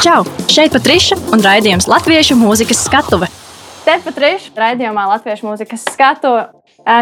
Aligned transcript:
Čau! 0.00 0.22
Šeit 0.48 0.72
Patriša 0.72 1.18
un 1.34 1.42
raidījums 1.44 1.84
Latviešu 1.84 2.32
mūzikas 2.40 2.78
skatuve. 2.86 3.26
Te 3.84 3.98
Patriša 4.00 4.54
raidījumā 4.56 5.02
Latviešu 5.10 5.44
mūzikas 5.44 5.84
skatuve. 5.92 6.46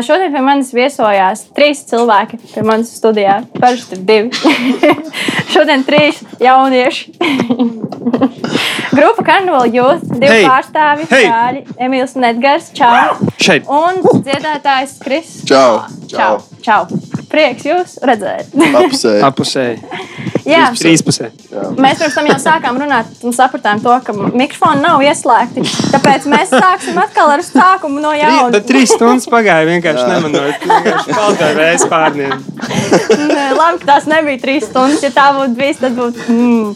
Šodien 0.03 0.33
pie 0.35 0.41
manis 0.43 0.73
viesojās 0.75 1.45
trīs 1.55 1.85
cilvēki. 1.87 2.41
Pie 2.57 2.65
manis 2.67 2.91
studijā 2.99 3.37
parasti 3.55 3.95
ir 3.95 4.03
divi. 4.09 4.95
Šodien 5.55 5.87
trīs 5.87 6.19
jaunieši. 6.43 7.15
Grupa 8.99 9.27
Karnevāla 9.29 9.71
Youth, 9.71 10.03
divi 10.17 10.33
Hei! 10.33 10.49
pārstāvji, 10.51 11.07
Hei! 11.13 11.29
Čāļi, 11.31 11.63
Emīls 11.87 12.19
un 12.19 12.27
Edgars. 12.33 12.73
Čau! 12.75 13.31
Šeit. 13.39 13.71
Un 13.71 14.03
dziedātājs 14.25 14.99
Kris. 15.05 15.37
Čau! 15.47 15.85
Čau! 16.11 16.41
Čau! 16.67 16.83
Prieks 17.39 17.67
jūs 17.69 17.93
redzēt! 18.03 18.51
Apusē. 18.51 19.13
Apusēji. 19.29 19.79
Jā, 20.49 20.69
Trīspusē. 20.73 21.29
Mēs 21.77 21.99
pirms 22.01 22.15
tam 22.17 22.29
jau 22.31 22.37
sākām 22.41 22.79
runāt 22.81 23.25
un 23.27 23.35
sapratām, 23.37 23.83
to, 23.85 23.93
ka 24.05 24.15
mikrofoni 24.17 24.81
nav 24.81 25.03
ieslēgti. 25.05 25.65
Tāpēc 25.93 26.29
mēs 26.31 26.55
sāksim 26.55 26.97
atkal 27.03 27.35
ar 27.35 27.43
sākumu 27.45 28.01
no 28.01 28.15
jauna. 28.17 28.49
Bet 28.55 28.65
trīs 28.71 28.95
stundas 28.97 29.29
pagāja 29.31 29.69
vienkārši 29.69 30.07
nemanot. 30.09 30.65
Vienkārši 30.65 31.17
paldies 31.19 31.59
reiz 31.59 31.85
pārniem. 31.91 32.33
Labi, 33.61 33.83
ka 33.83 33.91
tās 33.93 34.09
nebija 34.09 34.41
trīs 34.41 34.71
stundas. 34.71 35.05
Ja 35.05 35.13
tā 35.15 35.29
būtu 35.37 35.59
bijis, 35.59 35.83
tad 35.85 35.99
būtu. 35.99 36.27
Mm. 36.33 36.73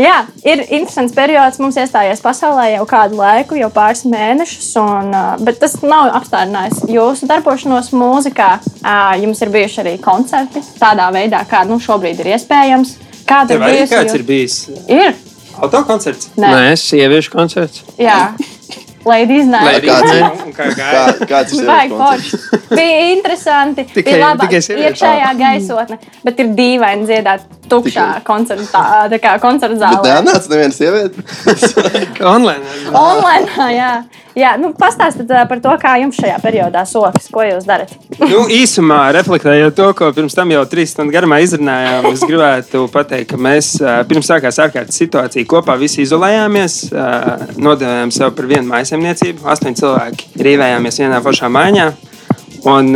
Jā, 0.00 0.22
ir 0.48 0.64
interesants 0.64 1.14
periods. 1.14 1.60
Mums 1.62 1.78
iestājies 1.78 2.22
pasaulē 2.24 2.72
jau 2.72 2.86
kādu 2.90 3.20
laiku, 3.20 3.58
jau 3.60 3.70
pāris 3.74 4.02
mēnešus. 4.08 4.70
Un, 4.82 5.14
bet 5.46 5.60
tas 5.62 5.78
nav 5.84 6.10
apstādinājis 6.18 6.86
jūsu 6.90 7.30
darbošanos 7.30 7.92
mūzikā. 7.94 8.54
Jums 9.22 9.44
ir 9.44 9.54
bijuši 9.54 9.82
arī 9.84 9.94
koncerti 10.04 10.62
tādā 10.80 11.08
veidā, 11.14 11.44
kā 11.48 11.64
nu, 11.68 11.78
šobrīd 11.82 12.20
ir 12.24 12.32
iespējams. 12.36 12.96
Kāda 13.28 13.54
ir 13.56 13.62
bijusi? 13.62 13.94
kāds 13.94 14.14
ir 14.18 14.22
bijis? 14.28 14.56
Ir. 14.90 15.14
Autokoncerts? 15.62 16.32
Nē. 16.36 16.48
Nē, 16.56 16.72
sieviešu 16.80 17.30
koncerts. 17.32 17.82
Jā, 18.00 18.32
Ladies 19.04 19.46
Night. 19.50 19.82
Kāds 19.82 20.12
ir? 20.14 20.22
Kā 20.54 20.66
Kā, 20.78 21.00
kāds 21.26 21.54
ir 21.56 21.66
koncerts? 21.66 21.96
forši. 21.98 22.60
Bija 22.70 23.00
interesanti. 23.12 23.84
Tikai- 23.90 24.04
bija 24.14 24.20
laba 24.28 24.46
iekšējā 24.46 25.30
gaisotne, 25.40 25.98
bet 26.24 26.40
ir 26.40 26.52
dīvaini 26.58 27.08
dziedāt 27.08 27.48
tukšā 27.68 28.06
koncertā, 28.24 28.84
tā 29.10 29.18
kā 29.22 29.34
koncerta 29.42 29.74
Bet 29.74 29.82
zālē. 29.82 30.04
neatnāca 30.06 30.48
neviena 30.54 30.76
sieviete. 30.76 31.24
Online. 32.34 32.62
Online, 32.94 33.68
jā. 33.74 33.92
Jā. 34.38 34.54
Nu, 34.60 34.72
pastāstiet 34.78 35.30
par 35.48 35.60
to, 35.64 35.72
kā 35.82 35.94
jums 36.02 36.18
šajā 36.20 36.38
periodā 36.42 36.84
sokas, 36.88 37.28
ko 37.32 37.44
jūs 37.46 37.66
darat. 37.68 37.92
Nu, 38.20 38.44
īsumā 38.52 39.00
reflektējot 39.16 39.76
to, 39.78 39.88
ko 39.98 40.10
pirms 40.16 40.36
tam 40.38 40.52
jau 40.54 40.62
trīs 40.70 40.94
stundu 40.94 41.14
garumā 41.14 41.40
izrunājām, 41.44 42.08
es 42.12 42.22
gribētu 42.28 42.86
pateikt, 42.92 43.32
ka 43.32 43.40
mēs 43.40 43.74
pirms 44.10 44.30
sākās 44.30 44.60
ārkārtas 44.62 45.00
situācija 45.02 45.48
kopā 45.48 45.76
visi 45.80 46.04
izolējāmies, 46.06 46.78
nodevām 47.60 48.12
sev 48.14 48.32
par 48.38 48.48
vienu 48.50 48.68
mājasemniecību. 48.70 49.46
Astoņi 49.52 49.80
cilvēki 49.82 50.44
rīvējāmies 50.48 51.02
vienā 51.04 51.20
pašā 51.24 51.50
mājā. 51.52 51.90
Un 52.68 52.94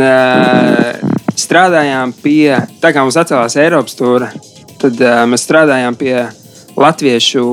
strādājām 1.37 2.13
pie, 2.23 2.55
tā 2.81 2.93
kā 2.95 3.03
mums 3.03 3.17
atcēlās 3.19 3.57
Eiropas 3.59 3.97
stūra, 3.97 4.31
tad 4.79 5.01
mēs 5.27 5.43
strādājām 5.43 5.97
pie 5.99 6.15
latviešu 6.77 7.43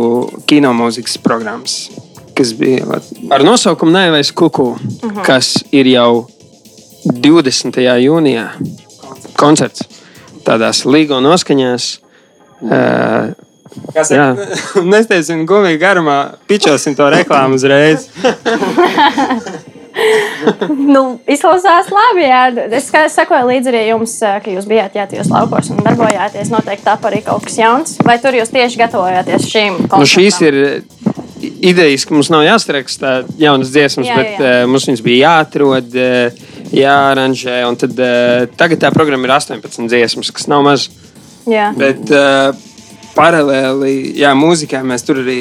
kinomūzikas 0.49 1.17
programmas, 1.25 1.89
kas 2.35 2.53
bija 2.59 3.01
ar 3.35 3.45
nosaukumu 3.47 3.93
Nevis 3.95 4.33
Kuku, 4.37 4.75
kas 5.27 5.57
ir 5.73 5.89
jau 5.93 6.27
20. 7.07 7.81
jūnijā 8.05 8.49
koncerts 9.39 9.85
tādās 10.45 10.85
līgo 10.89 11.21
noskaņās. 11.25 11.91
Uh, 12.65 13.33
Kas 13.95 14.11
ir? 14.15 14.21
Nesteigsim 14.93 15.43
gumiju 15.49 15.81
garumā, 15.83 16.19
pičosim 16.47 16.95
to 16.95 17.09
reklāmu 17.11 17.59
uzreiz. 17.59 18.07
Nu, 20.75 21.21
izklausās 21.31 21.87
labi. 21.95 22.25
Jā. 22.27 22.41
Es 22.75 22.89
sekoju 23.15 23.47
līdzi 23.47 23.71
arī 23.71 23.83
jums, 23.93 24.17
ka 24.19 24.51
jūs 24.51 24.67
bijāt 24.67 24.97
jā, 24.99 25.05
tajos 25.11 25.31
laukos 25.31 25.71
un 25.71 25.79
darbojāties. 25.87 26.51
Noteikti 26.51 26.87
tā 26.87 26.97
arī 27.11 27.21
kaut 27.23 27.47
kas 27.47 27.59
jauns. 27.61 27.95
Vai 28.03 28.17
tur 28.23 28.35
jūs 28.35 28.51
tieši 28.51 28.81
gatavojāties 28.83 29.47
šīm 29.53 29.79
Nu, 29.85 29.89
koncertam? 29.93 30.11
šīs 30.17 30.41
ir 30.49 30.59
idejas, 31.65 32.05
ka 32.07 32.15
mums 32.15 32.31
nav 32.33 32.45
jāsaraksta 32.47 33.15
jaunas 33.41 33.73
dziesmas, 33.75 34.09
Jā, 34.09 34.15
jā, 34.15 34.21
bet 34.21 34.43
jā. 34.43 34.51
uh, 34.65 34.69
mums 34.71 34.87
viņas 34.89 35.03
bija 35.05 35.31
jāatrod, 35.31 35.97
uh, 35.97 36.45
jāaranžē. 36.75 37.61
Tad, 37.81 37.97
uh, 37.99 38.45
tagad 38.61 38.83
tā 38.85 38.93
programma 38.95 39.29
ir 39.29 39.35
18 39.37 39.89
dziesmas, 39.91 40.33
kas 40.35 40.49
nav 40.51 40.65
maz. 40.67 40.89
Jā. 41.51 41.71
Bet 41.77 42.11
uh, 42.13 42.57
paralēli 43.15 44.15
jā, 44.19 44.33
mūzikai 44.39 44.83
mēs 44.87 45.07
tur 45.07 45.23
arī 45.23 45.39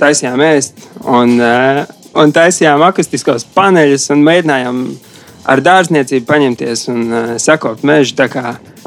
taisījām 0.00 0.42
ēst 0.46 0.86
un, 1.02 1.36
uh, 1.40 1.82
un 2.16 2.32
taisījām 2.36 2.84
akustiskos 2.86 3.46
paneļus 3.56 4.10
un 4.14 4.24
mēģinājām 4.26 4.82
ar 5.46 5.62
dārzniecību 5.62 6.26
paņemties 6.28 6.88
un 6.92 7.04
uh, 7.08 7.34
sakot 7.42 7.84
mežu. 7.86 8.16
Tā 8.18 8.28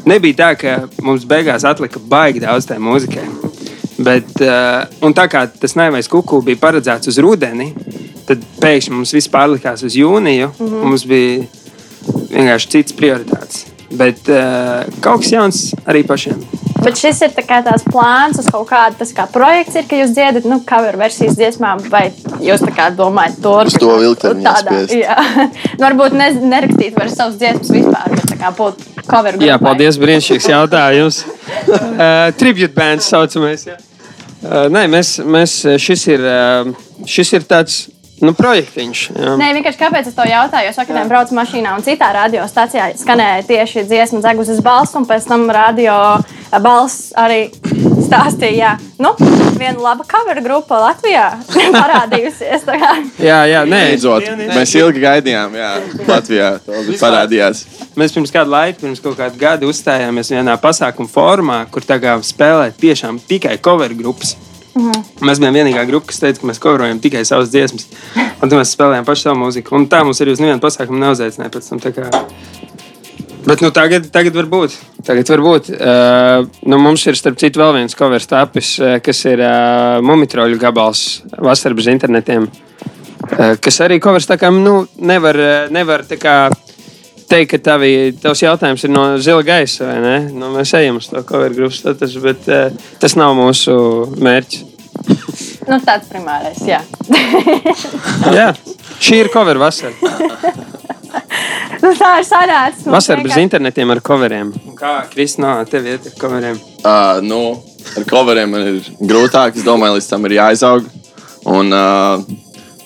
nebija 0.08 0.38
tā, 0.42 0.50
ka 0.60 1.04
mums 1.04 1.26
beigās 1.28 1.66
atlika 1.68 2.00
baigi 2.00 2.44
daudz 2.44 2.68
tai 2.70 2.78
mūzikai. 2.82 3.26
Bet, 4.00 4.30
uh, 4.40 4.86
un 5.04 5.14
tā 5.16 5.26
kā 5.28 5.44
tas 5.60 5.76
nevais 5.76 6.08
kuku 6.08 6.40
bija 6.44 6.60
paredzēts 6.60 7.10
uz 7.10 7.18
rudeni, 7.20 7.72
tad 8.28 8.44
pēkšņi 8.62 8.94
mums 8.94 9.12
viss 9.12 9.28
pārlikās 9.32 9.84
uz 9.84 9.96
jūniju. 9.98 10.52
Mm 10.56 10.66
-hmm. 10.66 10.86
Mums 10.88 11.04
bija 11.04 11.44
vienkārši 12.30 12.68
cits 12.76 12.96
prioritāts. 12.96 13.66
Bet 13.90 14.28
uh, 14.30 14.86
kaut 15.02 15.20
kas 15.24 15.32
jauns 15.32 15.74
arī 15.84 16.04
pašiem. 16.06 16.38
Bet 16.80 16.96
šis 16.96 17.18
ir 17.26 17.32
tā 17.34 17.58
tās 17.64 17.82
plāns 17.84 18.38
uz 18.38 18.46
kaut 18.48 18.68
kādu 18.70 18.96
tas 19.00 19.10
kā 19.12 19.26
projekts, 19.32 19.74
ir, 19.76 19.84
ka 19.90 19.98
jūs 19.98 20.14
dziedat 20.14 20.46
nu, 20.48 20.60
cover 20.68 20.96
versijas 20.96 21.34
dziesmām, 21.36 21.82
vai 21.90 22.06
jūs 22.40 22.62
tā 22.62 22.70
kā 22.76 22.88
domājat 22.96 23.42
to 23.42 23.56
Uz 23.66 23.76
to 23.82 23.98
ilgtermiņā 24.06 24.54
spiest. 24.62 24.94
Jā, 24.94 25.18
Nu, 25.78 25.84
varbūt 25.84 26.16
ne, 26.16 26.30
nerakstīt 26.54 26.96
vairs 26.96 27.18
savas 27.18 27.36
dziesmas 27.36 27.74
vispār, 27.74 28.08
bet 28.14 28.32
tā 28.32 28.38
kā 28.40 28.54
būt 28.56 28.80
cover 29.10 29.36
Jā, 29.36 29.58
grupai. 29.58 29.66
paldies, 29.66 30.00
brīnišķīgs 30.00 30.50
jautājums. 30.54 31.22
Uh, 31.68 32.30
tribute 32.40 32.72
bands 32.74 33.10
saucamais. 33.10 33.66
Jā. 33.66 33.76
Nē, 34.40 34.86
mēs, 34.88 35.18
mēs, 35.20 35.54
šis 35.84 36.06
ir, 36.08 36.22
šis 37.04 37.34
ir 37.36 37.44
tāds 37.48 37.82
nu, 38.24 38.34
projektiņš. 38.36 39.04
Jā. 39.16 39.34
Nē, 39.40 39.52
vienkārši 39.58 39.80
kāpēc 39.80 40.10
es 40.10 40.16
to 40.16 40.26
jautāju? 40.28 40.68
Jo 40.68 40.74
sakām, 40.76 41.08
braucu 41.10 41.36
mašīnā 41.38 41.74
un 41.76 41.84
citā 41.86 42.10
radiostacijā 42.16 42.90
skanēja 43.00 43.46
tieši 43.48 43.86
dziesma 43.88 44.22
Zeguzes 44.24 44.60
balss, 44.64 44.96
un 44.98 45.08
pēc 45.08 45.28
tam 45.30 45.48
radio 45.54 45.94
balss 46.62 47.14
arī 47.18 47.46
stāstīja, 48.10 48.50
jā, 48.58 48.70
nu, 48.98 49.12
viena 49.58 49.78
laba 49.78 50.04
cover 50.08 50.40
grupa 50.42 50.80
Latvijā 50.82 51.28
parādījusies. 51.80 52.66
Jā, 53.22 53.40
jā, 53.46 53.62
nē, 53.68 53.82
Beidzot, 53.92 54.26
mēs 54.50 54.74
ilgi 54.80 55.04
gaidījām, 55.04 55.54
jā, 55.60 55.70
Latvijā. 56.08 56.50
Parādījās. 57.00 57.64
Mēs 57.98 58.14
pirms 58.16 58.34
kāda 58.34 58.50
laika, 58.50 58.80
pirms 58.82 59.02
kaut 59.04 59.18
kāda 59.18 59.38
gada 59.38 59.70
uzstājāmies 59.70 60.34
vienā 60.34 60.58
pasākuma 60.60 61.10
formā, 61.10 61.62
kur 61.70 61.86
tā 61.86 62.00
kā 62.02 62.18
spēlēt 62.26 62.78
tiešām 62.82 63.22
tikai 63.30 63.58
cover 63.62 63.94
grupas. 63.94 64.36
Mēs 65.26 65.40
bijām 65.42 65.56
vienīgā 65.56 65.84
grupa, 65.88 66.10
kas 66.10 66.22
teica, 66.22 66.40
ka 66.40 66.50
mēs 66.50 66.62
coverojam 66.62 67.00
tikai 67.02 67.24
savas 67.28 67.52
dziesmas. 67.52 67.88
Un 68.40 68.48
tad 68.48 68.56
mēs 68.56 68.74
spēlējām 68.76 69.08
pašu 69.08 69.28
savu 69.28 69.42
mūziku. 69.42 69.76
Un 69.76 69.88
tā 69.92 70.02
mums 70.06 70.22
arī 70.24 70.34
uz 70.36 70.42
nevienu 70.42 70.62
pasākumu 70.62 71.02
neuzaicināja 71.02 71.52
pēc 71.52 71.72
tam. 71.72 71.82
Bet 73.46 73.60
nu, 73.64 73.70
tagad, 73.72 74.10
tagad 74.12 74.36
var 74.36 74.48
būt. 74.52 74.74
Tagad 75.06 75.30
var 75.32 75.42
būt. 75.44 75.70
Uh, 75.72 76.48
nu, 76.68 76.76
mums 76.80 77.06
ir 77.08 77.16
starp 77.16 77.38
citu 77.40 77.62
vēl 77.62 77.78
viens 77.78 77.96
covers 77.96 78.28
tapis, 78.28 78.74
uh, 78.82 78.98
kas 79.04 79.22
ir 79.28 79.40
uh, 79.40 80.00
mumitroļu 80.04 80.60
gabals 80.60 81.22
vasarā 81.40 81.78
bez 81.78 81.88
internetiem. 81.92 82.48
Uh, 83.30 83.54
kas 83.62 83.80
arī 83.86 83.96
covers 84.02 84.28
tā 84.28 84.36
kā 84.40 84.52
nu, 84.52 84.82
nevar, 85.00 85.40
nevar 85.72 86.04
tā 86.08 86.20
kā 86.20 86.36
teikt, 87.30 87.54
ka 87.54 87.62
tavi, 87.72 87.92
tavs 88.20 88.44
jautājums 88.44 88.84
ir 88.84 88.92
no 88.92 89.04
zila 89.22 89.44
gaisa, 89.46 89.86
vai 89.88 89.98
ne? 90.04 90.16
Nu, 90.34 90.52
mēs 90.56 90.74
ejam 90.76 91.00
uz 91.00 91.08
to 91.08 91.22
cover 91.26 91.54
grupas 91.56 91.80
statusu, 91.80 92.20
bet 92.24 92.50
uh, 92.50 92.90
tas 93.00 93.16
nav 93.16 93.36
mūsu 93.38 93.78
mērķis. 94.20 94.69
Nu, 95.70 95.76
tāds 95.84 96.08
primārais, 96.10 96.58
jā. 96.66 96.80
Jā, 98.38 98.48
šī 98.98 99.20
ir 99.24 99.32
cover 99.34 99.60
vasara. 99.60 99.94
Nu, 101.80 101.94
tā 101.96 102.10
ir. 102.20 102.50
Mums 102.84 102.86
Vasara 102.92 103.22
bez 103.24 103.36
internetiem 103.40 103.90
ar 103.90 104.00
coveriem. 104.04 104.50
Un 104.68 104.76
Kā 104.76 104.92
Kristina, 105.10 105.54
tev 105.68 105.86
iet 105.88 106.06
ar 106.10 106.16
coveriem? 106.20 106.58
Uh, 106.84 107.20
nu, 107.24 107.40
ar 107.96 108.06
coveriem 108.10 108.52
man 108.52 108.66
ir 108.68 108.90
grūtāk. 109.00 109.56
Es 109.56 109.64
domāju, 109.66 109.96
līdz 109.96 110.08
tam 110.10 110.28
ir 110.28 110.36
jāizaug. 110.36 110.90
Un 111.48 111.72
uh, 111.72 112.20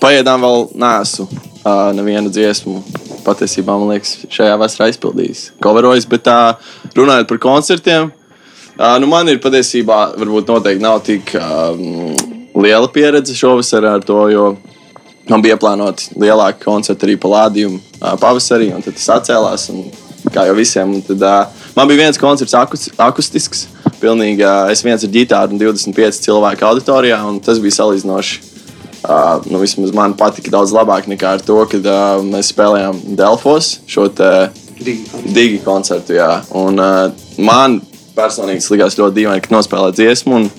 pagaidām 0.02 0.46
vēl 0.46 0.68
nesu 0.78 1.26
uh, 1.26 1.90
nevienu 1.96 2.30
dziesmu. 2.32 2.84
Patiesībā 3.26 3.74
man 3.80 3.96
liekas, 3.96 4.18
šajā 4.32 4.54
vasarā 4.60 4.90
izpildījis. 4.92 5.48
Coverojis, 5.64 6.06
bet 6.10 6.30
uh, 6.30 6.54
runājot 6.94 7.32
par 7.32 7.42
koncertiem, 7.42 8.12
uh, 8.78 8.96
nu 9.02 9.10
man 9.10 9.28
ir 9.32 9.42
patiesībā, 9.42 10.14
varbūt 10.20 10.50
noteikti 10.52 10.84
nav 10.84 11.02
tik 11.06 11.34
um, 11.38 12.14
liela 12.62 12.88
pieredze 12.92 13.36
šovasar 13.36 13.86
ar 13.94 14.06
to, 14.06 14.20
jo 14.32 14.46
man 15.30 15.42
bija 15.44 15.58
plānoti 15.60 16.14
lielāki 16.20 16.64
koncerti 16.64 17.08
arī 17.08 17.18
palādījumi 17.20 17.80
uh, 17.80 18.14
pavasarī, 18.20 18.70
un 18.76 18.84
tad 18.84 18.98
tas 18.98 19.10
atcēlās. 19.18 19.68
Un, 19.74 19.86
kā 20.32 20.46
jau 20.48 20.54
visiem, 20.56 20.96
tad, 21.04 21.20
uh, 21.20 21.68
man 21.76 21.88
bija 21.90 22.06
viens 22.06 22.18
koncerts 22.20 22.54
akus, 22.56 22.88
akustisks 22.96 23.66
pilnīgi, 24.00 24.44
ā, 24.46 24.70
es 24.72 24.82
viens 24.84 25.04
ar 25.04 25.12
ģitāru 25.12 25.54
un 25.54 25.60
25 25.60 26.24
cilvēku 26.24 26.66
auditorijā, 26.68 27.20
un 27.28 27.40
tas 27.44 27.60
bija 27.62 27.80
salīdzinoši. 27.80 28.42
Uh, 29.04 29.42
nu, 29.52 29.58
vismaz 29.60 29.92
man 29.92 30.14
patika 30.16 30.48
daudz 30.48 30.72
labāk 30.72 31.04
nekā 31.10 31.34
ar 31.36 31.42
to, 31.44 31.58
kad 31.68 31.84
uh, 31.84 32.22
mēs 32.24 32.54
spēlējām 32.54 33.02
Delfos 33.18 33.74
šo 33.84 34.06
te 34.08 34.30
digi 34.80 35.58
koncertu. 35.64 36.16
Jā. 36.16 36.38
Un, 36.56 36.80
uh, 36.80 37.26
man 37.36 37.82
personīgi 38.16 38.62
tas 38.62 38.70
likās 38.74 38.98
ļoti 39.00 39.18
dīvaini, 39.20 39.44
ka 39.44 39.54
nospēlē 39.56 39.92
dziesmu. 39.96 40.42
Un, 40.42 40.50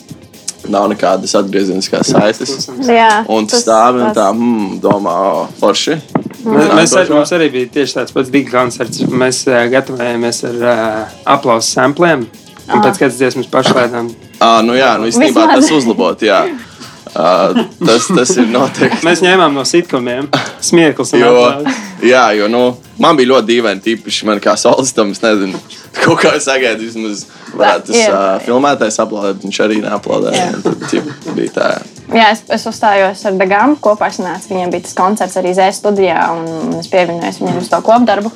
Nav 0.65 0.87
nekādas 0.89 1.35
atgriezeniskās 1.37 2.09
saites. 2.09 2.69
Jā, 2.89 3.19
Un 3.29 3.45
tas- 3.45 3.61
stāvi 3.61 3.99
un 4.01 4.15
tā, 4.17 4.31
mm, 4.33 4.79
domā, 4.81 5.11
oh, 5.13 5.47
forši. 5.59 5.99
Mēs, 6.41 6.71
mēs 6.73 6.95
arī, 6.97 7.09
mums 7.13 7.33
arī 7.37 7.51
bija 7.53 7.67
tieši 7.75 7.93
tāds 7.99 8.15
pats 8.15 8.31
digs 8.33 8.49
koncerts. 8.49 9.03
Mēs 9.05 9.43
uh, 9.45 9.59
gatavojāmies 9.69 10.41
ar 10.49 10.55
uh, 10.65 11.13
aplausu 11.35 11.69
sampliem. 11.69 12.25
Un 12.65 12.81
pēc 12.81 12.97
kādas 12.97 13.19
dziesmas 13.19 13.45
pašlaidām. 13.45 14.09
Ah, 14.41 14.63
nu 14.65 14.73
jā, 14.73 14.95
nu 14.97 15.05
īstenībā 15.05 15.45
Vismaz. 15.45 15.67
tas 15.67 15.71
uzlabot, 15.77 16.25
jā. 16.25 16.39
Uh, 17.15 17.55
tas, 17.87 18.09
tas 18.11 18.31
ir 18.35 18.49
noteikti. 18.51 18.99
Mēs 19.07 19.21
ņēmām 19.23 19.53
no 19.55 19.63
sitkomiem 19.67 20.27
smieklus 20.59 21.13
un 21.15 21.21
Jo, 21.23 21.31
aplausus. 21.45 21.77
jā, 22.03 22.25
jo 22.35 22.49
nu, 22.51 22.63
man 22.99 23.15
bija 23.15 23.29
ļoti 23.31 23.47
dīvaini, 23.53 23.83
tīpaši 23.85 24.27
man 24.27 24.41
kā 24.43 24.57
solistam. 24.59 25.13
Es 25.15 25.23
nezinu, 25.23 25.61
kaut 26.01 26.19
kā 26.25 26.33
sagaidu, 26.43 26.83
vismaz 26.89 27.23
varētu 27.55 27.93
tas 27.93 28.01
uh, 28.11 28.25
filmētais 28.43 28.99
aplaudēt. 28.99 29.45
Viņš 29.47 29.61
arī 29.63 29.79
neaplaudēja. 29.85 30.43
Jā. 30.43 30.59
Tad, 30.65 31.31
bija 31.39 31.55
tā. 31.55 31.69
Jā, 32.11 32.27
es, 32.35 32.43
es 32.53 32.67
uzstājos 32.69 33.23
ar 33.25 33.39
Dāngāmu 33.39 33.79
kopā. 33.81 34.11
Sanācu, 34.13 34.51
viņam 34.51 34.75
bija 34.75 34.83
tas 34.85 34.93
koncerts 34.99 35.39
arī 35.39 35.55
Zēnas 35.57 35.79
studijā, 35.79 36.19
un 36.35 36.75
es 36.81 36.91
pievienojos 36.91 37.39
viņam 37.41 37.63
uz 37.63 37.71
to 37.71 37.79
kopdarbu. 37.87 38.29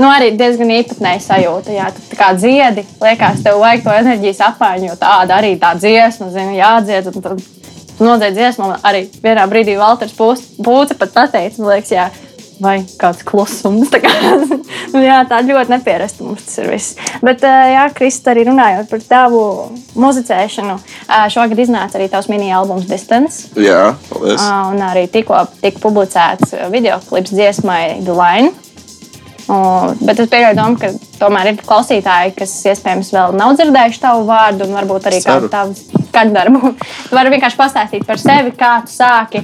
Nu, 0.00 0.08
arī 0.08 0.32
diezgan 0.40 0.72
īpatnēji 0.80 1.22
sajūta. 1.28 1.76
Jā, 1.76 1.92
tā 2.10 2.18
kā 2.18 2.32
dziedi, 2.40 2.82
liekas, 3.04 3.44
tev 3.44 3.60
vajag 3.62 3.84
to 3.84 3.94
enerģijas 4.00 4.42
apmaiņu, 4.48 4.88
jo 4.90 4.96
tāda 5.04 5.36
arī 5.38 5.52
tā 5.60 5.76
dziesma, 5.78 6.32
zini, 6.34 6.58
jādzied. 6.58 7.12
un 7.12 7.22
tad 7.28 7.44
Nodziedi 8.02 8.40
dziesmu, 8.40 8.68
un 8.68 8.84
arī 8.88 9.06
vienā 9.22 9.46
brīdī 9.50 9.78
Valters 9.78 10.14
Pūce 10.16 10.98
pat 10.98 11.14
pateica, 11.14 11.60
man 11.62 11.74
liekas, 11.74 11.92
jā, 11.94 12.08
vai 12.62 12.76
kāds 12.98 13.22
klusums. 13.26 13.90
Tā, 13.92 14.00
kā, 14.02 14.12
nu, 14.92 15.02
jā, 15.02 15.20
tā 15.28 15.40
ļoti 15.46 15.74
neparasta 15.74 16.26
mums 16.26 16.46
tas 16.46 16.60
ir 16.62 16.70
viss. 16.72 16.96
Bet, 17.24 17.44
jā, 17.44 17.86
Krista, 17.96 18.32
arī 18.32 18.46
runājot 18.48 18.90
par 18.90 19.04
tavu 19.08 19.42
muzicēšanu, 19.98 20.78
šogad 21.34 21.62
iznāca 21.64 21.98
arī 21.98 22.08
tavs 22.12 22.30
mini-albums 22.32 22.88
Distance. 22.90 23.52
Jā, 23.58 23.94
paldies. 24.10 24.42
Un 24.72 24.82
arī 24.86 25.06
tikko 25.12 25.44
tika 25.62 25.82
publicēts 25.82 26.56
video 26.74 27.00
klips 27.08 27.34
dziesmai 27.34 28.02
The 28.02 28.18
Line. 28.18 28.52
Un, 29.52 29.98
bet 30.00 30.20
es 30.22 30.30
pieļauju, 30.32 30.56
domu, 30.56 30.78
ka 30.80 30.88
tomēr 31.20 31.50
ir 31.50 31.58
klausītāji, 31.66 32.32
kas 32.38 32.52
iespējams 32.72 33.10
vēl 33.12 33.34
nav 33.36 33.56
dzirdējuši 33.58 34.00
tavu 34.00 34.24
vārdu, 34.28 34.64
un 34.64 34.76
varbūt 34.78 35.08
arī 35.10 35.18
Ceru. 35.20 35.50
kādu 35.50 35.50
tavu 35.52 36.04
skaņdarbu. 36.08 36.70
Tu 37.08 37.18
vari 37.18 37.32
vienkārši 37.34 37.58
pastāstīt 37.58 38.06
par 38.08 38.20
sevi, 38.22 38.54
kā 38.56 38.74
tu 38.86 38.94
sāki 38.94 39.42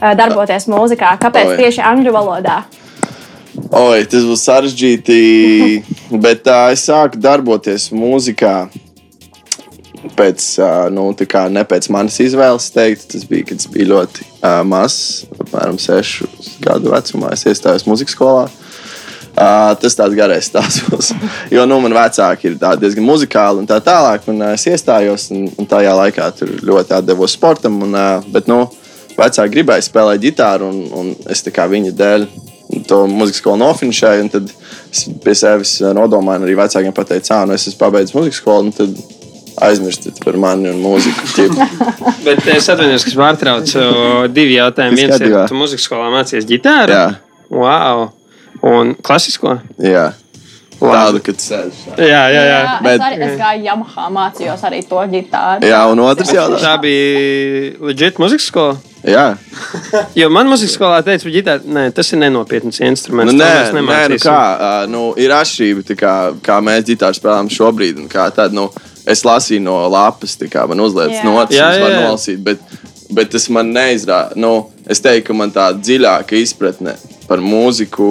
ā, 0.00 0.14
darboties 0.16 0.68
mūzikā, 0.70 1.16
kāpēc 1.20 1.52
Oi. 1.52 1.58
tieši 1.60 1.82
angļu 1.90 2.14
valodā. 2.14 2.62
Oi, 3.76 4.06
tas 4.08 4.24
būs 4.24 4.46
sarežģīti. 4.48 5.18
bet 6.24 6.48
uh, 6.48 6.70
es 6.72 6.86
sāku 6.88 7.20
darboties 7.20 7.90
mūzikā. 7.92 8.54
Pēc, 10.16 10.46
uh, 10.62 10.86
nu, 10.94 11.10
kā 11.28 11.44
ne 11.52 11.66
pēc 11.68 11.90
manas 11.92 12.16
izvēles, 12.24 12.70
teikt, 12.72 13.10
tas 13.12 13.28
bija, 13.28 13.50
kad 13.50 13.60
es 13.60 13.68
biju 13.68 13.90
ļoti 13.92 14.24
uh, 14.24 14.62
mazs, 14.64 15.26
apmēram 15.36 15.76
6 15.76 16.56
gadu 16.64 16.94
vecumā. 16.94 17.34
Es 17.36 17.44
iestājos 17.44 17.84
muzikas 17.90 18.16
skolā. 18.16 18.48
Uh, 18.48 18.69
tas 19.80 19.96
tāds 19.96 20.16
garais 20.18 20.48
stāsts 20.50 20.84
būs. 20.88 21.12
Jo 21.54 21.66
nu, 21.68 21.80
man 21.82 21.94
vecāki 21.96 22.50
ir 22.50 22.58
diezgan 22.58 23.06
muzikāli 23.06 23.62
un 23.62 23.68
tā 23.68 23.80
tālāk. 23.84 24.26
Un, 24.30 24.42
uh, 24.42 24.54
es 24.56 24.66
iestājos, 24.70 25.30
un, 25.34 25.48
un 25.58 25.68
tajā 25.70 25.94
laikā 25.96 26.30
ļoti 26.66 26.96
atdevos 26.98 27.36
sportam. 27.38 27.80
Un, 27.86 27.96
uh, 27.96 28.26
bet 28.34 28.50
nu, 28.50 28.64
vecāki 29.16 29.54
gribēja 29.56 29.86
spēlēt 29.86 30.24
ģitāru, 30.26 30.70
un, 30.70 30.82
un 30.96 31.14
es 31.30 31.44
viņa 31.46 31.94
dēļ 31.96 32.28
to 32.86 33.00
mūzikas 33.10 33.40
skolu 33.42 33.62
nofinišēju. 33.64 34.26
un 34.26 34.34
Tad 34.34 34.52
es 34.90 35.06
pie 35.24 35.34
sevis 35.38 35.78
nodomāju, 35.80 36.46
arī 36.46 36.58
vecākiem 36.58 36.94
pateicu, 36.94 37.32
ka 37.32 37.46
nu, 37.46 37.56
es 37.58 37.66
esmu 37.70 37.82
pabeidzis 37.86 38.16
mūzikas 38.18 38.42
skolu. 38.42 38.68
un 38.70 38.76
Tad 38.76 39.00
aizmirstiet 39.60 40.20
par 40.24 40.38
mani 40.40 40.70
un 40.70 40.78
mūziku. 40.80 41.48
Bet 42.26 42.46
es 42.48 42.70
atvainojos, 42.72 43.04
ka 43.04 43.12
es 43.12 43.18
pārtraucu 43.18 43.82
divi 44.32 44.56
jautājumi. 44.56 44.96
Viss 44.96 45.10
Viens 45.10 45.26
ir, 45.26 45.36
tu 45.50 45.58
muzikas 45.58 45.90
skolā 45.90 46.08
mācījies 46.14 46.48
ģitāru? 46.48 46.96
Jā, 46.96 47.08
Wow! 47.50 48.19
Un 48.62 48.94
klasisko? 49.02 49.58
jā. 49.78 50.10
Labi. 50.80 50.96
tādu, 50.96 51.20
kad 51.20 51.40
sēž. 51.44 51.80
Jā, 52.00 52.20
jā, 52.32 52.40
jā. 52.40 52.60
Jā, 52.64 52.76
bet- 52.80 52.94
es, 52.94 53.02
arī, 53.04 53.16
es 53.26 53.34
gāju 53.36 53.64
Yamaha, 53.66 54.06
mācījos 54.14 54.62
arī 54.64 54.78
to 54.88 55.00
ģitāru. 55.12 55.68
Jā, 55.68 55.80
un 55.92 56.00
otrs 56.00 56.32
jautājums. 56.32 56.64
Tā 56.64 56.72
bija 56.80 57.74
leģit 57.90 58.20
muzikas 58.22 58.46
skola. 58.48 58.78
Jā, 59.04 59.26
Jo 60.20 60.28
man 60.32 60.48
muzikas 60.48 60.76
skolā 60.76 61.02
teica, 61.04 61.24
ka 61.24 61.34
ģitāra, 61.36 61.64
nē, 61.76 61.84
tas 61.96 62.12
ir 62.12 62.20
nenopietns 62.20 62.80
instruments. 62.84 63.32
Nu, 63.32 63.40
to 63.40 63.44
nē, 63.44 63.84
nē, 63.84 64.00
nu 64.14 64.18
kā, 64.24 64.38
uh, 64.56 64.88
nu, 64.92 65.04
ir 65.20 65.32
atšķirība, 65.36 65.96
kā, 66.00 66.14
kā 66.44 66.58
mēs 66.64 66.88
ģitāru 66.88 67.20
spēlējam 67.20 67.52
šobrīd. 67.60 68.00
un 68.00 68.08
Kā, 68.12 68.30
tad, 68.32 68.56
nu, 68.56 68.70
es 69.08 69.24
lasīju 69.24 69.60
no 69.64 69.78
lapas, 69.92 70.36
kā 70.48 70.66
man 70.68 70.80
uzliekas 70.80 71.24
notis, 71.28 71.60
Jā, 71.60 71.70
es 71.74 71.80
jā, 71.80 71.84
varu 71.84 72.02
nolasīt. 72.08 72.44
Bet, 72.44 72.64
bet 73.12 73.32
tas 73.36 73.48
man 73.52 73.72
neizrāda. 73.76 74.36
Nu, 74.40 74.70
es 74.88 75.00
teiktu, 75.04 75.28
ka 75.28 75.40
man 75.44 75.52
tā 75.52 75.70
dziļāka 75.76 76.40
izpratne 76.40 76.96
par 77.30 77.38
mūziku. 77.38 78.06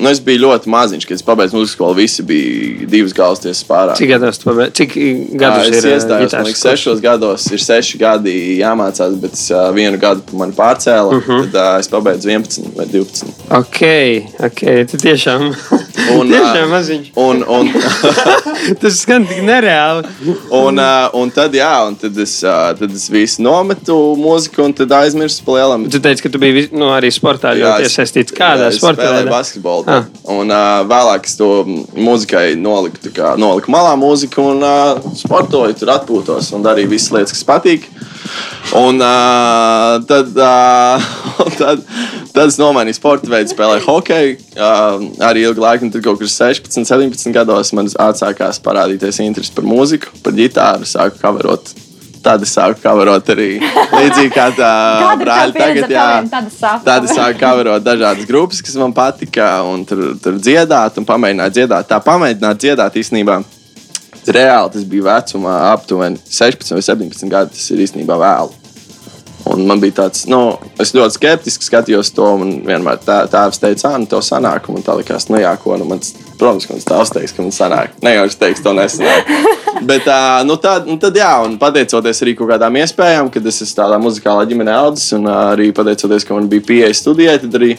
Nu, 0.00 0.08
es 0.08 0.20
biju 0.24 0.46
ļoti 0.46 0.70
maziņš, 0.72 1.04
kad 1.08 1.18
es 1.18 1.24
pabeidzu 1.26 1.58
mūzikas 1.58 1.74
skolu. 1.76 1.96
Visi 1.98 2.24
bija 2.24 2.86
divas 2.88 3.12
galvasties 3.16 3.60
pārāk. 3.68 3.98
Cik 4.00 4.08
gados 4.14 4.40
tu 4.40 4.48
pabeidz? 4.48 4.72
Cik 4.80 4.94
Jā, 4.96 5.12
gadus 5.42 5.68
es 5.68 5.76
ir 5.84 5.90
ā, 5.90 5.96
iestājos, 5.98 6.36
man 6.38 6.48
liekas, 6.48 6.62
sešos 6.64 7.02
gados 7.04 7.44
ir 7.52 7.60
seši 7.60 8.00
gadi 8.00 8.34
jāmācās, 8.62 9.18
bet 9.20 9.36
es, 9.36 9.44
uh, 9.52 9.68
vienu 9.76 10.00
gadu 10.00 10.24
man 10.40 10.54
pārcēla. 10.56 11.12
Uh 11.12 11.20
Mhm. 11.22 11.30
-huh. 11.32 11.50
Tad 11.52 11.74
uh, 11.74 11.80
es 11.80 11.88
pabeidzu 11.92 12.28
11 12.30 12.72
vai 12.76 12.86
12. 12.86 13.28
Ok, 13.50 13.80
ok, 14.48 14.60
tu 14.90 14.96
tiešām. 15.04 15.44
Un, 16.16 16.28
tiešām 16.32 16.64
ā, 16.66 16.70
maziņš. 16.72 17.10
Un, 17.16 17.44
un, 17.48 17.68
Tas 18.80 18.98
skan 19.02 19.26
tik 19.26 19.42
nereāli. 19.44 20.04
Un, 20.50 20.78
uh, 20.78 21.08
un 21.12 21.30
tad, 21.30 21.52
jā, 21.54 21.86
un 21.86 21.94
tad 22.00 22.16
es, 22.18 22.38
uh, 22.42 22.72
tad 22.78 22.90
es 22.94 23.08
visu 23.10 23.42
nometu 23.42 23.96
mūziku, 24.18 24.64
un 24.64 24.72
tad 24.72 24.88
aizmirsu 24.96 25.44
par 25.44 25.54
lielam. 25.60 25.86
Tu 25.90 26.00
teici, 26.00 26.22
ka 26.22 26.28
tu 26.32 26.38
biji 26.42 26.68
nu, 26.72 26.86
arī 26.94 27.10
sportā 27.12 27.52
ļoti 27.58 27.82
es- 27.86 27.92
iesaistīts. 27.98 28.32
Kādā 28.62 28.70
jā, 28.70 28.78
sportā? 28.78 29.02
spēlēju 29.02 29.26
veidā? 29.26 29.32
basketbolu. 29.32 29.84
Ah. 29.90 30.06
Un 30.32 30.52
uh, 30.54 30.82
vēlāk 30.88 31.26
es 31.26 31.36
to 31.38 31.50
mūzikai 31.98 32.44
noliku, 32.60 33.12
kā, 33.14 33.34
noliku 33.40 33.72
malā 33.74 33.92
mūziku 33.98 34.46
un 34.52 34.62
uh, 34.66 35.12
sportoju, 35.18 35.76
tur 35.78 35.94
atpūtos 35.96 36.52
un 36.56 36.64
darīju 36.64 36.92
visas 36.94 37.12
lietas, 37.16 37.34
kas 37.36 37.46
patīk. 37.48 37.88
Un 38.78 39.02
uh, 39.02 39.98
tad, 40.08 40.32
uh, 40.38 41.12
un 41.44 41.54
tad, 41.58 41.84
tad 42.32 42.46
es 42.46 42.58
nomainīju 42.62 43.00
sporta 43.00 43.30
veidu, 43.32 43.52
spēlēju 43.52 43.86
hokeju. 43.88 44.36
Uh, 44.54 45.06
arī 45.26 45.46
ilgu 45.48 45.64
laiku, 45.64 45.90
tad 45.92 46.04
kaut 46.06 46.22
kur 46.22 46.30
16, 46.30 46.86
17 46.88 47.34
gados 47.34 47.74
man 47.76 47.90
atsākās 47.90 48.62
parādīties 48.62 49.20
interesi 49.26 49.54
par 49.56 49.66
mūziku, 49.68 50.14
par 50.24 50.36
ģitāru, 50.38 50.88
sāku 50.88 51.20
kaverot. 51.22 51.74
Tad 52.22 52.44
es 52.46 52.52
sāku 52.54 52.78
kaverot 52.84 53.30
arī 53.34 53.48
līdzīgi 53.58 54.30
kā 54.34 54.46
tā 54.54 54.70
brāļa 55.22 55.56
tagad. 55.56 55.90
Jā. 55.90 56.06
Tad 56.84 57.08
es 57.08 57.16
sāku 57.16 57.40
kaverot 57.40 57.82
dažādas 57.82 58.28
grupas, 58.28 58.62
kas 58.62 58.78
man 58.78 58.94
patika, 58.94 59.56
un 59.66 59.82
tur, 59.88 60.12
tur 60.22 60.38
dziedāt, 60.38 61.00
un 61.00 61.08
pamēģināt 61.08 61.58
dziedāt. 61.58 61.90
Tā 61.90 61.98
pamēģināt 62.04 62.62
dziedāt 62.62 62.98
īstenībā. 63.02 63.42
Reāli 64.22 64.70
tas 64.76 64.86
bija 64.86 65.08
vecumā 65.08 65.54
aptuveni 65.72 66.20
16 66.30 66.76
vai 66.76 66.82
17 66.86 67.30
gadi. 67.32 67.56
Tas 67.56 67.70
ir 67.74 67.82
īstenībā 67.88 68.18
vēlu. 68.22 68.62
Un 69.50 69.64
man 69.66 69.80
bija 69.82 70.04
tāds, 70.04 70.28
nu, 70.30 70.54
es 70.80 70.92
ļoti 70.94 71.16
skeptiski 71.16 71.66
skatījos 71.66 72.12
to, 72.14 72.28
un 72.38 72.60
vienmēr 72.66 73.00
tā, 73.02 73.24
tēvs 73.30 73.58
teica, 73.58 73.88
ah, 73.90 73.96
nu, 73.98 74.06
tev 74.06 74.22
sanāk, 74.22 74.68
un 74.70 74.78
man 74.78 74.84
tā 74.86 74.94
likās, 75.00 75.26
nu, 75.32 75.40
jā, 75.42 75.50
ko, 75.58 75.74
nu, 75.80 75.88
man, 75.90 75.98
protams, 76.42 76.68
ka 76.68 76.76
man 76.76 76.86
tēvs 76.90 77.14
teiks, 77.14 77.34
ka 77.36 77.46
man 77.46 77.54
sanāk. 77.54 77.96
Ne 78.04 78.16
jau 78.16 78.28
es 78.28 78.38
teiktu, 78.38 78.66
to 78.66 78.76
nesanāk. 78.76 79.34
Bet, 79.82 80.06
uh, 80.06 80.42
nu, 80.46 80.58
tad, 80.62 80.86
nu, 80.90 80.98
tad, 81.02 81.16
jā, 81.18 81.32
un 81.46 81.56
pateicoties 81.58 82.22
arī 82.22 82.36
kaut 82.38 82.52
kādām 82.52 82.76
iespējām, 82.82 83.32
kad 83.34 83.46
es 83.50 83.62
esmu 83.64 83.80
tādā 83.80 83.98
muzikālā 84.02 84.46
ģimenē 84.50 84.78
audzis, 84.84 85.10
un 85.16 85.26
uh, 85.26 85.52
arī 85.56 85.72
pateicoties, 85.74 86.26
ka 86.28 86.36
man 86.36 86.50
bija 86.50 86.66
pieeja 86.68 86.94
studijai, 86.98 87.40
tad 87.42 87.60
arī 87.60 87.76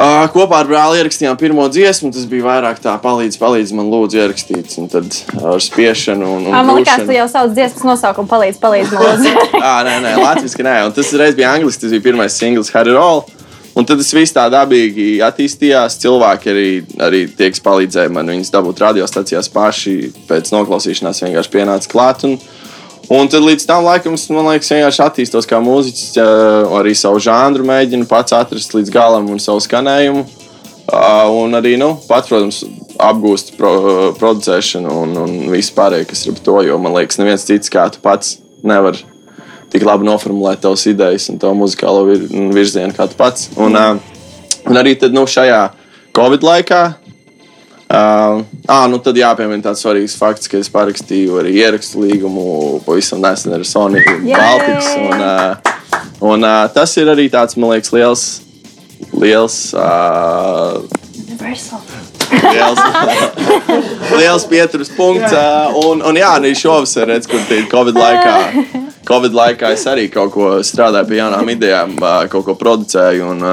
Uh, 0.00 0.22
kopā 0.32 0.62
ar 0.62 0.68
brāli 0.68 1.00
ierakstījām 1.00 1.36
pirmo 1.36 1.66
dziesmu. 1.68 2.08
Tas 2.14 2.24
bija 2.30 2.46
vairāk 2.46 2.78
tā, 2.80 2.94
palīdz, 3.02 3.36
palīdz 3.40 3.72
man, 3.76 3.90
lūdzu, 3.92 4.20
ierakstīt. 4.22 4.70
Un 4.80 4.86
tad 4.88 5.16
ar 5.42 5.60
spiešanu 5.60 6.30
un, 6.38 6.46
un 6.48 6.56
Ā, 6.56 6.62
Man 6.64 6.78
liekas, 6.78 7.02
tu 7.04 7.16
jau 7.16 7.26
sauc 7.28 7.52
dziesmas 7.52 7.84
nosaukumu, 7.84 8.30
palīdz, 8.30 8.60
palīdz 8.62 8.94
man 8.94 9.04
lūdzu. 9.04 9.34
Jā, 9.64 9.74
nē, 9.84 9.98
nē, 10.06 10.14
latviešu 10.22 10.64
nē. 10.64 10.76
Un 10.86 10.96
tas 10.96 11.12
reiz 11.20 11.36
bija 11.36 11.52
angļuiski, 11.52 11.84
tas 11.84 11.92
bija 11.96 12.06
pirmais 12.06 12.38
singls, 12.38 12.72
Harry 12.72 12.96
Roll. 12.96 13.26
Un 13.80 13.86
tad 13.88 13.96
tas 13.96 14.10
viss 14.12 14.34
tā 14.36 14.42
dabīgi 14.52 15.22
attīstījās. 15.24 15.94
Cilvēki 16.02 16.50
arī, 16.52 16.64
arī 17.00 17.20
tie, 17.32 17.46
kas 17.48 17.62
palīdzēja 17.64 18.12
man 18.12 18.28
viņus 18.28 18.52
dabūt 18.52 18.82
radiostacijās 18.84 19.48
paši, 19.54 19.94
pēc 20.28 20.50
noklausīšanās 20.52 21.22
vienkārši 21.24 21.52
pienāca 21.54 21.88
klāt. 21.88 22.26
Un, 22.28 22.34
un 23.16 23.30
tad 23.32 23.46
līdz 23.46 23.64
tam 23.70 23.86
laikam 23.86 24.18
es 24.18 24.26
liekas, 24.28 24.68
vienkārši 24.74 25.04
attīstos 25.06 25.48
kā 25.48 25.62
mūziķis, 25.64 26.20
arī 26.76 26.92
savu 26.98 27.22
žanru 27.24 27.64
mēģinu 27.72 28.08
pats 28.10 28.36
atrast 28.36 28.76
līdz 28.76 28.92
galam 28.92 29.32
un 29.32 29.40
savu 29.40 29.64
skanējumu. 29.64 30.26
Un 31.40 31.56
arī, 31.56 31.78
nu, 31.80 31.94
pats, 32.04 32.28
protams, 32.28 32.60
apgūst 33.00 33.54
pro, 33.56 33.72
producēšanu 34.20 35.00
un, 35.06 35.16
un 35.24 35.34
visu 35.54 35.72
pārējo, 35.78 36.10
kas 36.10 36.26
ir 36.26 36.34
ap 36.34 36.44
to. 36.44 36.60
Jo 36.68 36.76
man 36.82 36.98
liekas, 36.98 37.16
neviens 37.22 37.48
cits 37.48 37.72
kā 37.72 37.88
tu 37.94 38.04
pats 38.04 38.36
nevar 38.60 39.00
tik 39.70 39.84
labi 39.86 40.08
noformulēt 40.08 40.62
tavas 40.64 40.86
idejas 40.90 41.28
un 41.32 41.38
tavu 41.40 41.58
muzikālo 41.62 42.06
vir, 42.08 42.24
virzienu 42.54 42.94
kā 42.96 43.06
tu 43.10 43.18
pats. 43.18 43.50
Un, 43.60 43.76
uh, 43.78 44.66
un 44.68 44.80
arī 44.80 44.96
tad, 44.98 45.14
nu, 45.16 45.26
šajā 45.30 45.62
Covid 46.16 46.46
laikā. 46.46 46.82
Uh, 47.90 48.44
ah, 48.70 48.84
nu 48.86 49.00
tad 49.02 49.16
jāpiemina 49.18 49.64
tāds 49.64 49.80
svarīgs 49.82 50.14
fakts, 50.18 50.46
ka 50.50 50.60
es 50.62 50.70
parakstīju 50.70 51.40
arī 51.40 51.56
ierakstu 51.58 52.04
līgumu 52.04 52.44
pavisam 52.86 53.18
nesen 53.24 53.56
ar 53.56 53.66
Sony 53.66 54.04
Baltics. 54.28 54.92
Un, 55.08 55.24
uh, 55.26 55.98
un 56.30 56.46
uh, 56.46 56.68
tas 56.74 56.94
ir 57.02 57.10
arī 57.10 57.26
tāds, 57.32 57.58
man 57.58 57.74
liekas, 57.74 57.90
liels. 57.96 58.28
liels 59.10 59.58
uh, 59.74 60.78
Universal. 61.26 62.09
Liels, 62.30 62.80
liels 64.16 64.46
pieturas 64.50 64.92
punkts. 64.96 65.34
Un, 65.84 66.04
un 66.06 66.20
jā, 66.20 66.30
arī 66.38 66.52
šovasar, 66.58 67.08
redz, 67.10 67.28
kur 67.30 67.42
tie 67.48 67.62
Covid 67.70 67.98
laikā, 67.98 68.36
Covid 69.08 69.36
laikā 69.36 69.72
es 69.76 69.86
arī 69.90 70.06
kaut 70.12 70.32
ko 70.34 70.52
strādāju 70.66 71.10
pie 71.10 71.20
jaunām 71.20 71.52
idejām, 71.54 71.96
kaut 72.32 72.46
ko 72.46 72.56
producēju 72.60 73.32
un, 73.34 73.44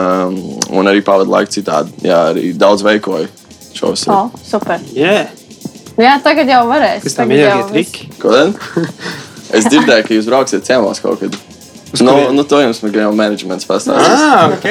un 0.69 0.91
arī 0.91 1.03
pavadu 1.05 1.33
laiku 1.33 1.57
citādi. 1.57 1.95
Jā, 2.07 2.27
arī 2.33 2.51
daudz 2.57 2.85
veikoju 2.87 3.29
šovasar. 3.77 4.13
Oh, 4.13 4.45
super. 4.45 4.81
Yeah. 4.93 5.31
Jā, 5.97 6.19
tagad 6.21 6.49
jau 6.51 6.61
varēs. 6.69 7.01
Kas 7.05 7.17
tam 7.17 7.31
ir 7.33 7.47
jāiet 7.47 7.73
triki? 7.73 8.11
Ko 8.21 8.33
tad? 8.33 8.53
Es 9.47 9.63
dzirdēju, 9.63 10.03
ka 10.03 10.11
jūs 10.11 10.25
brauksiet 10.27 10.65
ciemos 10.67 10.99
kaut 10.99 11.21
kad. 11.21 11.35
Nu, 12.01 12.11
kurien? 12.11 12.35
nu, 12.35 12.43
to 12.43 12.59
jums 12.61 12.81
jau 12.83 13.11
menedžments 13.15 13.67
pastāstīs. 13.67 14.23
Ah, 14.27 14.51
ok. 14.51 14.67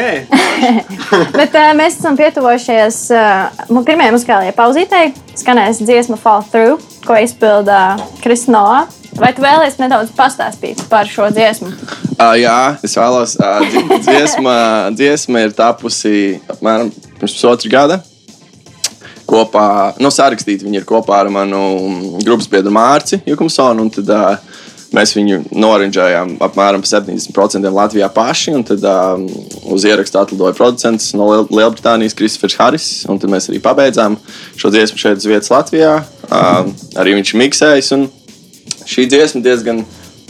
Bet 1.38 1.54
uh, 1.56 1.70
mēs 1.78 1.96
esam 1.96 2.16
pietuvojušies 2.18 2.98
uh, 3.16 3.64
pirmajai 3.86 4.12
muzikālajai 4.14 4.54
pauzītei. 4.56 5.06
Skanēs 5.36 5.80
dziesma 5.80 6.18
Fall 6.20 6.44
Through, 6.52 6.82
ko 7.06 7.16
izpilda 7.20 7.96
Krisnoa. 8.24 8.84
Vai 9.16 9.30
tu 9.32 9.40
vēlies 9.40 9.78
nedaudz 9.80 10.10
pastāstīt 10.12 10.82
par 10.92 11.08
šo 11.08 11.30
dziesmu? 11.32 11.70
Uh, 12.18 12.34
jā, 12.36 12.76
es 12.84 12.96
vēlos. 13.00 13.32
Uh, 13.40 13.64
dzi- 13.64 14.00
dziesma, 14.04 14.56
dziesma 14.92 15.46
ir 15.46 15.56
tapusi 15.56 16.36
apmēram 16.52 16.92
pirms 17.16 17.32
pusotra 17.38 17.72
gada. 17.72 17.98
Kopā, 19.26 19.96
nu, 19.98 20.12
sarakstīti 20.12 20.68
viņi 20.68 20.82
ir 20.82 20.86
kopā 20.86 21.16
ar 21.24 21.32
manu 21.34 21.58
grupas 22.22 22.46
biedru 22.52 22.70
Mārci 22.76 23.18
Jukumsonu. 23.26 23.88
un 23.88 23.90
Tad, 23.90 24.12
uh, 24.12 24.36
mēs 24.94 25.14
viņu 25.16 25.40
norinģējām 25.50 26.36
apmēram 26.46 26.84
par 26.84 26.90
70% 26.90 27.72
Latvijā 27.78 28.10
paši. 28.14 28.54
Tad 28.68 28.84
uh, 28.86 29.24
uz 29.72 29.86
ierakstu 29.88 30.20
atlidoja 30.20 30.54
producents 30.58 31.12
no 31.18 31.30
Liel 31.32 31.48
Lielbritānijas, 31.50 32.14
Kristofers 32.18 32.58
Haris. 32.60 32.90
un 33.10 33.18
Tad 33.22 33.32
mēs 33.32 33.50
arī 33.50 33.62
pabeidzām 33.64 34.18
šo 34.58 34.70
dziesmu 34.74 35.00
šeit 35.00 35.22
uz 35.22 35.30
vietas 35.30 35.52
Latvijā. 35.54 35.98
Uh, 36.26 36.70
arī 37.00 37.18
viņš 37.18 37.34
un 37.96 38.08
Šī 38.86 39.08
dziesma 39.10 39.42
diezgan 39.42 39.80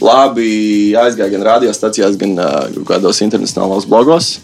labi 0.00 0.92
aizgāja 0.96 1.32
gan 1.34 1.44
radiostacijās, 1.44 2.16
gan 2.20 2.36
uh, 2.40 2.76
kādos 2.88 3.20
internacionālos 3.24 3.84
blogos. 3.88 4.36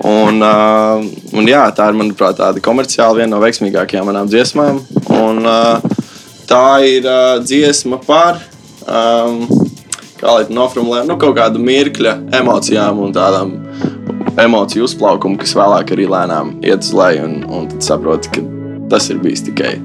Un, 0.00 0.40
uh, 0.40 1.02
un 1.36 1.48
jā, 1.48 1.62
tā 1.76 1.90
ir, 1.90 1.98
manuprāt, 1.98 2.38
tāda 2.40 2.62
komerciāli 2.64 3.20
viena 3.20 3.34
no 3.34 3.40
veiksmīgākajām 3.42 4.08
manām 4.08 4.30
dziesmām. 4.32 4.80
Un, 5.12 5.42
uh, 5.44 6.06
tā 6.48 6.64
ir 6.88 7.08
uh, 7.08 7.36
dziesma 7.44 8.00
par, 8.06 8.40
um, 8.90 9.44
kā 10.20 10.34
lai 10.36 10.44
to 10.48 10.56
noformulē, 10.56 11.04
nu, 11.08 11.16
kaut 11.20 11.38
kādu 11.38 11.62
mirkļa 11.62 12.16
emocijām 12.40 13.00
un 13.06 13.14
tādām 13.16 13.56
emociju 14.40 14.86
uzplaukumu, 14.88 15.40
kas 15.40 15.56
vēlāk 15.56 15.94
arī 15.94 16.08
lēnām 16.10 16.56
iet 16.66 16.84
uz 16.84 16.92
leju. 16.96 17.26
Un, 17.26 17.40
un 17.48 17.68
tad 17.72 17.86
saproti, 17.86 18.34
ka 18.36 18.44
tas 18.92 19.10
ir 19.12 19.20
bijis 19.22 19.46
tikai 19.48 19.76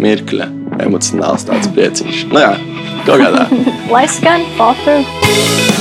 mirkļa 0.00 0.48
emocionāls 0.86 1.46
tāds 1.48 1.70
prieciņš. 1.74 2.24
Nu, 2.32 2.42
jā, 2.46 2.54
kaut 3.08 3.24
kādā. 3.24 3.46
Lai 3.94 4.06
skan 4.10 4.46
Fall 4.58 5.79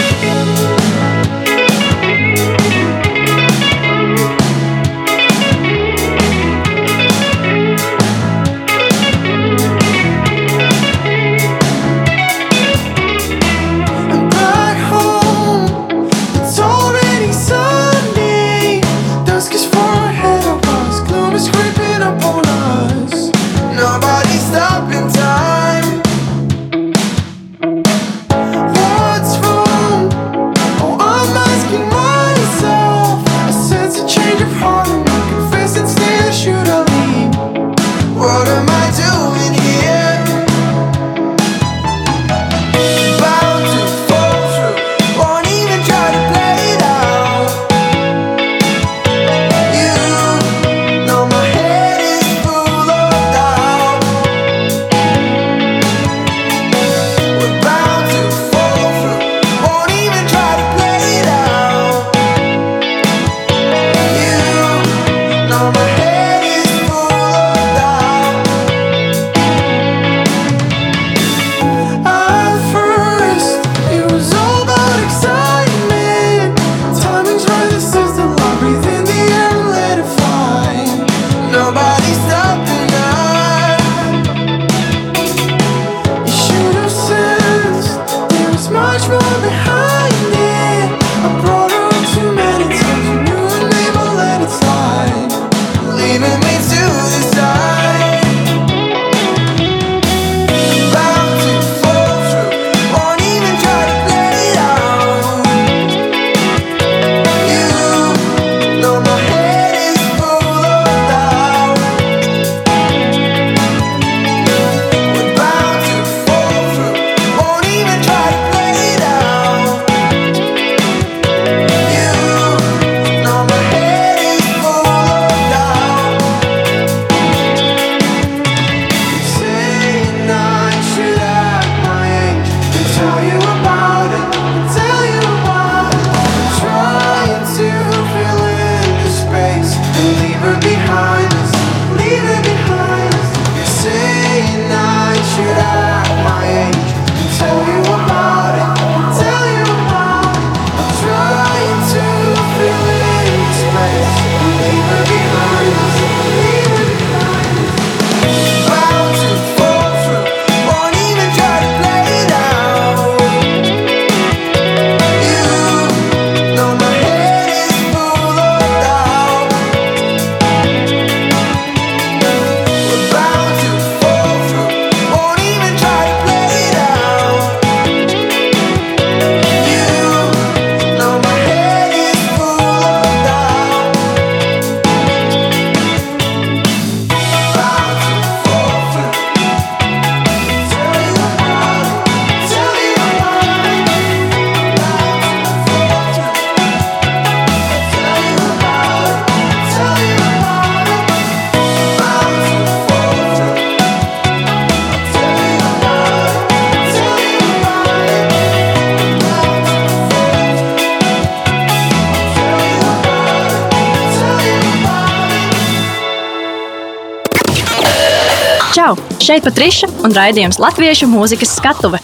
Šeit 219.30 219.44
Patriša 219.46 219.86
un 220.08 220.14
raidījums 220.18 220.58
Latviešu 220.58 221.06
mūzikas 221.06 221.52
skatuve. 221.60 222.00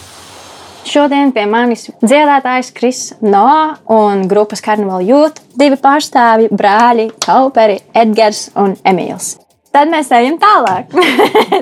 Šodien 0.86 1.32
pie 1.34 1.42
manis 1.50 1.88
dziedātājs 1.98 2.70
Kris 2.76 3.00
Noā 3.18 3.80
un 3.90 4.22
grupas 4.30 4.62
Carnival 4.62 5.02
Youth 5.02 5.42
divi 5.58 5.74
pārstāvji- 5.74 6.52
brāļi 6.60 7.08
Kauperi, 7.26 7.80
Edgars 7.98 8.44
un 8.54 8.78
Emīls. 8.86 9.40
Tad 9.74 9.90
mēs 9.90 10.14
ejam 10.14 10.38
tālāk. 10.38 10.94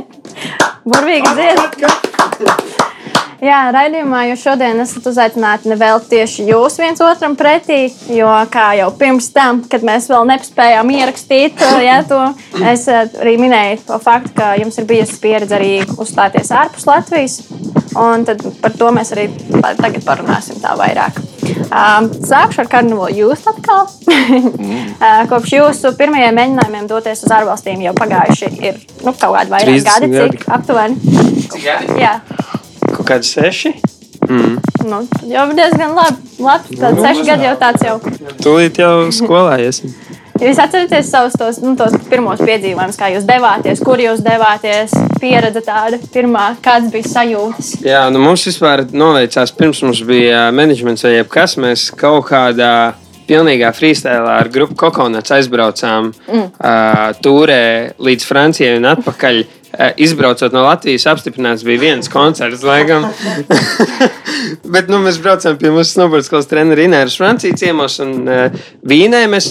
Burvīgi 0.92 1.33
dziedāt! 1.33 2.74
Jā, 3.45 3.59
raidījumā 3.75 4.23
jūs 4.31 4.41
šodien 4.47 4.79
esat 4.81 5.05
uzaicināti 5.11 5.69
ne 5.69 5.77
vēl 5.77 5.99
tieši 6.09 6.47
jūs 6.49 6.79
viens 6.81 7.01
otram 7.05 7.35
pretī, 7.37 7.91
jo 8.15 8.31
kā 8.53 8.71
jau 8.79 8.87
pirms 8.97 9.27
tam, 9.35 9.61
kad 9.69 9.85
mēs 9.85 10.07
vēl 10.09 10.25
nespējām 10.31 10.93
ierakstīt 10.95 11.61
jā, 11.85 11.99
to, 12.09 12.23
es 12.73 12.87
eh, 12.89 13.05
arī 13.21 13.35
minēju 13.43 13.83
to 13.91 13.99
faktu, 14.01 14.33
ka 14.39 14.55
jums 14.61 14.81
ir 14.81 14.89
bijusi 14.89 15.21
pieredze 15.21 15.59
arī 15.59 15.75
uzstāties 15.85 16.55
ārpus 16.57 16.89
Latvijas. 16.89 17.43
Un 18.01 18.25
tad 18.27 18.41
par 18.63 18.73
to 18.79 18.89
mēs 18.95 19.13
arī 19.15 19.29
tagad 19.61 20.01
parunāsim 20.07 20.59
tā 20.63 20.73
vairāk. 20.79 21.21
Um, 21.69 22.09
Sākšu 22.25 22.65
ar 22.65 22.71
karnevālu 22.73 23.13
jūs 23.21 23.45
atkal. 23.51 23.87
Uh, 24.09 25.23
Kopš 25.31 25.57
jūsu 25.59 25.93
pirmajiem 25.99 26.41
mēģinājumiem 26.41 26.89
doties 26.91 27.27
uz 27.27 27.35
ārvalstīm 27.37 27.85
jau 27.85 27.95
pagājuši 27.99 28.51
ir 28.65 28.81
nu, 29.05 29.13
kaut 29.13 29.37
kādi 29.37 29.53
vairāk 29.53 29.85
30 29.85 29.91
gadi, 29.91 30.13
gadi. 30.17 30.39
cik 30.39 30.53
aptuveni. 30.57 31.19
Jā, 32.01 32.15
Kaut 33.04 33.18
kādi 33.18 33.28
seši. 33.28 33.70
nu, 34.88 35.02
tad 35.04 35.25
jau 35.28 35.42
diezgan 35.52 35.90
labi. 35.92 36.23
labi. 36.40 36.76
Tad 36.80 36.96
seši 37.04 37.25
gadi 37.28 37.44
jau 37.44 37.56
tāds 37.61 37.82
jau. 37.84 37.99
Tūlīt 38.40 38.80
jau 38.80 39.11
skolā 39.12 39.58
esmu. 39.61 39.92
Jūs 40.40 40.58
atceraties 40.58 41.11
savus 41.12 41.37
tos, 41.37 41.58
nu, 41.61 41.75
tos 41.76 41.92
pirmos 42.08 42.40
piedzīvojumus, 42.40 42.96
kā 42.99 43.11
jūs 43.12 43.26
devāties, 43.28 43.78
kur 43.84 44.00
jūs 44.02 44.18
devāties, 44.25 44.90
pieredze 45.20 45.61
tāda 45.62 46.00
pirmā, 46.11 46.49
kādas 46.64 46.90
bija 46.90 47.06
sajūtas. 47.12 47.68
Jā, 47.84 48.00
nu 48.11 48.25
mums 48.25 48.42
vispār 48.49 48.82
noveicās, 48.90 49.52
pirms 49.54 49.84
mums 49.84 50.00
bija 50.08 50.49
menedžments 50.56 51.06
vai 51.06 51.14
jebkas. 51.18 51.54
Mēs 51.62 51.87
kaut 51.94 52.26
kādā 52.32 52.73
pilnīgā 53.28 53.70
freestēlā 53.76 54.40
ar 54.40 54.50
grupu 54.52 54.75
Kokonats 54.80 55.37
aizbraucām 55.37 56.11
mm. 56.11 56.49
uh, 56.56 57.04
tūrē 57.25 57.62
līdz 58.02 58.26
Francijai 58.32 58.80
un 58.80 58.90
atpakaļ. 58.90 59.44
Uh, 59.75 59.90
izbraucot 59.99 60.52
no 60.54 60.62
Latvijas, 60.62 61.07
apstiprināts 61.11 61.64
bija 61.66 61.81
viens 61.83 62.09
koncerts, 62.12 62.62
laikam. 62.62 63.09
Bet 64.75 64.87
nu, 64.93 65.00
mēs 65.02 65.19
braucām 65.23 65.59
pie 65.59 65.73
mūsu 65.75 65.97
snowboard 65.97 66.26
skolas 66.26 66.47
treneru 66.50 66.85
Inēras 66.87 67.16
Francijas 67.19 67.59
ciemos 67.59 67.99
un 68.04 68.14
uh, 68.28 68.64
Vīnē. 68.87 69.25
Mēs 69.33 69.50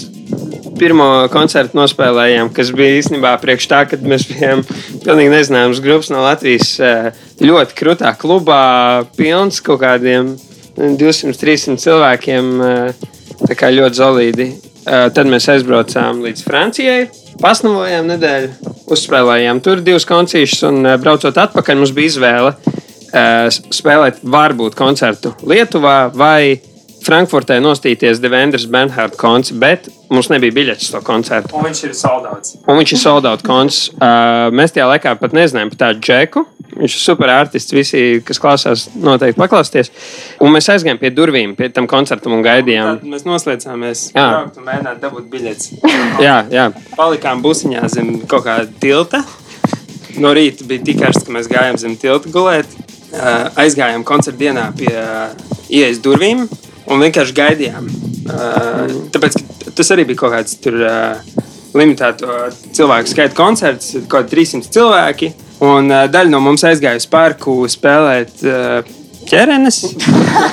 pirmo 0.78 1.06
koncertu 1.32 1.78
nospēlējām, 1.78 2.50
kas 2.54 2.72
bija 2.74 2.98
īstenībā 2.98 3.34
priekš 3.42 3.68
tā, 3.70 3.82
kad 3.90 4.02
mēs 4.06 4.26
bijām 4.30 4.64
pilnīgi 5.04 5.32
nezināmas 5.32 5.82
grupas 5.84 6.10
no 6.14 6.24
Latvijas. 6.24 6.74
eh, 6.80 7.12
Ļoti 7.44 7.74
krutā 7.78 8.12
klubā, 8.18 9.04
pilns 9.16 9.60
kaut 9.60 9.80
kādiem 9.82 10.34
200-300 10.76 11.78
cilvēkiem. 11.84 12.54
eh, 12.62 13.10
Tā 13.44 13.54
kā 13.58 13.68
ļoti 13.74 13.98
zelīdi. 13.98 14.44
Eh, 14.86 15.10
Tad 15.10 15.26
mēs 15.26 15.48
aizbraucām 15.50 16.22
līdz 16.22 16.44
Francijai, 16.46 17.10
pasnavojām 17.40 18.10
nedēļu, 18.12 18.74
uzspēlējām. 18.94 19.62
Tur 19.64 19.82
divus 19.84 20.06
koncertus, 20.08 20.62
un 20.68 20.84
eh, 20.86 20.98
braucot 21.00 21.40
atpakaļ 21.44 21.80
mums 21.80 21.94
bija 21.96 22.12
izvēle 22.12 22.54
eh, 22.54 23.48
spēlēt 23.50 24.22
varbūt 24.22 24.78
koncertu 24.78 25.34
Lietuvā 25.46 25.98
vai 26.14 26.60
Frankfurtē 27.04 27.58
nostīties 27.60 28.20
Devendras 28.22 28.64
Bernhardt 28.70 29.18
koncertu, 29.20 29.58
bet 29.60 29.88
mums 30.12 30.30
nebija 30.32 30.54
biļetes 30.56 30.92
to 30.94 31.00
koncertu. 31.04 31.52
Un 31.58 31.66
viņš 31.66 31.82
ir 31.88 31.94
soldāts. 31.98 32.56
Un 32.64 32.80
viņš 32.80 32.94
ir 32.96 33.00
soldāts 33.02 33.44
koncerts. 33.44 33.92
Uh, 33.98 34.48
mēs 34.54 34.72
tajā 34.72 34.88
laikā 34.88 35.14
pat 35.20 35.36
nezinājām 35.36 35.72
par 35.74 35.80
tādu 35.84 36.04
džeku. 36.04 36.44
Viņš 36.74 36.96
ir 36.96 37.02
super 37.02 37.30
artists. 37.30 37.74
Visi, 37.74 38.00
kas 38.26 38.40
klausās, 38.42 38.86
noteikti 38.98 39.38
paklausties. 39.38 39.92
Un 40.42 40.54
mēs 40.54 40.70
aizgājām 40.72 40.98
pie 41.02 41.12
durvīm, 41.14 41.54
pie 41.58 41.68
tam 41.74 41.86
koncertam 41.90 42.34
un 42.34 42.42
gaidījām. 42.46 42.98
Tad 43.02 43.12
mēs 43.12 43.26
noslēdzāmies. 43.28 44.08
Jā. 44.16 44.26
un 44.48 44.66
mēģināt 44.66 45.04
dabūt 45.04 45.28
biļetes. 45.30 45.70
Jā, 46.24 46.40
jā. 46.50 46.68
Palikām 46.96 47.44
busiņā 47.44 47.84
zem 47.92 48.14
kaut 48.30 48.46
kāda 48.48 48.66
tilta. 48.80 49.22
No 50.22 50.30
rīta 50.34 50.66
bija 50.66 50.82
tik 50.86 51.00
karsts, 51.02 51.26
ka 51.26 51.34
mēs 51.34 51.50
gājām 51.50 51.78
zem 51.80 51.96
tilta 52.00 52.30
gulēt. 52.32 52.70
Uh, 53.14 53.50
Aizgājām 53.62 54.02
koncerta 54.06 54.40
dienā 54.40 54.68
pie 54.78 54.90
uh, 54.90 55.34
ielas 55.70 56.00
durvīm 56.02 56.46
un 56.90 57.04
vienkārši 57.04 57.36
gaidījām. 57.36 57.88
Uh, 58.24 58.94
Tāpēc 59.14 59.38
tas 59.74 59.92
arī 59.94 60.06
bija 60.10 60.24
kaut 60.24 60.36
kāds 60.36 60.60
tur. 60.62 60.80
Uh, 60.82 61.42
Limitēto 61.74 62.30
cilvēku 62.70 63.10
skaita 63.10 63.34
koncerts, 63.34 63.96
kaut 64.06 64.28
kādi 64.28 64.36
300 64.36 64.68
cilvēki. 64.76 65.32
Un 65.66 65.90
uh, 65.90 66.04
daļa 66.06 66.30
no 66.30 66.38
mums 66.44 66.62
aizgāja 66.68 67.00
uz 67.00 67.08
parku 67.10 67.64
spēlēt 67.66 68.44
uh. 68.46 68.92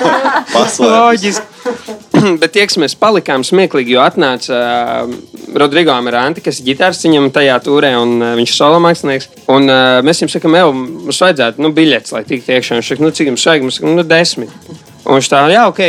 Paslēpts. 0.54 0.80
Loģiski. 0.82 1.52
Bet 2.42 2.54
tie, 2.54 2.64
kas 2.66 2.78
mēs 2.80 2.94
palikām 2.98 3.44
smieklīgi, 3.46 3.94
jo 3.94 4.02
atnāca 4.02 4.58
uh, 4.58 5.14
Rodrigo 5.58 5.94
Amarante, 5.94 6.42
kas 6.44 6.60
ir 6.60 6.72
ģitārs 6.72 7.02
viņam 7.04 7.30
tajā 7.34 7.58
turē, 7.64 7.92
un 8.00 8.16
uh, 8.18 8.32
viņš 8.38 8.54
ir 8.54 8.58
solo 8.58 8.80
mākslinieks. 8.82 9.28
Un 9.52 9.68
uh, 9.70 9.98
mēs 10.06 10.22
viņam 10.22 10.32
sakām, 10.34 10.56
jau 10.58 10.70
mums 10.74 11.20
vajadzētu 11.22 11.62
nu, 11.62 11.72
biļetes, 11.76 12.14
lai 12.16 12.24
tiktu 12.28 12.56
iekšā. 12.56 12.80
Viņš 12.80 12.94
saka, 12.94 13.04
nu, 13.04 13.12
cik 13.14 13.30
jums 13.32 13.46
vajag? 13.50 13.68
Mums 13.68 13.78
saka, 13.78 13.94
nu, 13.94 14.06
desmit. 14.08 14.90
Un 15.02 15.18
viņš 15.18 15.28
tā, 15.32 15.40
jā, 15.50 15.64
ok. 15.70 15.80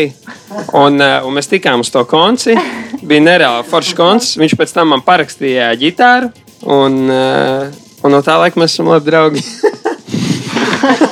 Un, 0.80 0.97
uh, 0.97 1.26
un 1.28 1.36
mēs 1.38 1.49
tikām 1.52 1.84
uz 1.84 1.91
to 1.93 2.02
konci. 2.10 2.56
Bija 3.04 3.26
nereāli 3.26 3.67
foršs 3.69 3.97
koncis. 3.97 4.38
Viņš 4.41 4.58
pēc 4.58 4.73
tam 4.73 4.93
man 4.93 5.06
parakstīja 5.06 5.69
ģitāru. 5.80 6.32
Un, 6.63 6.99
uh, 7.12 7.69
un 8.04 8.15
no 8.15 8.23
tā 8.26 8.39
laika 8.41 8.62
mēs 8.62 8.73
esam 8.73 8.89
labi 8.93 9.12
draugi. 9.12 9.45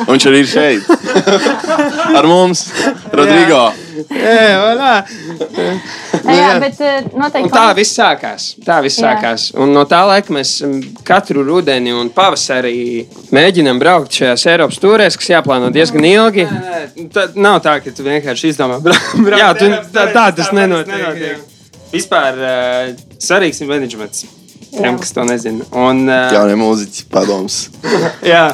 Viņš 0.10 0.28
arī 0.32 0.44
ir 0.44 0.50
šeit. 0.50 1.01
Ar 2.18 2.28
mums, 2.30 2.66
Rodrigo. 3.12 3.62
jā, 4.10 4.46
voilà. 4.62 4.92
Jā, 6.22 6.50
bet 6.62 6.80
noteikti. 7.18 7.48
Un 7.48 7.54
tā 7.54 7.66
viss 7.78 7.96
sākās. 7.98 8.46
Tā 8.66 8.80
viss 8.86 9.00
Jā. 9.00 9.12
sākās. 9.14 9.46
Un 9.60 9.74
no 9.76 9.84
tā 9.90 10.02
laika 10.08 10.34
mēs 10.36 10.54
katru 11.08 11.44
rudeni 11.48 11.94
un 11.96 12.10
pavasarī 12.14 13.06
mēģinām 13.34 13.80
braukt 13.82 14.18
šajās 14.20 14.46
Eiropas 14.54 14.80
stūrēs, 14.80 15.18
kas 15.20 15.32
jāplāno 15.34 15.72
diezgan 15.74 16.06
ilgi. 16.08 16.48
Tā 17.14 17.28
nav 17.36 17.62
tā, 17.66 17.78
ka 17.84 17.94
tu 17.96 18.06
vienkārši 18.08 18.52
izdomā, 18.54 18.80
braukt. 18.84 19.38
Jā, 19.38 19.52
tu- 19.58 19.72
tā- 19.96 20.10
tā 20.16 20.28
tas 20.40 20.52
nenotiek, 20.56 21.22
jā. 21.22 21.38
Vispār 21.92 22.38
uh, 22.40 22.94
svarīgs 23.20 23.60
ir 23.62 23.68
menedžments. 23.68 24.26
Tiem, 24.72 24.96
kas 25.02 25.10
to 25.12 25.26
nezina. 25.28 25.66
Un, 25.76 26.06
uh, 26.08 26.30
Jaunie 26.32 26.56
mūziķi 26.56 27.08
padoms. 27.12 27.66
jā. 28.34 28.46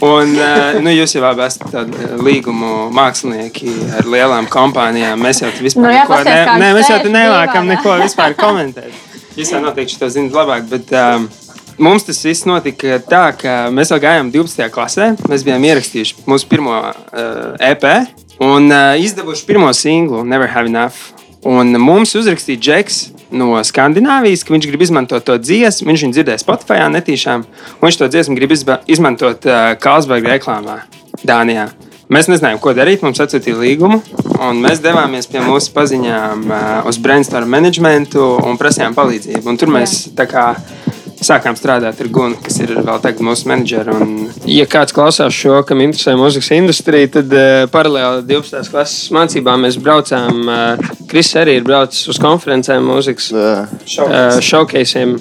Un, 0.00 0.32
uh, 0.32 0.78
nu, 0.80 0.92
jūs 0.94 1.12
jau 1.12 1.20
abi 1.28 1.44
esat 1.44 1.66
tādi 1.74 1.98
uh, 2.06 2.14
līgumu 2.24 2.88
mākslinieki 2.96 3.74
ar 3.98 4.08
lielām 4.08 4.48
kompānijām. 4.48 5.20
Mēs 5.20 5.42
jau 5.42 5.50
vispār 5.60 5.84
Nu 5.84 5.92
jā, 5.92 6.06
neko, 6.06 6.20
ne, 6.24 6.36
ne, 6.62 6.70
mēs 6.78 6.88
jau 6.88 6.98
nelākam 7.12 7.68
neko 7.68 7.98
vispār 8.00 8.36
komentēt. 8.38 8.94
Jūs 9.36 9.52
jau 9.52 9.60
noteikti 9.60 10.00
to 10.00 10.08
zinat 10.10 10.38
labāk, 10.40 10.64
bet 10.72 10.94
um, 10.96 11.28
mums 11.84 12.08
tas 12.08 12.22
viss 12.24 12.48
notika 12.48 12.96
tā, 13.04 13.26
ka 13.36 13.58
mēs 13.74 13.92
vēl 13.92 14.00
gājām 14.06 14.32
12. 14.32 14.70
klasē. 14.72 15.12
Mēs 15.28 15.44
bijām 15.44 15.68
ierakstījuši 15.68 16.24
mūsu 16.24 16.48
pirmo 16.48 16.80
uh, 16.80 17.60
EP 17.60 17.84
un 18.40 18.72
uh, 18.72 18.96
izdevuši 18.96 19.46
pirmo 19.52 19.68
singlu 19.76 20.24
Never 20.24 20.48
Have 20.48 20.72
Enough. 20.72 21.12
Un 21.44 21.76
mums 21.80 22.16
uzrakstīja 22.16 22.60
Džeks 22.60 23.02
no 23.32 23.58
Skandināvijas, 23.66 24.44
ka 24.44 24.54
viņš 24.54 24.70
grib 24.70 24.86
izmantot 24.86 25.24
to 25.26 25.36
dziesmu. 25.40 25.90
Viņš 25.90 26.06
viņu 26.06 26.16
dzirdēja 26.16 26.42
Spotify, 26.42 26.80
netīšām. 26.96 27.44
un 27.78 27.86
Viņš 27.86 28.00
to 28.00 28.10
dziesmu 28.10 28.38
grib 28.38 28.54
izmantot 28.54 29.46
uh, 29.48 29.72
Kalsberga 29.80 30.34
reklāmā 30.36 30.82
Dānijā. 31.26 31.70
Mēs 32.10 32.26
nezinājām, 32.26 32.58
ko 32.58 32.72
darīt. 32.74 33.04
Mums 33.06 33.22
atsūtīja 33.22 33.60
līgumu, 33.60 34.00
un 34.42 34.62
mēs 34.64 34.80
devāmies 34.82 35.30
pie 35.30 35.44
mūsu 35.46 35.70
paziņām 35.76 36.48
uh, 36.48 36.62
uz 36.90 36.98
brainstorm 36.98 37.52
managementu 37.54 38.24
un 38.42 38.58
prasījām 38.58 38.96
palīdzību. 38.98 39.46
Un 39.46 39.60
tur 39.60 39.70
mēs 39.70 40.08
tā 40.18 40.26
kā 40.30 40.48
sākām 41.24 41.56
strādāt 41.58 42.00
ar 42.00 42.10
Gunu, 42.12 42.38
kas 42.42 42.58
ir 42.62 42.72
vēl 42.78 43.00
tagad 43.02 43.24
mūsu 43.26 43.48
menedžeri. 43.50 43.94
Un... 43.94 44.12
Ja 44.48 44.66
kāds 44.70 44.94
klausās 44.96 45.36
šo, 45.36 45.60
kam 45.68 45.82
interesē 45.84 46.16
mūzikas 46.18 46.52
industrija, 46.56 47.10
tad 47.18 47.34
uh, 47.36 47.64
paralēli 47.72 48.24
12. 48.28 48.70
klases 48.72 49.10
mācībām 49.14 49.66
mēs 49.66 49.78
braucām. 49.80 50.40
Uh, 50.46 50.94
Kris 51.10 51.32
arī 51.38 51.58
ir 51.60 51.66
braucis 51.66 52.08
uz 52.12 52.20
konferencēm, 52.22 52.86
mūzikas 52.86 53.30
Jā. 53.34 54.06
uh, 54.06 54.40
showcaseiem. 54.44 55.18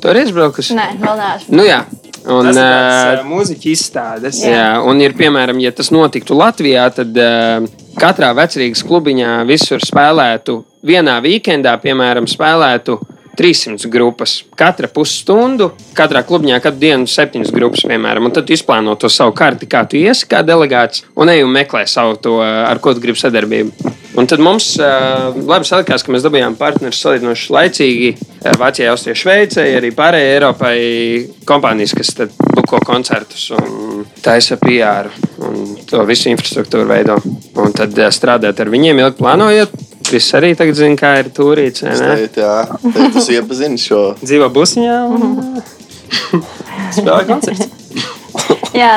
Tu 0.00 0.10
arī 0.10 0.24
esi 0.24 0.36
braucis? 0.36 0.72
Nē, 0.76 0.94
vēl 1.02 1.20
neesmu. 1.20 1.58
Nu 1.60 1.68
jā. 1.68 1.84
Un, 2.24 2.46
Tas 2.48 2.56
ir 2.56 2.62
uh, 2.62 2.68
tāds 2.72 3.20
uh, 3.20 3.26
mūziķa 3.28 3.66
izstādes. 3.68 4.38
Jā, 4.48 4.68
un 4.88 5.00
ir 5.04 5.12
piemēram, 5.16 5.58
ja 5.60 5.74
tas 5.76 5.90
notiktu 5.92 6.36
Latvijā, 6.38 6.86
tad 6.96 7.18
uh, 7.20 7.66
katrā 8.00 8.30
vecrīgas 8.36 8.80
klubiņā 8.88 9.42
visur 9.48 9.84
spēlētu 9.84 10.62
vienā 10.88 11.18
weekendā, 11.24 11.74
piemēram, 11.82 12.28
spēlētu 12.30 12.96
300 13.36 13.90
grupas. 13.92 14.36
Katra 14.58 14.88
pusstundu, 14.92 15.70
katrā 15.96 16.24
klubiņā 16.26 16.60
katru 16.64 16.82
dienu 16.84 17.10
septiņas 17.10 17.52
grupas, 17.54 17.84
piemēram. 17.88 18.30
Tad 18.34 18.50
izplāno 18.54 18.96
to 19.00 19.10
savu 19.12 19.34
karti, 19.36 19.68
kā 19.70 19.84
tu 19.88 19.98
iesi 20.00 20.28
kā 20.30 20.44
delegāts, 20.46 21.04
un 21.16 21.32
ej 21.32 21.44
un 21.44 21.52
meklē 21.54 21.84
savu 21.90 22.16
to, 22.20 22.38
ar 22.42 22.80
ko 22.82 22.94
tu 22.94 23.04
gribi 23.04 23.20
sadarbību. 23.20 23.94
Un 24.14 24.28
tad 24.30 24.38
mums 24.38 24.68
uh, 24.78 25.34
labi 25.34 25.66
salikās, 25.66 26.04
ka 26.06 26.12
mēs 26.14 26.22
dabūjām 26.22 26.54
partnerus 26.58 27.00
salīdzinoši 27.02 27.54
laicīgi. 27.56 28.10
Vācijai, 28.60 28.90
Austrijai, 28.92 29.18
Šveicei, 29.18 29.70
arī 29.74 29.90
pārējai 29.96 30.34
Eiropai 30.36 30.76
kompānijas, 31.48 31.96
kas 31.96 32.12
buko 32.54 32.78
koncertus 32.84 33.48
un 33.56 34.04
taisa 34.22 34.58
PR 34.60 35.10
un 35.42 35.74
to 35.88 36.04
visu 36.06 36.30
infrastruktūru 36.30 36.86
veido. 36.92 37.18
Un 37.58 37.74
tad 37.74 37.98
strādāt 38.14 38.60
ar 38.60 38.70
viņiem, 38.70 39.02
ilgi 39.02 39.18
plānojot. 39.18 39.74
Viss 40.14 40.34
arī 40.38 40.52
tagad 40.58 40.78
zina, 40.78 40.98
kā 40.98 41.14
ir 41.22 41.30
turīts. 41.34 41.82
vai 41.82 41.94
ne? 41.98 42.10
Teikt, 42.22 42.42
jā, 42.42 42.56
teikt, 42.84 43.16
tas 43.18 43.30
iepazina 43.34 43.80
šo. 43.80 44.02
Dzīvo 44.22 44.50
busiņā 44.54 44.98
un 45.10 45.24
spēlē 46.96 47.24
koncerts. 47.30 47.72
Jā, 48.74 48.96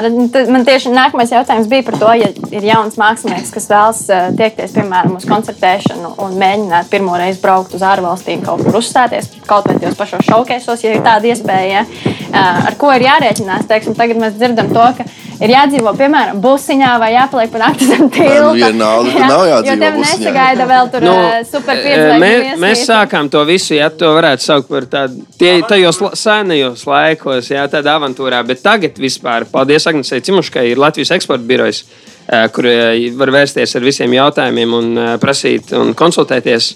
man 0.50 0.64
tieši 0.66 0.90
nākamais 0.90 1.30
jautājums 1.30 1.68
bija 1.70 1.86
par 1.86 1.98
to, 2.02 2.10
ja 2.18 2.32
ir 2.50 2.64
jauns 2.66 2.98
mākslinieks, 2.98 3.52
kas 3.54 3.68
vēlas 3.70 4.00
eh, 4.10 4.24
tiekties, 4.40 4.74
piemēram, 4.74 5.14
uz 5.20 5.28
koncertēšanu 5.30 6.16
un 6.26 6.34
mēģināt 6.42 6.90
pirmo 6.90 7.14
reizi 7.20 7.42
braukt 7.44 7.76
uz 7.78 7.86
ārvalstīm, 7.86 8.42
kaut 8.46 8.64
kur 8.66 8.80
uzstāties, 8.80 9.30
kaut 9.46 9.70
vai 9.70 9.78
tajos 9.78 10.00
pašos 10.00 10.26
šaukēsos, 10.32 10.82
ja 10.82 10.96
ir 10.96 11.06
tāda 11.06 11.30
iespēja. 11.30 11.84
Ja? 11.84 11.86
Eh, 12.26 12.68
Ar 12.72 12.80
ko 12.82 12.90
ir 12.96 13.06
jārēķinās? 13.06 13.70
Teiksim, 13.70 13.94
tagad 14.00 14.18
mēs 14.24 14.40
dzirdam 14.40 14.74
to, 14.74 14.88
ka 14.98 15.06
ir 15.42 15.52
jādzīvo, 15.54 15.92
piemēram, 16.00 16.40
busiņā 16.42 16.92
vai 17.02 17.10
jāpaliek 17.14 17.52
pa 17.54 17.62
nakti 17.62 17.86
zem 17.90 18.10
tilta. 18.10 18.54
viena 18.56 18.72
nauda, 18.80 19.12
tur 19.12 19.22
nav 19.22 19.44
jādzīvo 19.50 19.72
Jo 19.74 19.78
tev 19.84 19.98
busiņā. 20.00 20.18
nesagaida 20.20 20.68
vēl 20.72 20.92
tur 20.92 21.06
Nu, 21.08 21.14
nu, 21.14 21.46
super 21.52 21.76
eh, 21.78 21.84
piedzēļu 21.86 22.20
mē, 22.24 22.32
mēs 22.64 22.84
sākām 22.90 23.30
to 23.34 23.44
visu, 23.46 23.74
ja 23.78 23.90
to 23.90 24.12
varētu 24.18 24.42
saukt 24.48 24.70
par 24.70 24.88
tādu 24.96 25.22
tie- 25.40 25.62
tajos 25.68 26.02
senajos 26.18 26.86
laikos, 26.90 27.50
jā, 27.54 27.68
tādā 27.72 27.96
avantūrā. 28.00 28.44
Bet 28.48 28.62
tagad 28.64 28.98
vispār, 28.98 29.46
paldies 29.52 29.88
Agnesei 29.88 30.22
Cimuškai, 30.22 30.68
ir 30.72 30.78
Latvijas 30.82 31.12
eksporta 31.12 31.44
birojas, 31.48 31.84
eh, 32.28 32.48
kur 32.50 32.66
eh, 32.66 33.10
var 33.16 33.28
vērsties 33.32 33.76
ar 33.76 33.82
visiem 33.82 34.12
jautājumiem 34.18 34.74
un 34.74 34.98
eh, 34.98 35.18
prasīt 35.18 35.74
un 35.78 35.94
konsultēties. 35.94 36.74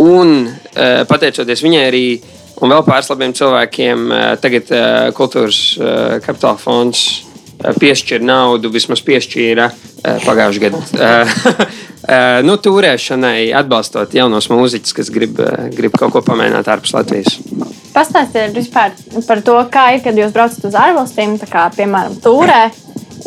Un 0.00 0.46
eh, 0.74 1.02
pateicoties 1.04 1.60
viņai 1.62 1.82
arī 1.90 2.06
un 2.62 2.70
vēl 2.70 2.84
pāris 2.86 3.10
labiem 3.10 3.32
cilvēkiem, 3.34 4.06
eh, 4.12 4.36
tagad 4.40 4.70
eh, 4.70 5.10
Kultūras 5.16 5.58
eh, 5.78 6.20
kapitāla 6.24 6.58
fonds 6.58 7.02
eh, 7.62 7.78
piešķir 7.80 8.24
naudu, 8.26 8.70
vismaz 8.74 9.02
piešķīra 9.06 9.70
eh, 9.70 10.20
pagājušajā 10.26 10.68
gadā. 10.68 11.64
Eh, 12.02 12.40
nu, 12.42 12.56
turēšanai, 12.58 13.52
atbalstot 13.54 14.14
jaunos 14.16 14.48
mūziķus, 14.50 14.94
kas 14.96 15.10
grib, 15.14 15.38
eh, 15.38 15.68
grib 15.70 15.94
kaut 15.94 16.10
ko 16.10 16.22
pamēģināt 16.26 16.66
ārpus 16.74 16.96
Latvijas. 16.96 17.36
Pastāstiet 17.94 18.56
vispār 18.56 18.96
par 19.28 19.42
to, 19.46 19.54
kā 19.70 19.92
ir, 19.94 20.02
kad 20.02 20.18
jūs 20.18 20.34
braucat 20.34 20.66
uz 20.66 20.74
ārvalstīm, 20.74 21.36
tā 21.38 21.46
kā, 21.46 21.68
piemēram, 21.76 22.18
tūrē. 22.24 22.72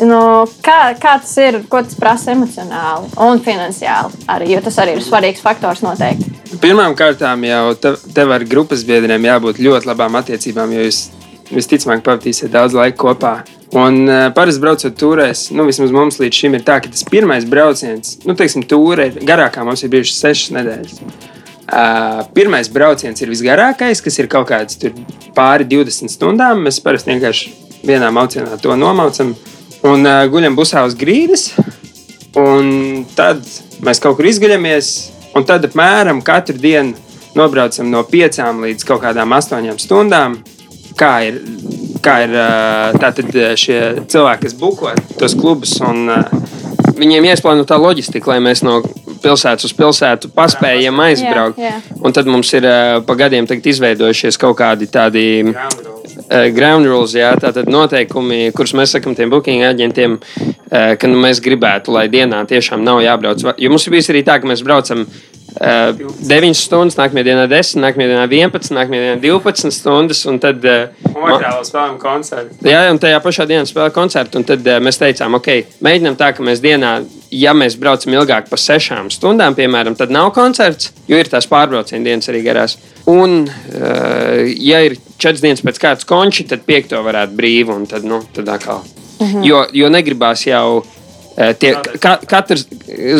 Nu, 0.04 0.44
kā, 0.60 0.92
kā 1.00 1.14
tas 1.22 1.32
ir, 1.40 1.62
ko 1.72 1.80
tas 1.80 1.96
prasa 1.96 2.34
emocionāli 2.34 3.08
un 3.24 3.40
finansiāli? 3.40 4.26
Arī, 4.28 4.50
jo 4.52 4.60
tas 4.66 4.76
arī 4.84 4.98
ir 4.98 5.06
svarīgs 5.06 5.40
faktors 5.40 5.80
noteikti. 5.80 6.34
Pirmkārt, 6.60 7.24
jau 7.48 7.62
tev, 7.80 7.96
tev 8.12 8.34
ar 8.36 8.44
grupas 8.44 8.84
biedriem 8.84 9.24
jābūt 9.24 9.62
ļoti 9.64 9.88
labām 9.88 10.20
attiecībām, 10.20 10.76
jo 10.76 10.84
jūs 10.84 11.06
visticamāk 11.52 12.02
pavadīsiet 12.06 12.52
daudz 12.54 12.76
laika 12.76 12.98
kopā. 13.00 13.34
Un 13.76 14.04
uh, 14.06 14.26
parasti 14.34 14.62
braucot 14.62 14.94
turēs, 14.98 15.48
nu, 15.54 15.66
vismaz 15.66 15.92
mums 15.94 16.20
līdz 16.22 16.40
šim 16.40 16.54
ir 16.56 16.64
tā, 16.66 16.78
ka 16.82 16.90
tas 16.92 17.06
pirmais 17.10 17.46
brauciens, 17.50 18.16
nu, 18.24 18.36
teiksim, 18.38 18.62
tūre 18.68 19.10
ir 19.10 19.18
garākā, 19.26 19.64
mums 19.66 19.82
ir 19.82 19.90
bijušas 19.92 20.20
sešas 20.22 20.54
nedēļas. 20.56 21.00
Uh, 21.66 22.22
pirmais 22.34 22.70
brauciens 22.70 23.20
ir 23.22 23.32
visgarākais, 23.32 24.02
kas 24.04 24.20
ir 24.22 24.30
kaut 24.30 24.46
kāds 24.52 24.78
pāri 25.34 25.66
20 25.66 26.12
stundām. 26.14 26.62
Mēs 26.62 26.78
parasti 26.84 27.10
vienkārši 27.10 27.50
vienā 27.86 28.12
maucienā 28.14 28.54
to 28.62 28.76
nomaucam 28.78 29.34
un 29.82 30.06
uh, 30.06 30.22
guļam 30.30 30.54
busā 30.58 30.86
uz 30.86 30.94
grīdas. 30.98 31.50
Un 32.38 33.06
tad 33.16 33.42
mēs 33.82 33.98
kaut 34.04 34.18
kur 34.18 34.28
izgaļamies, 34.28 34.92
un 35.34 35.46
tad 35.48 35.64
apmēram 35.66 36.20
katru 36.24 36.58
dienu 36.60 36.94
nobraucam 37.36 37.88
no 37.90 38.02
5 38.06 38.42
līdz 38.62 38.86
kaut 38.86 39.02
kādām 39.02 39.34
8 39.34 39.74
stundām. 39.82 40.38
Kā 40.96 41.12
ir, 41.28 41.40
kā 42.04 42.14
ir 42.24 42.36
tātad 43.02 43.34
šie 43.60 43.80
cilvēki, 44.08 44.46
kas 44.46 44.54
buko 44.56 44.94
tos 45.20 45.34
klubus, 45.36 45.74
un 45.84 46.08
viņiem 46.96 47.26
jāizplāno 47.28 47.66
tā 47.68 47.76
loģistika, 47.80 48.32
lai 48.32 48.40
mēs 48.44 48.64
no 48.64 48.78
pilsētas 49.20 49.66
uz 49.68 49.74
pilsētu 49.76 50.30
paspējam 50.36 51.00
aizbraukt. 51.04 51.60
Jā, 51.60 51.74
jā. 51.74 51.98
Un 52.00 52.16
tad 52.16 52.28
mums 52.30 52.52
ir 52.56 52.64
pa 53.04 53.18
gadiem 53.18 53.44
izveidojušies 53.44 54.40
kaut 54.40 54.56
kādi 54.60 54.88
tādi 54.88 55.44
ground 56.56 56.88
rules, 56.88 57.12
jā, 57.14 57.34
tātad 57.40 57.68
noteikumi, 57.70 58.50
kurus 58.56 58.72
mēs 58.78 58.96
sakām 58.96 59.14
tiem 59.18 59.30
booking 59.30 59.66
aģentiem, 59.68 60.16
ka 60.72 61.10
nu, 61.10 61.20
mēs 61.22 61.42
gribētu, 61.44 61.92
lai 61.94 62.06
dienā 62.12 62.40
tiešām 62.48 62.84
nav 62.86 63.02
jābrauc. 63.04 63.44
Jo 63.60 63.72
mums 63.72 63.86
ir 63.86 63.96
bijis 63.96 64.10
arī 64.14 64.24
tā, 64.26 64.40
ka 64.40 64.48
mēs 64.48 64.64
braucam 64.64 65.04
uh, 65.60 66.12
9 66.28 66.56
stundas, 66.58 66.96
nākamajā 66.98 67.26
dienā 67.30 67.46
10, 67.50 67.80
nākamajā 67.84 68.10
dienā 68.12 68.24
11, 68.28 68.74
nākamajā 68.76 69.04
dienā 69.04 69.20
12 69.22 69.72
stundas. 69.74 70.22
Un 70.30 70.40
tad, 70.42 70.64
uh, 70.64 71.12
Otrā 71.16 71.52
vēl 71.56 71.66
spēlējam 71.66 71.98
koncertu. 72.02 72.58
Jā, 72.68 72.82
un 72.92 73.00
tajā 73.02 73.20
pašā 73.24 73.46
dienā 73.48 73.68
spēlēja 73.68 73.94
koncertu. 73.96 74.40
un 74.40 74.46
Tad 74.48 74.66
uh, 74.66 74.80
mēs 74.84 75.00
teicām, 75.02 75.38
ok, 75.38 75.52
mēģinām 75.86 76.18
tā, 76.20 76.32
ka 76.36 76.46
mēs 76.46 76.62
dienā, 76.64 76.92
ja 77.34 77.54
mēs 77.56 77.78
braucam 77.80 78.16
ilgāk 78.16 78.50
par 78.52 78.62
sešām 78.62 79.10
stundām, 79.14 79.56
piemēram, 79.58 79.96
tad 79.98 80.12
nav 80.14 80.32
koncerts, 80.36 80.92
jo 81.08 81.18
ir 81.20 81.30
tās 81.32 81.48
pārbrauciena 81.50 82.04
dienas 82.06 82.30
arī 82.32 82.44
garās. 82.46 82.76
Un, 83.10 83.44
uh, 83.46 84.42
ja 84.56 84.82
ir 84.86 84.98
četras 85.16 85.44
dienas 85.44 85.64
pēc 85.64 85.80
kārtas 85.82 86.08
konči, 86.08 86.46
tad 86.48 86.66
piekto 86.68 87.00
varētu 87.06 87.36
brīvi. 87.38 87.72
un 87.72 87.86
Tad, 87.86 88.04
nu, 88.04 88.20
tad 88.34 88.48
atkal. 88.50 88.84
jo, 89.46 89.64
jo 89.72 89.88
negribās 89.92 90.46
jau. 90.48 90.84
Eh, 91.36 91.52
Tie, 91.58 91.74
ka, 92.02 92.16
katrs 92.26 92.66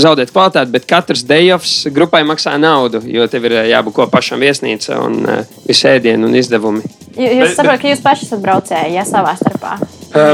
zaudēt 0.02 0.32
kvalitāti, 0.34 0.72
bet 0.74 0.86
katrs 0.88 1.24
dejovs 1.28 1.74
grupai 1.94 2.22
maksā 2.28 2.56
naudu, 2.60 3.00
jo 3.06 3.26
tev 3.28 3.44
ir 3.50 3.56
eh, 3.62 3.68
jābuko 3.74 4.06
pašam 4.12 4.40
viesnīca 4.44 5.00
un 5.04 5.20
visu 5.66 5.88
ēdienu 5.92 6.28
un 6.30 6.34
izdevumi. 6.40 6.82
J- 7.16 7.32
Jūs 7.40 7.54
saprotat, 7.56 7.80
ka 7.82 7.88
jūs 7.94 8.02
paši 8.04 8.26
esat 8.28 8.42
braucēji 8.44 8.96
ja, 8.98 9.04
savā 9.08 9.32
starpā. 9.40 9.76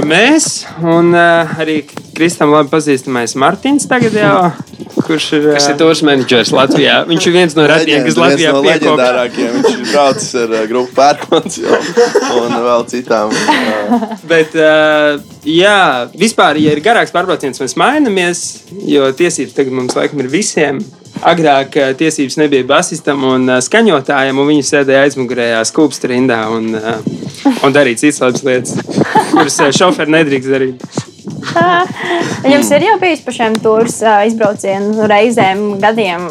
Mēs 0.06 0.62
un 0.84 1.10
uh, 1.14 1.50
arī 1.62 1.82
Kristam 2.14 2.52
labi 2.52 2.70
pazīstamais 2.72 3.34
Martins 3.40 3.86
tagad 3.90 4.14
jau, 4.16 4.34
kurš 5.06 5.26
ir. 5.38 5.48
Kas 5.56 5.68
ir 5.72 5.78
tūris 5.80 6.02
menedžers 6.06 6.52
Latvijā? 6.54 7.00
Viņš 7.08 7.28
ir 7.28 7.34
viens 7.34 7.56
no 7.58 7.66
retiem, 7.70 8.04
kas 8.06 8.18
Latvijā 8.20 8.52
no 8.54 8.62
piekopā. 8.64 8.94
leģendārākajiem. 8.94 9.58
Viņš 9.58 9.76
ir 9.76 9.84
braucis 9.90 10.32
ar 10.42 10.54
uh, 10.54 10.64
grupu 10.70 10.96
pērkons 10.98 11.60
un 12.38 12.56
vēl 12.68 12.86
citām. 12.92 13.32
Uh, 13.34 14.08
Bet, 14.28 14.56
uh, 14.56 15.18
jā, 15.48 15.78
vispār, 16.18 16.60
ja 16.62 16.76
ir 16.76 16.82
garāks 16.84 17.14
pārbrauciens, 17.14 17.60
mēs 17.62 17.78
mainamies, 17.80 18.42
jo 18.86 19.10
tiesības 19.18 19.56
tagad 19.58 19.80
mums 19.82 19.98
laikam 19.98 20.22
ir 20.22 20.30
visiem. 20.32 20.82
Agrāk 21.22 21.76
ā, 21.78 21.90
tiesības 21.98 22.36
nebija 22.40 22.66
basistam 22.66 23.22
un 23.28 23.46
ā, 23.54 23.60
skaņotājam, 23.62 24.40
un 24.42 24.48
viņi 24.50 24.66
sēdēja 24.66 25.04
aizmugurējā 25.06 25.60
skūpstu 25.68 26.10
rindā 26.10 26.40
un, 26.50 26.72
ā, 26.74 26.96
un 27.62 27.74
darīja 27.74 28.02
citas 28.04 28.22
labas 28.24 28.44
lietas, 28.46 28.74
kuras 29.30 29.60
šoferi 29.78 30.16
nedrīkst 30.16 30.52
darīt. 30.52 30.86
Jums 32.52 32.72
ir 32.74 32.88
jau 32.88 32.96
bijis 33.02 33.22
pa 33.22 33.34
šiem 33.36 33.58
tūrus 33.62 34.00
izbraucienu 34.02 35.06
reizēm, 35.10 35.62
gadiem 35.82 36.26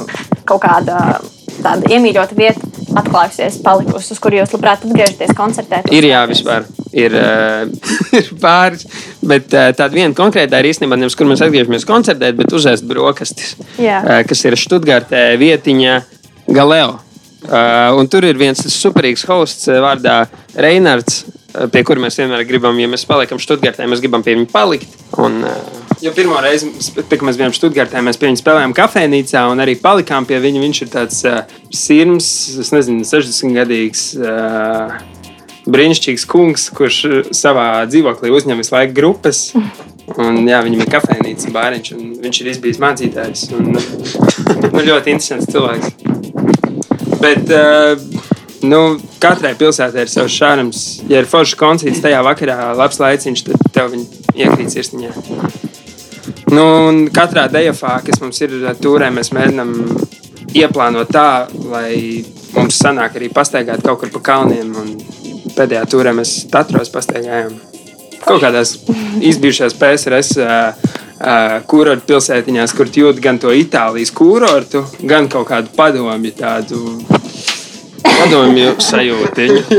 kaut 0.50 0.64
kāda 0.66 1.22
tāda 1.62 1.94
iemīļota 1.94 2.38
vieta 2.38 2.71
atklājusies, 3.00 3.60
palikusi, 3.66 4.14
uz 4.14 4.22
kuru 4.22 4.40
jūs 4.40 4.54
labprāt 4.56 4.86
atgriežaties 4.88 5.36
koncertēt. 5.38 5.90
Ir 5.96 6.08
jā, 6.10 6.22
vispār. 6.30 6.66
Ir, 6.92 7.16
uh, 7.16 7.68
ir 8.20 8.32
pāris, 8.42 8.88
bet 9.24 9.54
uh, 9.56 9.70
tāda 9.78 9.92
viena 9.96 10.16
konkrēta 10.18 10.60
ir 10.60 10.72
īstenībā 10.72 11.00
nevis, 11.00 11.16
kur 11.20 11.30
mēs 11.30 11.44
atgriežamies 11.46 11.88
koncertēt, 11.88 12.36
bet 12.40 12.56
uzēst 12.56 12.88
brokastis, 12.90 13.56
Jā. 13.80 14.02
uh, 14.02 14.18
kas 14.28 14.44
ir 14.48 14.60
Študgārtē 14.60 15.30
vietiņa 15.42 16.02
Galeo. 16.52 17.00
Un 17.98 18.06
tur 18.06 18.22
ir 18.28 18.38
viens 18.38 18.60
superīgs 18.70 19.24
hosts 19.26 19.66
vārdā 19.82 20.28
Reinards, 20.54 21.24
pie 21.74 21.82
kura 21.88 22.04
mēs 22.04 22.20
vienmēr 22.22 22.44
gribam, 22.46 22.78
ja 22.78 22.90
mēs 22.92 23.08
paliekam 23.10 23.42
Študgārtē, 23.42 23.88
mēs 23.90 24.04
gribam 24.04 24.22
pie 24.22 24.36
viņa 24.36 24.52
palikt. 24.52 24.94
Un, 25.18 25.42
uh, 25.42 25.81
Jo 26.02 26.12
pirmo 26.18 26.40
reizi, 26.42 26.66
kad 26.98 27.22
mēs 27.22 27.38
bijām 27.38 27.54
Stuttgartā, 27.54 28.02
mēs 28.02 28.18
pie 28.18 28.32
viņa 28.32 28.40
spēlējām 28.40 28.72
kafejnīcā 28.74 29.44
un 29.52 29.62
arī 29.62 29.76
palikām 29.78 30.26
pie 30.26 30.40
viņa. 30.42 30.64
Viņš 30.64 30.80
ir 30.82 30.90
tāds 30.90 31.20
uh, 31.30 31.44
sirds, 31.70 32.30
es 32.64 32.72
nezinu, 32.74 33.06
60 33.06 33.54
gadīgs. 33.60 34.06
Uh, 34.18 34.96
Brīnišķīgs 35.70 36.26
kungs, 36.26 36.66
kurš 36.74 36.98
uh, 37.06 37.30
savā 37.38 37.68
dzīvoklī 37.86 38.34
uzņem 38.34 38.64
visu 38.64 38.74
laiku 38.74 38.98
grupas. 38.98 39.44
Un, 40.18 40.42
jā, 40.50 40.64
viņam 40.66 40.82
ir 40.82 40.92
kafejnīca, 40.92 41.54
bāriņš, 41.54 41.94
un 41.94 42.12
viņš 42.26 42.42
ir 42.42 42.52
izbijis 42.56 42.82
mācītājs. 42.82 43.46
Un, 43.60 43.72
nu, 43.78 44.86
ļoti 44.90 45.14
interesants 45.14 45.54
cilvēks. 45.54 45.88
Bet 47.22 47.46
uh, 47.54 47.94
nu, 48.66 48.84
katrai 49.22 49.54
pilsētai 49.54 50.08
ir 50.08 50.18
savs 50.18 50.34
šārums. 50.34 50.86
Ja 51.14 51.22
ir 51.22 51.30
foršs 51.30 51.60
koncerts 51.62 52.02
tajā 52.02 52.26
vakarā, 52.26 52.72
labs 52.74 52.98
laiciņš, 53.06 53.50
tad 53.52 53.68
tev 53.78 53.94
viņi 53.94 54.24
iekrīt 54.42 54.80
sirsniņā. 54.80 55.61
Nu, 56.52 56.64
katrā 57.16 57.48
dejafā, 57.52 57.98
kas 58.06 58.20
mums 58.24 58.42
ir 58.44 58.58
tūrē, 58.84 59.08
mēs 59.14 59.32
mēģinām 59.36 59.72
ieplānot 60.58 61.12
tā, 61.14 61.48
lai 61.72 62.24
mums 62.56 62.80
sanāk 62.82 63.16
arī 63.20 63.32
pastaigāt 63.32 63.84
kaut 63.86 64.02
kur 64.02 64.12
pa 64.18 64.24
kalniem. 64.32 64.74
Un 64.76 64.96
pēdējā 65.56 65.86
tūrē 65.92 66.16
mēs 66.18 66.42
Tatros 66.52 66.92
pastaigājām 66.94 67.56
kaut 68.22 68.44
kādās 68.44 68.76
izbijušās 69.32 69.78
PSRS. 69.80 70.36
Uh, 70.42 71.00
uh, 71.22 71.58
kurortu 71.70 72.08
pilsētiņās, 72.12 72.76
kur 72.78 72.90
tu 72.90 73.06
jūti 73.06 73.24
gan 73.24 73.40
to 73.42 73.54
Itālijas 73.56 74.12
kurortu, 74.16 74.84
gan 75.08 75.30
kaut 75.32 75.50
kādu 75.52 75.72
padomju 75.78 76.34
tādu 76.38 76.82
padomju 78.04 78.76
sajūtiņu. 78.82 79.64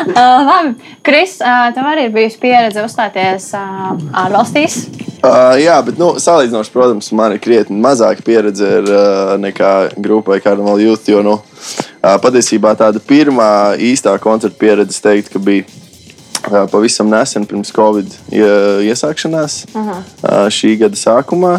Uh, 0.00 0.14
labi, 0.46 0.86
Kris, 1.04 1.34
uh, 1.44 1.66
tev 1.76 1.84
arī 1.90 2.06
ir 2.06 2.12
bijusi 2.14 2.38
pieredze 2.40 2.80
uzstāties 2.86 3.50
uh, 3.58 3.90
ārvalstīs. 4.22 4.78
Uh, 5.20 5.52
jā, 5.60 5.74
bet 5.84 5.98
nu, 6.00 6.14
salīdzinoši, 6.16 6.70
protams, 6.72 7.10
man 7.12 7.34
ir 7.34 7.42
krietni 7.44 7.76
mazāka 7.82 8.24
pieredze 8.24 8.64
ar, 8.78 8.86
uh, 8.88 9.32
nekā 9.40 9.72
grupai 10.00 10.38
Carnival 10.40 10.80
Youth. 10.80 11.08
Jo 11.12 11.20
nu, 11.26 11.34
uh, 11.36 12.14
patiesībā 12.22 12.72
tāda 12.78 13.02
pirmā 13.04 13.76
īstā 13.76 14.14
koncerta 14.22 14.56
pieredze, 14.56 14.96
es 14.96 15.04
teiktu, 15.04 15.34
ka 15.34 15.42
bija 15.44 15.66
uh, 15.66 16.64
pavisam 16.72 17.10
nesen 17.12 17.44
pirms 17.44 17.68
Covid 17.76 18.08
ie- 18.32 18.88
iesākšanās 18.88 19.58
uh, 19.76 20.48
šī 20.48 20.78
gada 20.86 20.96
sākumā. 20.96 21.58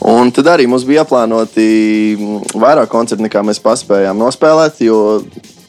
Un 0.00 0.32
tad 0.32 0.48
arī 0.52 0.64
mums 0.68 0.84
bija 0.88 1.04
plānoti 1.08 2.16
mm, 2.16 2.56
vairāk 2.60 2.88
koncertu, 2.92 3.24
nekā 3.28 3.44
mēs 3.44 3.60
paspējām 3.64 4.16
nospēlēt, 4.20 4.80
jo 4.84 5.20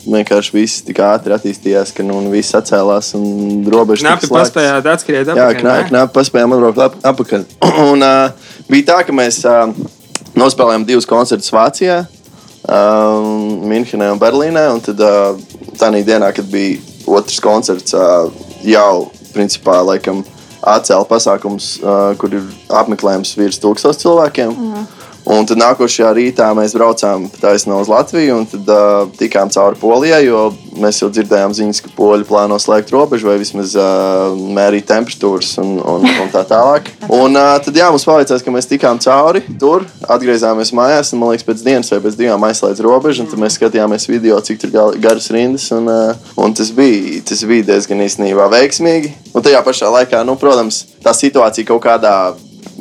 vienkārši 0.07 0.55
viss 0.55 0.83
tik 0.87 0.99
ātri 1.03 1.35
attīstījās, 1.35 1.91
ka 1.95 2.05
nu, 2.05 2.19
viss 2.31 2.55
atcēlās 2.57 3.13
un 3.17 3.65
robežas 3.71 4.05
Knapi 4.05 4.29
paspējāt 4.31 4.89
atskriet 4.93 5.27
Jā, 5.27 5.35
atpakaļ. 5.35 5.61
knāp, 5.61 5.81
ne? 5.81 5.89
knāp, 5.91 6.13
paspējām 6.15 6.55
atbraukt 6.55 7.07
atpakaļ. 7.11 7.45
Un 7.91 8.05
uh, 8.05 8.53
bija 8.71 8.89
tā, 8.91 8.99
ka 9.07 9.15
mēs 9.15 9.41
uh, 9.47 9.65
nospēlējām 10.37 10.87
divus 10.87 11.09
koncertus 11.09 11.51
Vācijā, 11.53 11.99
uh, 12.07 13.27
Minhenē 13.67 14.11
un 14.15 14.21
Berlīnē. 14.21 14.67
Un 14.75 14.83
tad 14.85 15.03
uh, 15.03 15.35
tā 15.79 15.91
dienā, 15.97 16.31
kad 16.35 16.47
bija 16.51 16.79
otrs 17.07 17.39
koncerts, 17.43 17.95
uh, 17.95 18.31
jau 18.67 19.07
principā 19.35 19.79
laikam 19.85 20.23
atcēla 20.67 21.07
pasākums, 21.07 21.77
uh, 21.83 22.13
kur 22.19 22.33
ir 22.33 22.47
apmeklējums 22.73 23.35
virs 23.39 23.59
tūkstošiem 23.63 24.03
cilvēkiem. 24.03 24.55
Mm. 24.55 24.87
Un 25.27 25.43
tad 25.47 25.59
nākošajā 25.59 26.13
rītā 26.15 26.47
mēs 26.55 26.71
braucām 26.77 27.25
taisnām 27.41 27.81
uz 27.81 27.89
Latviju 27.91 28.37
un 28.39 28.45
tad, 28.47 28.69
uh, 28.71 29.09
tikām 29.19 29.51
cauri 29.51 29.75
Polijai, 29.81 30.21
jo 30.23 30.45
mēs 30.79 31.01
jau 31.01 31.09
dzirdējām 31.11 31.55
ziņas, 31.57 31.81
ka 31.83 31.91
poļi 31.97 32.27
plāno 32.29 32.55
slēgt 32.61 32.93
robežu 32.95 33.27
vai 33.27 33.35
vismaz 33.41 33.73
uh, 33.75 34.37
mērīt 34.55 34.87
temperatūras 34.87 35.57
un, 35.63 35.75
un, 35.81 36.07
un 36.07 36.31
tā 36.31 36.45
tālāk. 36.47 36.93
Un 37.11 37.35
uh, 37.35 37.57
tad 37.63 37.75
jā, 37.75 37.89
mums 37.91 38.07
paveicās, 38.07 38.45
ka 38.45 38.55
mēs 38.55 38.69
tikām 38.71 39.01
cauri 39.03 39.43
tur, 39.59 39.83
atgriezāmies 40.07 40.71
mājās 40.77 41.11
un 41.11 41.23
man 41.23 41.33
liekas, 41.33 41.47
pēc 41.49 41.65
dienas 41.65 41.91
vai 41.91 42.01
pēc 42.07 42.19
divām 42.21 42.47
aizslēdz 42.47 42.83
robežu. 42.87 43.27
Tad 43.27 43.43
mēs 43.43 43.59
skatījāmies 43.59 44.07
video, 44.07 44.39
cik 44.39 44.63
tur 44.63 44.75
garas 45.03 45.27
rindas. 45.35 45.67
Un, 45.75 45.91
uh, 45.91 46.33
un 46.39 46.55
tas, 46.55 46.71
bija, 46.77 47.19
tas 47.27 47.43
bija 47.47 47.73
diezgan 47.73 48.07
īstenībā 48.07 48.47
veiksmīgi. 48.55 49.15
Un 49.35 49.43
tajā 49.43 49.59
pašā 49.65 49.91
laikā, 49.91 50.23
nu, 50.27 50.39
protams, 50.39 50.85
tā 51.03 51.11
situācija 51.17 51.67
kaut 51.67 51.83
kādā 51.83 52.15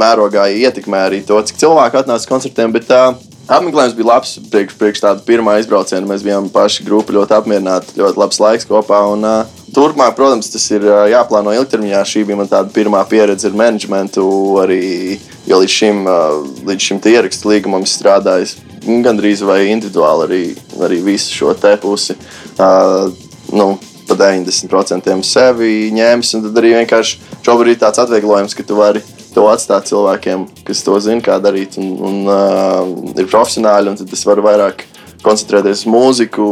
mērogā 0.00 0.46
ietekmē 0.52 1.06
arī 1.08 1.22
to, 1.26 1.38
cik 1.46 1.58
cilvēku 1.60 2.00
atnāca 2.00 2.24
uz 2.24 2.28
koncertiem. 2.30 2.72
Bet 2.74 2.90
uh, 2.94 3.16
apmeklējums 3.48 3.96
bija 3.98 4.10
labs 4.10 4.36
priekš, 4.52 4.76
priekš 4.80 5.02
tāda 5.04 5.24
pirmā 5.26 5.58
izbrauciena. 5.62 6.06
Mēs 6.08 6.24
bijām 6.26 6.50
paši 6.52 6.86
grupa 6.86 7.14
ļoti 7.16 7.36
apmierināti, 7.38 7.96
ļoti 8.00 8.22
labs 8.22 8.42
laiks 8.42 8.68
kopā. 8.68 9.00
Un, 9.14 9.26
uh, 9.26 9.64
turpmāk, 9.76 10.14
protams, 10.18 10.50
tas 10.52 10.68
ir 10.74 10.86
uh, 10.86 11.04
jāplāno 11.12 11.54
ilgtermiņā. 11.56 12.04
Šī 12.08 12.26
bija 12.28 12.40
man 12.42 12.52
tāda 12.52 12.72
pirmā 12.74 13.02
pieredze 13.10 13.50
ar 13.50 13.58
menedžmentu. 13.58 14.28
Arī, 14.62 14.84
jo 15.48 15.60
līdz 15.62 15.76
šim, 15.80 16.06
uh, 16.06 16.38
līdz 16.68 16.90
šim 16.90 17.02
ierakstu 17.12 17.52
līgumam 17.52 17.86
es 17.86 17.96
strādāju 17.98 18.54
gandrīz 19.02 19.42
vai 19.42 19.64
individuāli 19.72 20.26
arī, 20.28 20.44
arī 20.86 21.02
visu 21.02 21.34
šo 21.40 21.54
te 21.58 21.74
pusi. 21.82 22.14
Uh, 22.54 23.10
nu, 23.54 23.74
Pa 24.06 24.14
90% 24.14 25.16
sevi 25.26 25.88
ņēmis, 25.90 26.28
tad 26.36 26.58
arī 26.60 26.76
vienkārši 26.76 27.40
šobrīd 27.42 27.74
ir 27.74 27.80
tāds 27.80 27.98
atvieglojums, 27.98 28.54
ka 28.54 28.62
tu 28.62 28.76
vari 28.78 29.00
to 29.36 29.44
atstāt 29.52 29.90
cilvēkiem, 29.90 30.46
kas 30.66 30.82
to 30.86 30.96
zina, 31.04 31.22
kā 31.24 31.36
darīt, 31.42 31.76
un, 31.80 31.92
un 32.08 32.18
uh, 32.24 32.88
ir 33.14 33.28
profesionāli. 33.28 33.92
un 33.92 34.00
Tad 34.00 34.12
es 34.16 34.24
varu 34.28 34.46
vairāk 34.46 34.86
koncentrēties 35.24 35.84
uz 35.84 35.90
mūziku, 35.90 36.46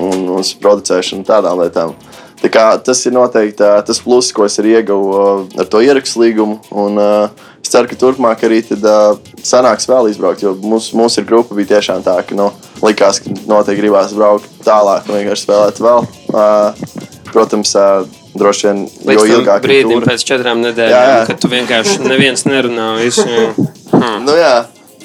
un 0.00 0.26
uz 0.38 0.54
producēšanu, 0.62 1.26
tādām 1.28 1.60
lietām. 1.62 1.94
Tā 2.42 2.50
kā, 2.50 2.64
tas 2.82 2.98
ir 3.06 3.14
noteikti 3.14 3.62
uh, 3.62 3.78
tas 3.86 4.00
pluss, 4.02 4.32
ko 4.34 4.48
es 4.48 4.58
ieguvu 4.58 5.10
uh, 5.14 5.42
ar 5.62 5.68
to 5.70 5.82
ierakstu 5.84 6.24
līgumu. 6.24 6.58
Un, 6.74 6.98
uh, 6.98 7.52
es 7.62 7.70
ceru, 7.70 7.90
ka 7.90 7.98
turpmāk 8.00 8.42
arī 8.48 8.62
tad, 8.66 8.82
uh, 8.82 9.36
sanāks 9.46 9.86
vēl 9.90 10.10
izbraukt, 10.10 10.42
jo 10.42 10.56
mūsu 10.58 10.98
mūs 10.98 11.20
grupa 11.28 11.54
bija 11.58 11.76
tiešām 11.76 12.02
tā, 12.06 12.16
ka 12.26 12.38
nu, 12.38 12.48
likās, 12.82 13.22
ka 13.22 13.36
noteikti 13.46 13.84
gribās 13.84 14.16
braukt 14.16 14.50
tālāk 14.66 15.06
un 15.06 15.20
vienkārši 15.20 15.46
spēlēt 15.46 15.78
vēl. 15.86 16.08
Uh, 16.32 16.98
protams, 17.30 17.76
uh, 17.78 18.21
droši 18.38 18.68
vien 18.68 18.84
tam 19.04 19.24
ilgāk 19.28 19.62
ir 19.62 19.66
brīdim, 19.68 19.96
tūre. 19.96 20.10
pēc 20.10 20.24
četrām 20.28 20.62
Jā, 20.62 20.68
nedēļām, 20.70 21.08
jā. 21.12 21.24
kad 21.30 21.40
tu 21.42 21.50
vienkārši 21.52 21.98
neviens 22.12 22.46
nerunā. 22.48 22.88
Visu, 23.02 23.26
jā. 23.28 23.50
Nu, 24.24 24.34
jā, 24.38 24.52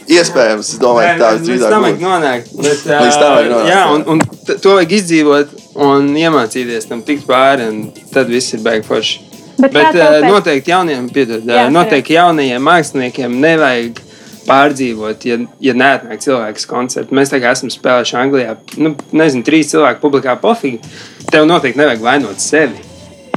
iespējams, 0.07 0.73
es 0.73 0.81
domāju, 0.81 1.13
ka 1.13 1.21
tāds 1.25 1.45
drīzāk 1.47 1.73
tam 1.75 1.85
vajag 1.87 2.03
nonākt. 2.07 2.51
Bet, 2.57 2.83
Līdz 3.05 3.19
tam 3.21 3.35
vajag 3.37 3.51
nonākt, 3.53 3.69
Jā, 3.69 3.77
jā. 3.77 3.85
un, 3.93 4.05
un 4.15 4.57
to 4.63 4.75
vajag 4.79 4.97
izdzīvot 5.01 5.55
un 5.87 6.11
iemācīties 6.17 6.89
tam 6.89 7.03
tikt 7.07 7.27
pāri, 7.29 7.67
un 7.69 8.09
tad 8.15 8.31
viss 8.31 8.55
ir 8.57 8.63
beigas 8.65 8.89
forši. 8.89 9.23
Bet 9.57 9.73
Bet 9.73 9.95
uh, 9.97 10.19
noteikti 10.21 10.69
jauniem, 10.69 11.07
piedod, 11.09 11.41
Jā, 11.41 11.63
jā, 11.63 11.69
noteikti 11.73 12.13
jaunajiem 12.13 12.61
māksliniekiem 12.61 13.39
nevajag 13.41 14.03
pārdzīvot, 14.47 15.25
ja, 15.27 15.37
ja 15.65 15.73
neatnāk 15.75 16.21
cilvēks 16.23 16.67
koncertu. 16.69 17.15
Mēs 17.17 17.33
tā 17.33 17.41
kā 17.43 17.51
esam 17.57 17.71
spēlējuši 17.73 18.17
Anglijā, 18.21 18.53
nu, 18.79 18.93
nezinu, 19.17 19.43
trīs 19.47 19.73
cilvēku 19.73 19.99
publikā 20.05 20.37
pofīgi. 20.39 20.79
Tev 21.27 21.49
noteikti 21.49 21.81
nevajag 21.81 22.05
vainot 22.05 22.39
sevi. 22.39 22.86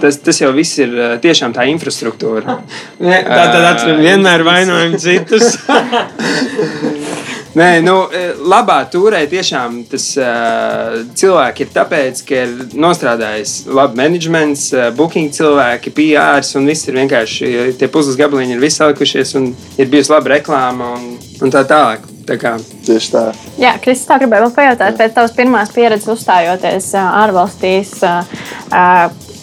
Tas, 0.01 0.21
tas 0.25 0.41
jau 0.43 0.53
viss 0.57 0.81
ir 0.81 0.95
uh, 0.97 1.17
tiešām 1.23 1.55
tā 1.57 1.67
infrastruktūra. 1.73 2.61
Tā 3.01 3.45
tad 3.53 3.63
atceram, 3.75 4.01
vienmēr 4.05 4.47
vainojam 4.47 4.99
citus. 5.01 5.57
Nē, 7.51 7.81
nu, 7.83 8.05
eh, 8.15 8.37
labā 8.47 8.79
turē 8.87 9.25
tiešām 9.27 9.81
tas 9.91 10.05
uh, 10.23 11.01
cilvēki 11.19 11.65
ir 11.65 11.73
tāpēc, 11.75 12.21
ka 12.29 12.45
ir 12.45 12.53
nostrādājis 12.79 13.55
labi 13.67 13.99
menedžments, 13.99 14.69
uh, 14.77 14.85
booking 14.95 15.35
cilvēki, 15.35 15.91
PRs 15.97 16.55
un 16.61 16.71
viss 16.71 16.87
ir 16.87 17.01
vienkārši 17.01 17.49
eh, 17.51 17.73
tie 17.81 17.89
puzles 17.91 18.21
gabaliņi 18.21 18.55
ir 18.55 18.63
visi 18.63 18.79
salikušies 18.79 19.35
un 19.41 19.51
ir 19.83 19.91
bijusi 19.91 20.15
laba 20.15 20.37
reklāma 20.37 20.93
un, 20.95 21.11
un 21.43 21.51
tā 21.51 21.65
tālāk. 21.67 22.07
Tā 22.31 22.37
kā, 22.39 22.53
Tieši 22.87 23.11
tā. 23.11 23.25
Jā, 23.59 23.73
Kristis, 23.83 24.07
tā 24.07 24.21
gribēju 24.21 24.45
vēl 24.45 24.55
pajautāt, 24.55 24.95
pēc 25.01 25.17
tavas 25.17 25.35
pirmās 25.35 25.73
pieredzes 25.75 26.13
uzstājoties 26.13 26.93
ārvalstīs. 27.01 27.97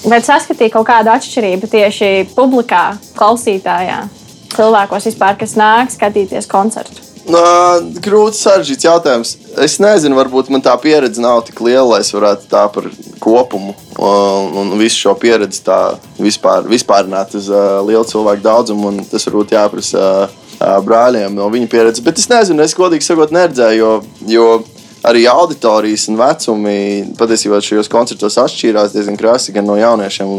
Vai 0.06 0.22
saskatīja 0.22 0.76
kaut 0.76 0.86
kādu 0.92 1.10
atšķirību 1.16 1.70
tieši 1.72 2.12
publikā, 2.36 2.92
klausītājā, 3.18 4.04
cilvēkos 4.54 5.10
vispār, 5.10 5.38
kas 5.40 5.58
nāk 5.58 5.94
skatīties 5.96 6.50
koncertu? 6.52 7.08
Nā, 7.28 7.42
grūti 8.00 8.40
sarežģīts 8.40 8.86
jautājums. 8.88 9.34
Es 9.60 9.76
nezinu, 9.84 10.16
varbūt 10.16 10.52
man 10.54 10.62
tā 10.64 10.72
pieredze 10.80 11.20
nav 11.20 11.42
tik 11.50 11.60
liela, 11.66 11.98
lai 11.98 12.00
es 12.06 12.14
varētu 12.16 12.48
tā 12.48 12.62
par 12.72 12.88
kopumu 13.20 13.74
un, 14.00 14.54
un 14.62 14.72
visu 14.80 15.02
šo 15.02 15.16
pieredzi 15.20 15.60
tā 15.66 15.80
vispār, 16.22 16.64
vispārināt 16.72 17.36
uz 17.36 17.50
uh, 17.52 17.82
lielu 17.84 18.06
cilvēku 18.08 18.46
daudzumu. 18.46 18.94
Tas 19.12 19.28
varbūt 19.28 19.58
jāprasa 19.58 20.06
uh, 20.30 20.78
brāļiem 20.88 21.36
no 21.36 21.50
viņa 21.52 21.68
pieredzes. 21.74 22.06
Bet 22.06 22.22
es 22.22 22.32
nezinu, 22.32 22.64
es 22.64 22.78
godīgi 22.78 23.10
sakot, 23.10 23.36
neredzēju, 23.36 23.82
jo, 23.82 23.92
jo 24.32 24.48
arī 25.06 25.26
auditorijas 25.30 26.08
un 26.12 26.18
vecumi 26.20 26.78
patiesībā 27.20 27.60
šajos 27.64 27.92
koncertos 27.92 28.40
atšķīrās 28.42 28.96
diezgan 28.96 29.20
krasi 29.20 29.56
gan 29.56 29.68
no 29.70 29.78
jauniešiem. 29.80 30.38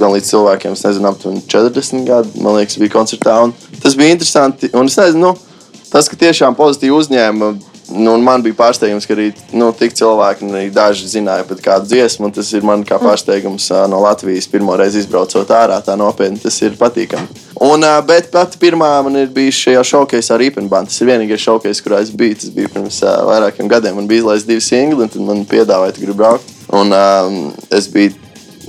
Gan 0.00 0.14
līdz 0.16 0.30
cilvēkiem, 0.32 0.72
es 0.74 0.82
nezinu, 0.82 1.10
aptuveni 1.12 1.42
40 1.52 2.06
gadi, 2.08 2.40
man 2.42 2.56
liekas, 2.56 2.78
bija 2.80 2.90
koncertā. 2.90 3.36
Tas 3.82 3.94
bija 3.94 4.16
interesanti. 4.16 4.70
Un 4.74 4.88
es 4.90 4.96
nezinu, 4.98 5.30
nu, 5.30 5.82
tas, 5.92 6.08
ka 6.10 6.18
tiešām 6.18 6.56
pozitīvi 6.58 6.96
uzņēma. 6.96 7.52
Nu, 7.92 8.14
man 8.22 8.42
bija 8.44 8.56
pārsteigums, 8.56 9.06
ka 9.08 9.14
arī 9.16 9.28
nu, 9.56 9.68
tik 9.76 9.94
cilvēki, 9.98 10.46
un 10.46 10.56
arī 10.58 10.70
daži 10.72 11.10
zināja 11.10 11.44
pat 11.48 11.60
kādu 11.64 11.90
dziesmu. 11.90 12.30
Tas 12.34 12.52
ir 12.56 12.64
man 12.66 12.84
kā 12.88 12.98
pārsteigums 13.02 13.68
ā, 13.74 13.84
no 13.90 14.00
Latvijas. 14.04 14.48
Pirmo 14.50 14.76
reizi 14.78 15.02
izbraucot 15.02 15.52
ārā, 15.52 15.78
tā 15.84 15.96
nopietni 16.00 16.40
tas 16.42 16.56
ir 16.64 16.78
patīkami. 16.80 17.42
Un, 17.62 17.84
bet 18.08 18.32
pat 18.32 18.56
pirmā 18.62 18.90
man 19.06 19.20
ir 19.20 19.30
bijusi 19.34 19.68
šajā 19.68 19.84
šovakā 19.92 20.22
ar 20.22 20.42
Rīpenbānu. 20.42 20.90
Tas 20.90 21.02
ir 21.02 21.12
vienīgais 21.12 21.44
šovakais, 21.44 21.84
kurā 21.84 22.00
es 22.02 22.10
biju. 22.10 22.40
Tas 22.40 22.54
bija 22.56 22.72
pirms 22.72 23.02
vairākiem 23.04 23.70
gadiem. 23.70 24.00
Man 24.00 24.10
bija 24.10 24.24
izlaists 24.24 24.48
divi 24.48 24.64
singli, 24.64 25.04
un 25.04 25.12
tad 25.12 25.28
man 25.28 25.46
piedāvāja, 25.48 25.94
ka 25.94 26.02
gribu 26.02 26.18
braukt. 26.24 26.52
Un 26.72 26.94
um, 26.96 27.40
es 27.70 27.90
biju. 27.92 28.21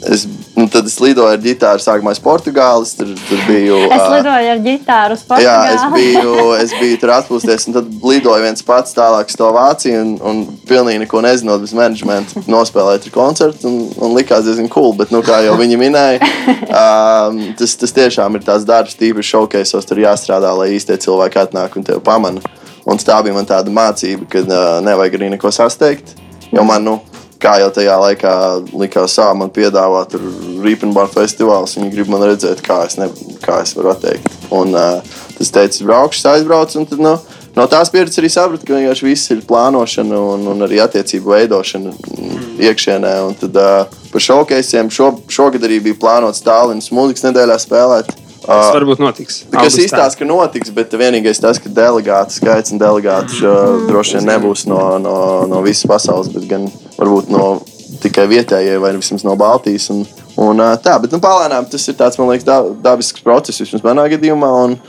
Es, 0.04 0.26
nu, 0.56 0.66
tad 0.68 0.88
es 0.90 0.98
lidoju 1.00 1.32
ar 1.32 1.40
ģitāru, 1.42 1.80
sākumā 1.80 2.12
uz 2.16 2.20
Portugāles. 2.24 2.92
Tur, 2.98 3.12
tur 3.28 3.44
biju. 3.48 3.78
Es 3.88 4.04
lidoju 4.12 4.50
ar 4.54 4.62
ģitāru 4.66 5.16
uz 5.16 5.24
Jā, 5.42 5.54
es 5.72 5.84
Portugāli. 5.84 6.00
biju, 6.00 6.48
es 6.60 6.74
biju 6.80 6.98
tur 7.02 7.14
atpūsties, 7.16 7.68
un 7.70 7.78
tad 7.78 7.92
lidoju 8.04 8.44
viens 8.44 8.66
pats 8.68 8.96
tālāk 8.98 9.32
uz 9.32 9.38
to 9.40 9.52
Vāciju. 9.56 10.02
Un, 10.04 10.12
un 10.20 10.42
pilnīgi 10.70 11.04
neko 11.06 11.24
nezinot, 11.24 11.64
bez 11.64 11.76
menedžmenta 11.78 12.44
nospēlēju 12.52 13.06
tur 13.06 13.16
koncertu. 13.16 13.70
Un, 13.70 13.80
un 14.04 14.18
likās 14.18 14.44
diezgan 14.48 14.68
cool. 14.74 14.92
Bet, 15.00 15.14
nu, 15.16 15.24
kā 15.26 15.40
jau 15.46 15.56
viņi 15.60 15.80
minēja, 15.80 16.34
um, 16.68 17.40
tas, 17.60 17.78
tas 17.80 17.96
tiešām 17.96 18.36
ir 18.40 18.46
tāds 18.48 18.68
darbs, 18.68 18.98
tīpaši 19.00 19.36
šaukaisos. 19.38 19.88
Tur 19.88 20.04
jāstrādā, 20.04 20.52
lai 20.58 20.74
īstie 20.76 21.00
cilvēki 21.00 21.44
atnāk 21.46 21.80
un 21.80 21.88
tevi 21.88 22.04
pamana. 22.04 22.44
Un 22.84 23.00
tā 23.00 23.16
bija 23.24 23.38
man 23.38 23.48
tāda 23.48 23.72
mācība, 23.72 24.28
ka 24.28 24.44
uh, 24.44 24.62
nevajag 24.84 25.16
arī 25.16 25.32
neko 25.38 25.54
sasteigt. 25.56 26.18
Jo 26.54 26.66
man, 26.68 26.84
nu, 26.84 27.00
kā 27.44 27.58
jau 27.62 27.70
tajā 27.76 27.96
laikā 28.00 28.34
likās, 28.80 29.18
sā, 29.18 29.28
man 29.38 29.52
piedāvā 29.54 30.04
tur 30.10 30.24
Rīpenbāra 30.64 31.12
festivāls. 31.12 31.76
Viņi 31.78 31.92
grib 31.94 32.12
man 32.12 32.24
redzēt, 32.26 32.64
kā 32.66 32.84
es, 32.88 32.98
ne, 33.00 33.10
kā 33.44 33.62
es 33.66 33.76
varu 33.78 33.94
atteikt. 33.94 34.30
Un 34.54 34.76
uh, 34.78 35.20
tas 35.38 35.54
teica, 35.54 35.84
braukšu, 35.90 36.24
aizbraucu. 36.32 36.80
Un 36.82 36.90
tad, 36.90 37.04
nu, 37.04 37.14
no 37.58 37.68
tās 37.72 37.92
pieredzes 37.94 38.22
arī 38.22 38.32
sapratu, 38.34 38.68
ka 38.68 38.78
vienkārši 38.78 39.10
viss 39.10 39.34
ir 39.36 39.44
plānošana 39.50 40.24
un, 40.34 40.48
un 40.54 40.68
arī 40.68 40.80
attiecību 40.84 41.36
veidošana 41.36 41.94
mm, 41.94 42.42
iekšienē. 42.70 43.14
Un 43.28 43.38
tad 43.44 43.60
uh, 43.60 44.02
par 44.14 44.28
šokeisiem 44.30 44.92
šo, 44.94 45.14
šogad 45.32 45.68
arī 45.68 45.82
bija 45.90 46.00
plānots 46.00 46.44
Stālinas 46.44 46.92
mūzikas 46.96 47.28
nedēļā 47.28 47.60
spēlēt. 47.62 48.16
Tas 48.44 48.68
Uh, 48.68 48.74
varbūt 48.76 49.00
notiks. 49.00 49.44
Augustā. 49.54 49.86
izstāstu, 49.86 50.20
ka 50.20 50.26
notiks, 50.28 50.72
bet 50.76 50.92
vienīgais 51.00 51.40
tas, 51.40 51.60
ka 51.64 51.70
delegātu 51.72 52.36
skaits 52.36 52.74
un 52.76 52.82
delegātu 52.82 53.40
mm. 53.40 53.86
droši 53.88 54.18
vien 54.18 54.28
nebūs 54.34 54.66
no, 54.68 54.82
no, 55.00 55.14
no 55.48 55.62
visas 55.64 55.88
pasaules, 55.88 56.28
bet 56.34 56.50
gan 56.50 56.68
varbūt 56.98 57.32
no 57.32 57.62
tikai 58.04 58.26
vietējie 58.28 58.76
vai 58.84 58.92
vismaz 58.98 59.24
no 59.24 59.38
Baltijas. 59.40 59.88
Un, 59.94 60.04
un, 60.44 60.60
ā, 60.60 60.74
tā, 60.84 60.98
bet 61.00 61.16
nu, 61.16 61.22
palēnām 61.24 61.70
tas 61.72 61.88
ir 61.88 61.96
tāds, 62.00 62.20
man 62.20 62.34
liekas, 62.34 62.48
da, 62.50 62.60
dabisks 62.84 63.24
process 63.24 63.64
vismaz 63.64 63.86
manā 63.86 64.10
gadījumā. 64.12 64.54
Un, 64.68 64.80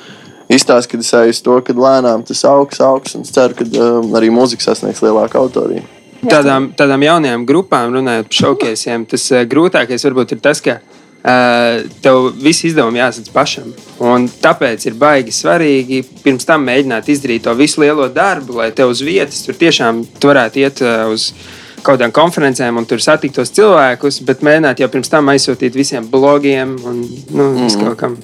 Izstāst, 0.55 0.91
ka 0.91 0.99
es 1.01 1.09
uz 1.09 1.39
to, 1.41 1.55
ka 1.65 1.73
lēnām 1.73 2.21
tas 2.29 2.43
augs, 2.45 2.77
augs, 2.85 3.15
un 3.17 3.23
es 3.25 3.31
ceru, 3.33 3.57
ka 3.57 3.65
um, 3.65 4.11
arī 4.19 4.29
mūzika 4.29 4.61
sasniegs 4.67 5.01
lielāku 5.01 5.39
autoriju. 5.41 5.81
Tādām, 6.29 6.67
tādām 6.77 7.01
jaunajām 7.07 7.47
grupām, 7.49 7.95
runājot 7.97 8.29
par 8.29 8.39
šokeisiem, 8.43 9.07
tas 9.09 9.25
uh, 9.33 9.47
grūtākais 9.49 10.05
varbūt 10.05 10.37
ir 10.37 10.43
tas, 10.45 10.61
ka 10.61 10.77
uh, 10.77 10.94
tev 11.25 12.27
visi 12.37 12.69
izdevumi 12.69 13.01
jāsadz 13.01 13.31
pašam. 13.33 13.71
Un 14.05 14.27
tāpēc 14.29 14.85
ir 14.85 14.97
baigi 15.01 15.33
svarīgi 15.33 16.03
pirms 16.25 16.45
tam 16.45 16.67
mēģināt 16.69 17.09
izdarīt 17.09 17.47
to 17.47 17.55
visu 17.57 17.81
lielo 17.81 18.11
darbu, 18.13 18.59
lai 18.61 18.71
tev 18.77 18.93
uz 18.93 19.01
vietas 19.05 19.41
tur 19.47 19.57
tiešām 19.57 20.03
tu 20.21 20.29
varētu 20.29 20.61
iet 20.61 20.83
uh, 20.85 21.07
uz 21.15 21.31
kaut 21.85 21.99
kādām 21.99 22.13
konferencēm 22.17 22.77
un 22.81 22.89
tur 22.89 23.01
satikt 23.05 23.37
tos 23.39 23.53
cilvēkus, 23.57 24.23
bet 24.29 24.45
mēģināt 24.45 24.81
jau 24.81 24.89
pirms 24.93 25.13
tam 25.13 25.29
aizsūtīt 25.33 25.77
visiem 25.77 26.07
blogiem 26.13 26.77
un 26.85 27.01
nu, 27.05 27.49
mm. 27.49 27.81
kaut 27.81 27.99
kam. 28.01 28.19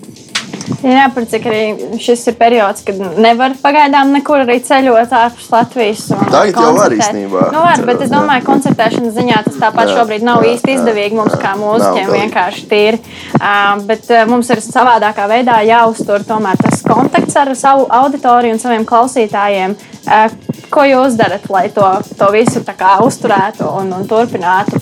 Jā, 0.80 1.06
cik 1.12 1.46
arī 1.50 1.62
šis 2.00 2.22
ir 2.30 2.36
periods, 2.38 2.84
kad 2.86 2.98
nevar 3.20 3.54
pagaidām 3.60 4.12
nekur 4.14 4.44
arī 4.44 4.58
ceļot 4.64 5.12
ārpus 5.16 5.48
Latvijas. 5.52 6.06
Tagad 6.10 6.54
jau 6.54 6.70
var 6.76 6.94
koncertēt. 6.94 7.02
īstenībā 7.04 7.46
Nu, 7.54 7.62
var, 7.64 7.82
bet 7.88 8.04
es 8.04 8.12
domāju, 8.12 8.44
ka 8.44 8.52
koncertēšanas 8.52 9.16
ziņā 9.16 9.40
tas 9.46 9.58
tāpat 9.60 9.90
Jā, 9.90 9.96
šobrīd 9.98 10.26
nav 10.26 10.44
jā, 10.44 10.54
īsti 10.54 10.76
izdevīgi 10.76 11.18
mums 11.18 11.34
jā, 11.36 11.40
kā 11.42 11.54
mūziķiem 11.60 12.12
vienkārši 12.16 12.66
tīri. 12.70 13.02
Uh, 13.40 13.82
bet 13.88 14.08
uh, 14.12 14.24
mums 14.30 14.52
ir 14.54 14.62
savādākā 14.64 15.28
veidā 15.30 15.60
jāuztur 15.68 16.24
tomēr 16.28 16.60
tas 16.60 16.84
kontakts 16.86 17.36
ar 17.40 17.52
savu 17.58 17.88
auditoriju 18.00 18.56
un 18.56 18.62
saviem 18.62 18.86
klausītājiem. 18.88 19.76
Uh, 20.06 20.28
ko 20.72 20.86
jūs 20.86 21.18
darat, 21.18 21.48
lai 21.52 21.66
to, 21.74 21.86
to 22.16 22.30
visu 22.34 22.62
uzturētu 22.62 23.68
un, 23.80 23.92
un 23.96 24.08
turpinātu? 24.08 24.80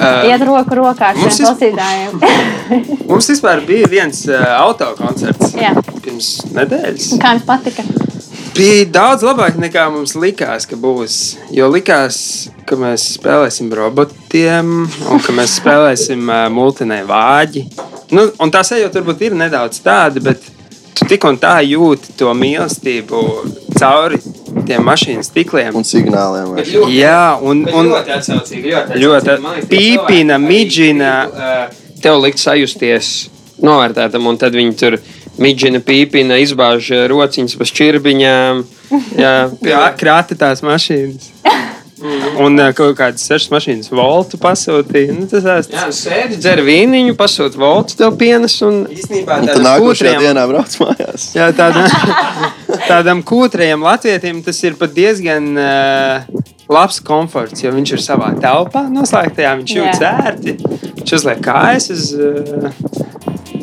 Uh, 0.00 0.30
Iet 0.30 0.40
roku 0.48 0.76
rokā 0.78 1.10
ar 1.12 1.18
mums 1.20 1.36
šiem 1.36 1.50
klausītājiem. 1.50 2.14
Mums 3.10 3.26
vispār 3.28 3.60
bija 3.68 3.88
viens 3.90 4.22
uh, 4.30 4.40
autokoncerts 4.62 5.52
Jā. 5.58 5.74
pirms 6.00 6.30
nedēļas. 6.56 7.10
Kā 7.20 7.34
jums 7.36 7.44
patika? 7.44 7.84
Bija 8.56 8.86
daudz 8.94 9.26
labāk 9.28 9.58
nekā 9.60 9.84
mums 9.92 10.16
likās, 10.18 10.64
ka 10.68 10.78
būs. 10.80 11.18
Jo 11.54 11.68
likās, 11.70 12.16
ka 12.68 12.78
mēs 12.80 13.04
spēlēsim 13.18 13.68
robotiem, 13.76 14.72
un 14.88 15.22
ka 15.24 15.36
mēs 15.36 15.58
spēlēsim 15.60 16.24
uh, 16.32 16.46
multinē 16.52 17.02
vāģi. 17.08 17.66
Nu, 18.16 18.24
un 18.40 18.52
tā 18.54 18.64
sajūta 18.66 19.02
varbūt 19.02 19.28
ir 19.28 19.36
nedaudz 19.38 19.84
tāda, 19.84 20.24
bet 20.24 20.48
tu 20.96 21.10
tik 21.12 21.28
un 21.28 21.36
tā 21.40 21.58
jūti 21.66 22.16
to 22.16 22.32
mīlestību 22.40 23.24
cauri 23.76 24.18
tiem 24.68 24.84
mašīnas 24.86 25.30
stikliem. 25.30 25.74
Un 25.78 25.84
signāliem. 25.86 26.54
vai? 26.56 26.64
Jā, 26.94 27.38
un, 27.42 27.64
un 27.68 27.90
ļoti 27.92 28.14
atsaucīgi. 28.16 28.72
Ļoti, 28.74 29.00
ļoti 29.04 29.32
atsaucīgi. 29.36 29.70
Pīpina, 29.72 30.38
midžina. 30.42 31.12
uh, 31.28 31.86
Tev 32.00 32.16
likt 32.22 32.40
sajusties 32.40 33.28
novērtētam, 33.60 34.24
un 34.30 34.38
tad 34.40 34.54
viņi 34.56 34.76
tur 34.80 34.94
midžina, 35.40 35.82
pīpina, 35.84 36.38
izbāž 36.40 36.86
uh, 36.96 37.02
rociņas 37.12 37.58
pa 37.60 37.66
šķirbiņām. 37.68 38.62
Jā, 39.24 39.34
krā- 39.60 39.90
krāta 40.00 40.36
tās 40.40 40.64
mašīnas. 40.66 41.28
Un 42.40 42.56
uh, 42.60 42.70
kaut 42.76 42.94
kādas 42.98 43.24
sešas 43.28 43.50
mašīnas 43.52 43.90
voltu 43.92 44.38
pasūtīja. 44.40 45.14
Nu, 45.18 45.26
tas 45.28 45.44
tās- 45.44 45.68
Jā, 45.72 45.86
sēdi, 45.92 46.38
dzer 46.40 46.62
vīniņu, 46.64 47.16
pasūta 47.18 47.60
volts 47.60 47.98
tev 47.98 48.14
pienes. 48.20 48.54
Un... 48.64 48.82
īstenībā 48.94 49.40
tādam 49.44 49.66
nākošajā 49.66 50.14
dienā 50.22 50.46
brauc 50.48 50.76
mājās. 50.80 51.26
Jā, 51.36 51.50
tādam, 51.56 51.90
tādam 52.90 53.20
kūtrējam 53.26 53.84
latvietim 53.84 54.40
tas 54.46 54.62
ir 54.64 54.78
pat 54.80 54.94
diezgan 54.96 55.50
uh, 55.60 56.40
labs 56.70 57.00
komforts, 57.04 57.64
jo 57.64 57.72
viņš 57.74 57.96
ir 57.98 58.04
savā 58.04 58.32
telpā 58.40 58.86
noslēgtajā, 58.92 59.56
viņš 59.60 59.76
jūtas 59.76 60.04
ērti. 60.14 60.56
Viņš 61.00 61.16
uzliek 61.20 61.44
kājas 61.44 61.90
uz 61.92 62.08
uh, 62.16 62.70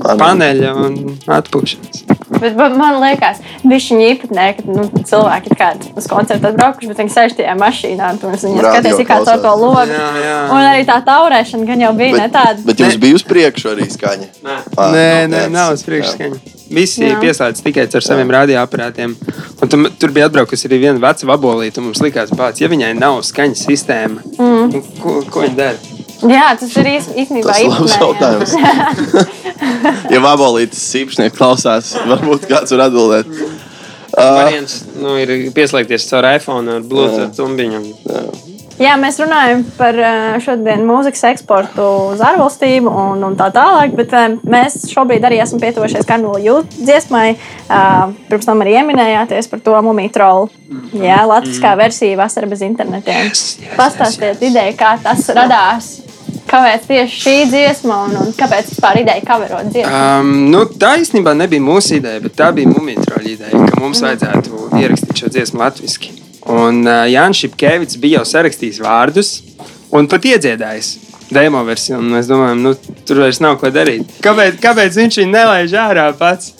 paneļa 0.04 0.76
un 0.86 1.00
atpūšas. 1.39 2.06
Bet 2.39 2.56
man- 2.56 2.78
man 2.78 3.00
liekas, 3.02 3.39
viņš 3.65 3.86
ir 3.95 4.04
īpatnē, 4.15 4.45
ka 4.58 4.63
nu, 4.67 4.84
cilvēki 5.10 5.52
ir 5.52 5.58
kādi 5.58 5.91
uz 5.97 6.08
koncertu 6.08 6.47
atbraukuši, 6.52 6.88
bet 6.91 6.97
viņi 6.97 7.13
sēž 7.15 7.36
tajā 7.39 7.56
mašīnā 7.58 8.12
un 8.12 8.38
skaties, 8.38 9.02
kā 9.08 9.17
caur 9.26 9.26
to 9.26 9.38
klausās. 9.41 9.62
logu. 9.62 9.91
Jā, 9.91 10.10
jā. 10.26 10.38
Un 10.52 10.67
arī 10.71 10.86
tā 10.86 10.97
taurēšana 11.06 11.65
gan 11.65 11.80
jau 11.80 11.93
bija 11.97 12.12
ne 12.17 12.28
Bet, 12.28 12.32
tāda. 12.34 12.65
bet 12.65 12.78
jums 12.78 12.97
bija 12.97 13.15
uz 13.15 13.23
priekšu 13.23 13.73
arī 13.76 13.88
skaņa. 13.89 14.28
Nē. 14.43 14.58
Ah, 14.78 14.91
Nē, 14.93 15.28
nu, 15.28 15.36
nē, 15.36 15.41
tāds. 15.41 15.52
nav 15.52 15.73
uz 15.73 15.84
priekšskaņa. 15.84 16.39
Visi 16.69 17.02
Jā. 17.08 17.19
pieslēdz 17.21 17.62
tikai 17.63 17.88
ar 17.95 18.02
saviem 18.02 18.30
radioaparātiem. 18.30 19.15
Un 19.62 19.67
tu, 19.69 19.78
tur 20.00 20.10
bija 20.12 20.28
atbraukusi 20.30 20.67
arī 20.67 20.80
viena 20.82 21.00
veca 21.00 21.26
vabolīte. 21.26 21.78
un 21.80 21.86
Mums 21.86 22.02
likās, 22.04 22.30
bāc, 22.30 22.60
ja 22.60 22.67
viņai 22.67 22.93
nav 23.00 23.21
skaņas 23.23 23.65
sistēma, 23.65 24.19
mm. 24.38 24.84
ko, 25.02 25.21
ko 25.32 25.41
viņa 25.41 25.56
dara? 25.56 25.78
Jā, 26.38 26.47
tas 26.60 26.73
ir 26.82 26.89
īs- 26.95 27.12
īstenībā 27.13 27.53
Tas 27.53 27.62
ir 27.62 27.71
labs 27.73 27.93
jā. 27.93 28.01
jautājums. 28.01 28.56
ja 30.13 30.23
vabolītes 30.23 30.84
īpašnieks 31.03 31.38
klausās, 31.38 31.93
varbūt 32.10 32.49
kāds 32.49 32.73
var 32.75 32.88
atbildēt. 32.89 33.32
Uh, 34.17 34.34
Variants 34.39 34.80
nu, 34.97 35.13
ir 35.21 35.51
pieslēgties 35.53 36.08
caur 36.10 36.25
iPhone 36.32 36.80
ar 36.80 36.86
Bluetooth 36.89 37.36
tumbiņu. 37.38 37.82
Jā, 38.77 38.91
mēs 39.01 39.15
runājam 39.17 39.63
par 39.77 39.97
šodien 40.45 40.84
mūzikas 40.86 41.23
eksportu 41.32 41.86
uz 42.12 42.19
ārvalstīm 42.21 42.86
un, 42.86 43.23
un 43.25 43.38
tā 43.38 43.47
tālāk, 43.53 43.95
bet 43.97 44.13
mēs 44.45 44.84
šobrīd 44.91 45.25
arī 45.25 45.39
esam 45.41 45.58
pietuvušies 45.62 46.06
Karnola 46.06 46.38
jūtas 46.43 46.77
dziesmai. 46.86 47.32
Eh, 47.34 48.13
Pirms 48.30 48.45
tam 48.45 48.62
arī 48.62 48.75
ieminējāties 48.77 49.49
par 49.49 49.63
to 49.65 49.73
mumiju 49.86 50.13
trolu. 50.13 50.49
Jā, 50.93 51.23
latviskā 51.25 51.73
versija 51.80 52.19
vasara 52.21 52.49
bez 52.51 52.62
internetiem. 52.65 53.32
Yes, 53.32 53.58
yes, 53.63 53.73
Pastāstiet 53.80 54.45
ideju, 54.45 54.77
kā 54.77 54.93
tas 55.01 55.25
radās. 55.34 55.89
Kāpēc 56.47 56.86
tieši 56.88 57.17
šī 57.21 57.36
dziesma 57.51 57.97
un, 58.05 58.13
un 58.21 58.29
kāpēc 58.38 58.69
vispār 58.71 59.01
ideja 59.01 59.23
kaverot 59.27 59.67
dziesmu? 59.73 59.91
Um, 59.91 60.29
nu, 60.53 60.63
tā 60.79 60.93
īstenībā 61.01 61.33
nebija 61.36 61.63
mūsu 61.63 61.97
ideja, 61.97 62.21
bet 62.23 62.38
tā 62.39 62.53
bija 62.55 62.71
Mumijtroļa 62.71 63.33
ideja, 63.33 63.65
ka 63.67 63.81
mums 63.81 64.01
vajadzētu 64.05 64.62
ierakstīt 64.79 65.23
šo 65.23 65.31
dziesmu 65.33 65.62
latviešu. 65.63 66.13
Un 66.47 66.86
uh, 66.86 67.03
Jānis 67.12 67.43
Šepkevits 67.43 67.99
bija 67.99 68.21
jau 68.21 68.29
sarakstījis 68.31 68.79
vārdus 68.86 69.33
un 69.91 70.07
pat 70.07 70.27
iedziedājis 70.29 70.93
demo 71.36 71.65
versiju. 71.67 71.99
Mēs 72.15 72.29
domājam, 72.31 72.63
nu, 72.63 72.73
tur 73.07 73.26
vairs 73.26 73.41
nav 73.43 73.59
ko 73.59 73.72
darīt. 73.74 74.15
Kāpēc, 74.24 74.61
kāpēc 74.63 75.01
viņš 75.01 75.22
viņu 75.24 75.34
nelaiž 75.34 75.76
ārā 75.84 76.07
pats? 76.17 76.53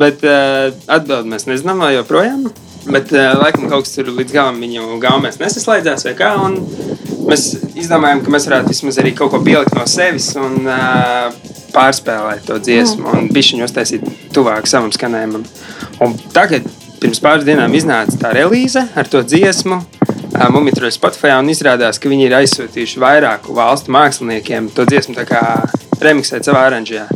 Bet 0.00 0.24
uh, 0.26 0.72
atbildi 0.90 1.34
mēs 1.36 1.44
nezinām 1.50 1.84
vēl 1.84 1.98
joprojām. 2.00 2.48
Bet 2.88 3.12
uh, 3.12 3.36
laikam 3.40 3.68
kaut 3.68 3.84
kas 3.84 3.94
tur 3.98 4.08
līdz 4.12 4.32
galam 4.32 4.56
viņu 4.64 4.96
gaumēs 5.04 5.36
nesaslēdzās 5.40 6.08
vai 6.08 6.16
kā. 6.18 6.32
un 6.40 6.58
Mēs 7.24 7.44
izdomājām, 7.84 8.22
ka 8.24 8.32
mēs 8.32 8.48
varētu 8.48 8.72
vismaz 8.72 8.98
arī 9.00 9.12
kaut 9.16 9.32
ko 9.34 9.40
pielikt 9.44 9.76
no 9.76 9.84
sevis 9.90 10.30
un 10.40 10.64
uh, 10.66 11.34
pārspēlēt 11.74 12.46
to 12.48 12.58
dziesmu 12.62 13.12
un 13.16 13.28
bišķiņu 13.34 13.66
uztaisīt 13.66 14.06
tuvāk 14.34 14.68
savam 14.70 14.92
skanējumam. 14.94 15.44
Un 16.04 16.16
tagad, 16.34 16.66
pirms 17.02 17.22
pāris 17.24 17.46
dienām, 17.46 17.74
iznāca 17.76 18.18
tā 18.20 18.32
relīze 18.36 18.86
ar 18.94 19.10
to 19.10 19.22
dziesmu. 19.26 19.82
Mumijtroļa 20.34 20.96
Spotify 20.96 21.36
un 21.38 21.52
izrādās, 21.52 22.00
ka 22.02 22.10
viņi 22.10 22.26
ir 22.26 22.34
aizsūtījuši 22.40 23.02
vairāku 23.02 23.54
valstu 23.54 23.92
māksliniekiem 23.94 24.72
to 24.74 24.86
dziesmu 24.88 25.14
tā 25.14 25.28
kā 25.28 25.42
remiksēt 26.02 26.46
savā 26.46 26.64
oranžijā. 26.70 27.06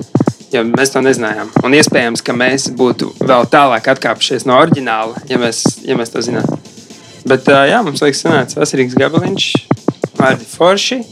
Jo 0.55 0.63
mēs 0.65 0.95
to 0.95 1.03
nezinājām. 1.05 1.51
Un 1.67 1.75
iespējams, 1.77 2.23
ka 2.25 2.33
mēs 2.33 2.71
būtu 2.79 3.11
vēl 3.21 3.49
tālāk 3.53 3.91
atkāpušies 3.93 4.47
no 4.49 4.57
oriģināla, 4.63 5.27
ja 5.29 5.41
mēs, 5.41 5.65
ja 5.85 5.99
mēs 5.99 6.15
to 6.15 6.23
zinātu. 6.25 6.57
Bet 7.29 7.51
uh, 7.51 7.67
jā, 7.69 7.83
mums 7.85 8.01
liekas, 8.01 8.23
sanāca 8.25 8.63
vasarīgs 8.63 8.97
gabaliņš, 8.97 9.51
vārdi 10.19 10.47
forši. 10.49 11.03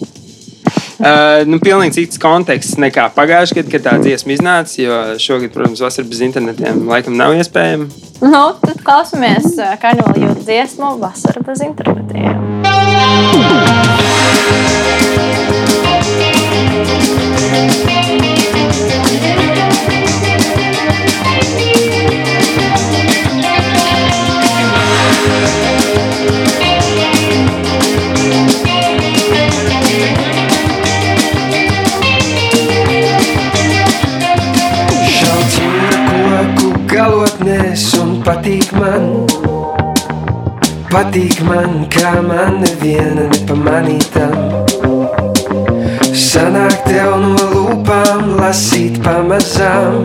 Uh, 0.96 1.42
nu, 1.44 1.58
pilnīgi 1.60 1.98
cits 1.98 2.20
konteksts 2.20 2.78
nekā 2.80 3.10
pagājušajā 3.14 3.66
gadā, 3.66 3.72
kad 3.74 3.84
tā 3.84 3.92
dziesma 4.00 4.32
iznāca. 4.32 4.78
Jo 4.80 5.00
šogad, 5.20 5.52
protams, 5.54 5.82
vasarā 5.84 6.08
bez 6.08 6.22
internetiem 6.24 6.86
laikam 6.88 7.18
nav 7.20 7.36
iespējama. 7.36 7.90
Nu, 8.24 8.44
tad 8.62 8.80
klausāmies 8.86 9.58
Karnola 9.82 10.16
jūtas 10.16 10.48
dziesmu 10.48 10.94
vasara 11.02 11.44
bez 11.44 11.60
internetiem. 11.68 13.85
Patīk 40.90 41.40
man, 41.46 41.84
kā 41.92 42.12
man 42.24 42.60
neviena 42.62 43.26
nepamanītam. 43.30 44.34
Sanāk 46.16 46.76
tev 46.86 47.16
no 47.22 47.48
lūpām 47.52 48.36
lasīt 48.40 49.00
pamazām 49.04 50.04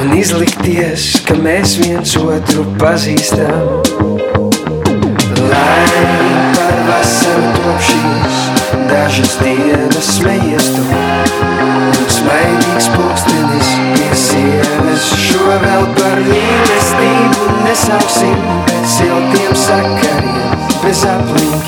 un 0.00 0.14
izlikties, 0.18 1.10
ka 1.26 1.36
mēs 1.38 1.76
viens 1.80 2.16
otru 2.20 2.66
pazīstam. 2.80 3.82
Lai 5.50 6.06
par 6.56 6.80
vasaru 6.90 7.52
top 7.60 7.84
šīs 7.90 8.40
dažas 8.90 9.38
dienas 9.42 10.16
smejies 10.18 10.74
tu 10.76 11.23
sakariem, 20.94 20.94
bez 20.94 21.04
aplinkiem, 21.04 21.63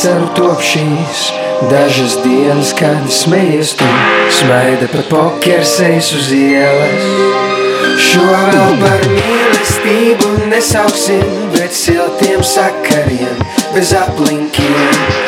par 0.00 0.08
vasaru 0.08 0.28
top 0.34 0.60
šīs 0.62 1.32
Dažas 1.70 2.16
dienas, 2.24 2.72
kad 2.72 3.10
smejies 3.12 3.74
tu 3.76 3.84
Smaida 4.32 4.88
pat 4.88 5.08
pokerseis 5.10 6.12
uz 6.16 6.30
ielas. 6.32 7.04
Šo 8.00 8.24
vēl 8.24 8.78
par 8.80 9.04
mīlestību 9.12 10.48
nesauksim 10.48 11.52
Bet 11.52 11.76
siltiem 11.76 12.40
sakariem 12.42 13.44
Bez 13.74 13.92
aplinkiem 13.92 15.19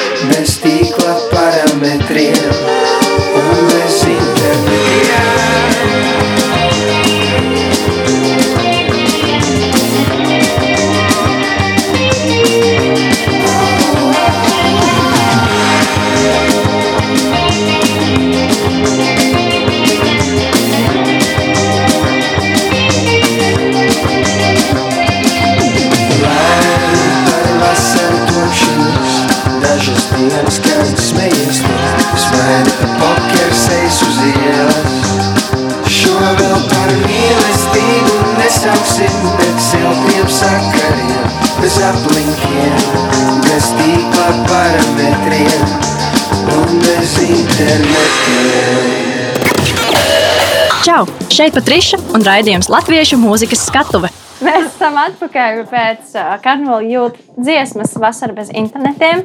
Čau! 50.82 51.04
Šeit 51.30 51.54
Patriša 51.54 52.00
un 52.16 52.24
raidījums 52.26 52.66
Latviešu 52.72 53.14
mūzikas 53.22 53.60
skatuve. 53.68 54.08
Mēs 54.42 54.64
esam 54.66 54.96
atpakaļ 54.98 55.60
pēc 55.70 56.16
uh, 56.18 56.32
karnevāla 56.42 56.82
jūtas 56.90 57.28
dziesmas 57.38 57.92
Vasara 58.02 58.34
bez 58.34 58.50
internetiem. 58.50 59.22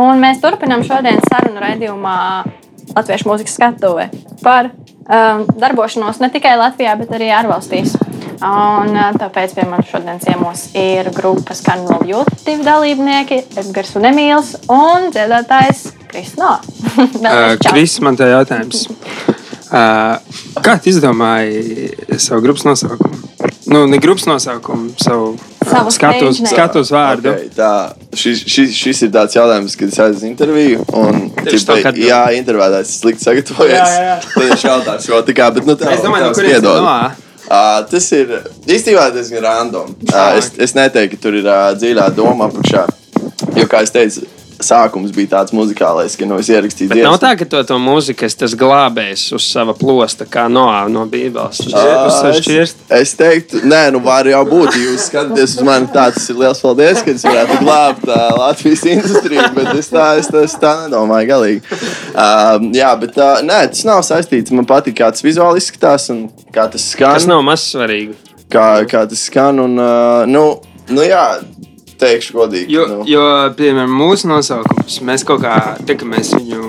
Un 0.00 0.22
mēs 0.22 0.40
turpinām 0.40 0.80
šodienas 0.88 1.28
sarunu 1.28 1.60
raidījumā 1.60 2.16
Latviešu 2.94 3.28
mūzikas 3.28 3.58
skatuvē 3.58 4.06
par 4.40 4.70
um, 4.72 5.44
darbošanos 5.60 6.22
ne 6.24 6.30
tikai 6.32 6.54
Latvijā, 6.56 6.94
bet 7.00 7.12
arī 7.12 7.28
ārvalstīs. 7.36 7.98
Un, 8.40 8.94
uh, 8.96 9.10
tāpēc 9.20 9.52
pie 9.58 9.66
manis 9.68 9.92
šodien 9.92 10.24
ciemos 10.24 10.70
ir 10.72 11.12
grupas 11.12 11.60
karnevāla 11.66 12.08
jūtas 12.14 12.48
divi 12.48 12.64
dalībnieki, 12.64 13.42
Edgars 13.60 13.92
un 14.00 14.08
Emīls 14.08 14.56
un 14.72 15.12
dziedātājs 15.12 15.90
Krisno. 16.14 16.58
Uh, 16.94 17.56
Kris, 17.66 17.98
man 18.00 18.14
te 18.16 18.28
jautājums. 18.30 18.86
Uh, 19.74 20.14
kā 20.62 20.76
tu 20.78 20.92
izdomāji 20.92 21.88
savu 22.22 22.44
grupas 22.44 22.62
nosaukumu? 22.68 23.18
Nu, 23.66 23.86
ne 23.90 23.98
grupas 23.98 24.28
nosaukumu, 24.30 24.92
savu 25.02 25.34
Savu 25.64 25.90
skatus, 25.90 26.36
stage 26.36 26.44
name. 26.44 26.52
skatus 26.52 26.90
vārdu. 26.92 27.30
Okay, 27.32 27.48
tā, 27.56 27.70
šis, 28.14 28.42
šis, 28.52 28.74
šis 28.76 28.98
ir 29.06 29.12
tāds 29.14 29.34
jautājums, 29.34 29.74
kad 29.80 29.88
es 29.88 30.00
uz 30.18 30.24
interviju. 30.28 30.84
Un, 30.92 31.30
tipa, 31.40 31.58
tā, 31.72 31.78
kad- 31.88 31.98
jā, 31.98 32.20
intervētājs 32.38 32.92
slikti 33.00 33.24
sagatavojies. 33.24 33.74
Jā, 33.74 33.86
jā, 33.96 34.10
jā. 34.10 34.18
Tad 34.34 34.48
viņš 34.52 34.64
jautā 34.68 34.96
šo 35.06 35.22
tā 35.26 35.36
kā, 35.40 35.48
bet 35.56 35.66
nu 35.66 35.74
tā. 35.80 35.90
Es 35.96 36.04
domāju, 36.04 36.28
no 36.28 36.36
kurienes 36.36 36.62
tu 36.66 36.74
nāk? 36.84 37.22
Uh, 37.44 37.80
tas 37.90 38.06
ir 38.16 38.30
īstenībā 38.76 39.08
diezgan 39.16 39.42
random. 39.44 39.96
Uh, 40.12 40.36
es, 40.38 40.52
es 40.68 40.76
neteiktu, 40.76 41.16
ka 41.16 41.24
tur 41.26 41.40
ir 41.40 41.48
uh, 41.48 41.72
dziļā 41.80 42.06
doma 42.16 42.50
apakšā. 42.52 42.84
Jo, 43.56 43.66
kā 43.68 43.82
jau 43.84 43.92
teicu, 43.96 44.28
sākums 44.62 45.12
bija 45.14 45.30
tāds 45.38 45.54
muzikālais, 45.56 46.14
ka 46.18 46.26
nu, 46.28 46.38
es 46.42 46.50
ierakstīju 46.52 46.92
Bet 46.92 47.02
nav 47.04 47.16
tā, 47.22 47.32
ka 47.38 47.46
to, 47.48 47.62
to 47.66 47.78
mūziku 47.82 48.26
es 48.26 48.36
tas 48.38 48.54
glābējs 48.58 49.26
uz 49.36 49.46
sava 49.46 49.74
plosta, 49.76 50.26
kā 50.28 50.46
Noā 50.52 50.84
no 50.92 51.04
Bībeles. 51.10 51.62
Savu 51.70 52.32
es, 52.54 52.74
es 52.98 53.14
teiktu, 53.18 53.62
nē, 53.66 53.82
nu 53.94 54.02
var 54.04 54.28
jau 54.30 54.42
būt. 54.48 54.76
Jūs 54.84 55.08
skatāties 55.10 55.56
uz 55.58 55.66
mani, 55.66 55.88
tā 55.94 56.06
tas 56.14 56.28
ir 56.30 56.38
liels 56.40 56.62
paldies, 56.64 57.02
ka 57.04 57.14
es 57.14 57.24
varētu 57.26 57.58
glābt 57.62 58.06
uh, 58.08 58.26
Latvijas 58.40 58.84
industriju, 58.94 59.48
bet 59.56 59.72
es 59.80 59.90
tā, 59.92 60.10
es, 60.20 60.30
tā, 60.32 60.44
es 60.48 60.58
tā 60.60 60.74
nedomāju 60.84 61.30
galīgi. 61.30 61.80
Uh, 62.12 62.68
jā, 62.76 62.92
bet 63.00 63.18
uh, 63.18 63.40
nē, 63.46 63.64
tas 63.72 63.86
nav 63.88 64.04
saistīts. 64.06 64.54
Man 64.54 64.68
patīk, 64.68 64.98
kā 65.00 65.10
tas 65.14 65.24
vizuāli 65.24 65.62
izskatās 65.62 66.10
un 66.14 66.26
kā 66.54 66.68
tas 66.72 66.86
skan. 66.94 67.18
Tas 67.18 67.28
nav 67.30 67.42
maz 67.46 67.66
svarīgi. 67.72 68.14
Kā, 68.52 68.68
kā 68.90 69.06
tas 69.10 69.26
skan 69.30 69.58
un, 69.64 69.78
uh, 69.80 70.22
nu, 70.30 70.44
nu 70.94 71.06
jā, 71.06 71.24
teikšu 72.00 72.38
godīgi. 72.38 72.74
Jo, 72.74 72.86
nu. 72.90 73.00
jo 73.08 73.24
piemēram, 73.58 73.92
mūsu 74.00 74.30
nosaukums, 74.30 75.00
mēs 75.06 75.26
kaut 75.26 75.44
kā, 75.44 75.56
tā, 75.80 75.96
kad 75.96 76.08
mēs 76.08 76.34
viņu 76.36 76.64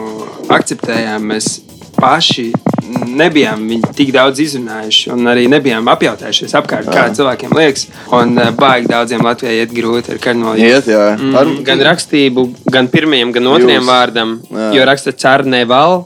akceptējām, 0.56 1.32
mēs 1.34 1.58
paši 1.96 2.50
nebijām 3.16 3.64
viņu 3.70 3.92
tik 3.96 4.12
daudz 4.16 4.42
izrunājuši, 4.44 5.10
un 5.16 5.30
arī 5.32 5.46
nebijām 5.52 5.88
apjautājušies 5.94 6.56
apkārt, 6.60 6.90
kā 6.92 7.06
cilvēkiem 7.16 7.54
liekas. 7.58 7.88
Un 8.16 8.36
uh, 8.38 8.52
baigi 8.58 8.90
daudziem 8.92 9.24
Latvijai 9.26 9.62
iet 9.64 9.74
grūti 9.76 10.16
ar 10.16 10.22
karnevālu. 10.24 10.62
Iet, 10.62 10.90
jā. 10.92 11.06
Mm. 11.18 11.38
Ar, 11.40 11.54
Gan 11.66 11.86
rakstību, 11.90 12.46
gan 12.72 12.90
pirmajam, 12.92 13.34
gan 13.36 13.50
otrajam 13.54 13.82
Jūs. 13.82 13.90
vārdam. 13.90 14.36
Jā. 14.52 14.68
Jo 14.78 14.90
raksta 14.90 15.16
Cārneval, 15.24 16.04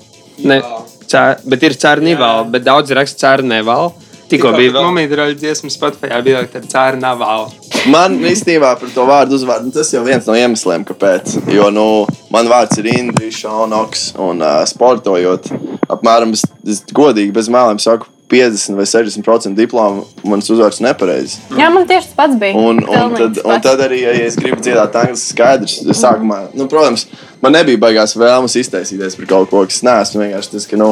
ne, 0.47 0.61
cār, 1.09 1.41
bet 1.49 1.65
ir 1.67 1.75
Cārnival, 1.81 2.45
bet 2.53 2.67
daudz 2.67 2.95
raksta 2.95 3.25
Cārneval. 3.25 3.91
Tikko 4.29 4.53
bija 4.57 4.83
roļu 5.17 5.37
dziesmas 5.39 5.77
Spotify 5.77 6.21
bija 6.25 6.43
ar 6.43 6.67
cāru 6.69 7.01
navālu. 7.01 7.49
Man 7.89 8.17
īstenībā 8.27 8.73
par 8.79 8.91
to 8.93 9.05
vārdu 9.07 9.37
uzvārdu 9.37 9.71
tas 9.73 9.89
jau 9.93 10.03
viens 10.05 10.27
no 10.27 10.35
iemesliem, 10.35 10.83
kāpēc. 10.87 11.37
Jo 11.53 11.69
nu, 11.73 11.85
man 12.33 12.49
vārds 12.51 12.81
ir 12.81 12.89
Indričs, 12.91 13.41
Šaunoks, 13.45 14.09
un 14.19 14.43
uh, 14.43 14.61
sportojot 14.69 15.47
apmēram, 15.89 16.35
es, 16.35 16.43
es 16.67 16.83
godīgi 16.93 17.33
bez 17.35 17.49
mēlēm 17.51 17.79
saku, 17.81 18.09
50 18.29 18.77
vai 18.77 18.85
60% 18.85 19.57
diplomu 19.57 20.03
manas 20.23 20.49
uzvārds 20.53 20.81
nepareizi. 20.85 21.39
Jā, 21.57 21.71
man 21.73 21.87
tieši 21.89 22.11
tas 22.11 22.17
pats 22.17 22.37
bija. 22.39 22.53
Un, 22.57 22.83
un, 22.85 23.15
tad, 23.17 23.39
un 23.41 23.63
tad 23.65 23.81
arī, 23.81 24.03
ja 24.05 24.13
es 24.27 24.37
gribu 24.37 24.61
dziedāt 24.61 24.95
angliski, 25.01 25.33
skaidrs, 25.33 25.79
sākumā, 25.97 26.43
nu, 26.53 26.67
protams, 26.69 27.07
man 27.41 27.57
nebija 27.57 27.81
baigās 27.81 28.13
vēlmes 28.19 28.57
iztaisīties 28.61 29.17
par 29.17 29.31
kaut 29.33 29.49
ko, 29.49 29.63
kas 29.69 29.81
neesmu. 29.87 30.21
Vienkārši 30.21 30.53
tas, 30.53 30.69
ka, 30.69 30.79
nu, 30.79 30.91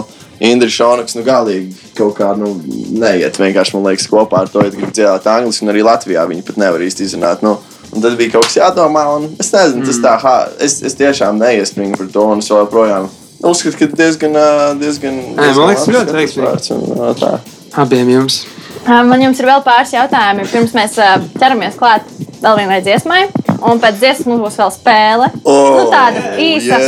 Indra 0.50 0.70
Šonaks, 0.74 1.18
nu, 1.18 1.26
galīgi 1.28 1.94
kaut 1.98 2.18
kā, 2.18 2.34
nu, 2.40 2.56
neiet 2.98 3.38
vienkārši, 3.42 3.78
man 3.78 3.92
liekas, 3.92 4.10
kopā 4.10 4.44
ar 4.46 4.54
to, 4.54 4.66
ja 4.66 4.74
tu 4.74 4.82
gribi 4.82 4.98
dziedāt 4.98 5.30
angliski, 5.30 5.66
un 5.66 5.74
arī 5.76 5.86
Latvijā 5.86 6.26
viņi 6.30 6.46
pat 6.48 6.62
nevar 6.66 6.86
īsti 6.90 7.06
izrunāt. 7.06 7.46
Nu, 7.46 7.60
Un 7.96 8.02
tad 8.04 8.18
bija 8.20 8.34
kaut 8.34 8.44
kas 8.50 8.58
jādomā, 8.58 9.06
un 9.16 9.30
es 9.40 9.48
nezinu, 9.54 9.86
tas 9.88 10.00
tā, 10.04 10.18
ha, 10.20 10.34
es, 10.60 10.82
es 10.84 10.98
tiešām 11.00 11.38
neiespringu 11.40 11.96
par 11.96 12.10
to, 12.12 12.26
un 12.34 12.44
es 12.44 12.50
joprojām 12.52 13.08
uzskatu, 13.44 13.78
ka 13.80 13.90
diezgan, 13.98 14.38
ā, 14.38 14.48
diezgan. 14.80 15.18
man 15.36 15.44
diezgan 15.46 15.72
liekas, 15.72 15.90
ļoti 15.94 16.16
veiksmīgi. 16.18 17.34
Abiem 17.78 18.10
jums. 18.10 18.46
Man 18.88 19.20
jums 19.22 19.42
ir 19.42 19.50
vēl 19.50 19.64
pāris 19.66 19.92
jautājumi. 19.94 20.48
Pirms 20.52 20.74
mēs 20.78 20.96
ķeramies 21.38 21.76
klāt 21.80 22.08
vēl 22.42 22.62
vienai 22.62 22.80
dziesmai, 22.86 23.26
un 23.68 23.82
pēc 23.84 24.00
dziesmas 24.00 24.30
mums 24.32 24.46
būs 24.46 24.60
vēl 24.62 24.74
spēle. 24.74 25.30
Oh, 25.44 25.82
nu, 25.82 25.86
tāda 25.92 26.34
īsa. 26.42 26.80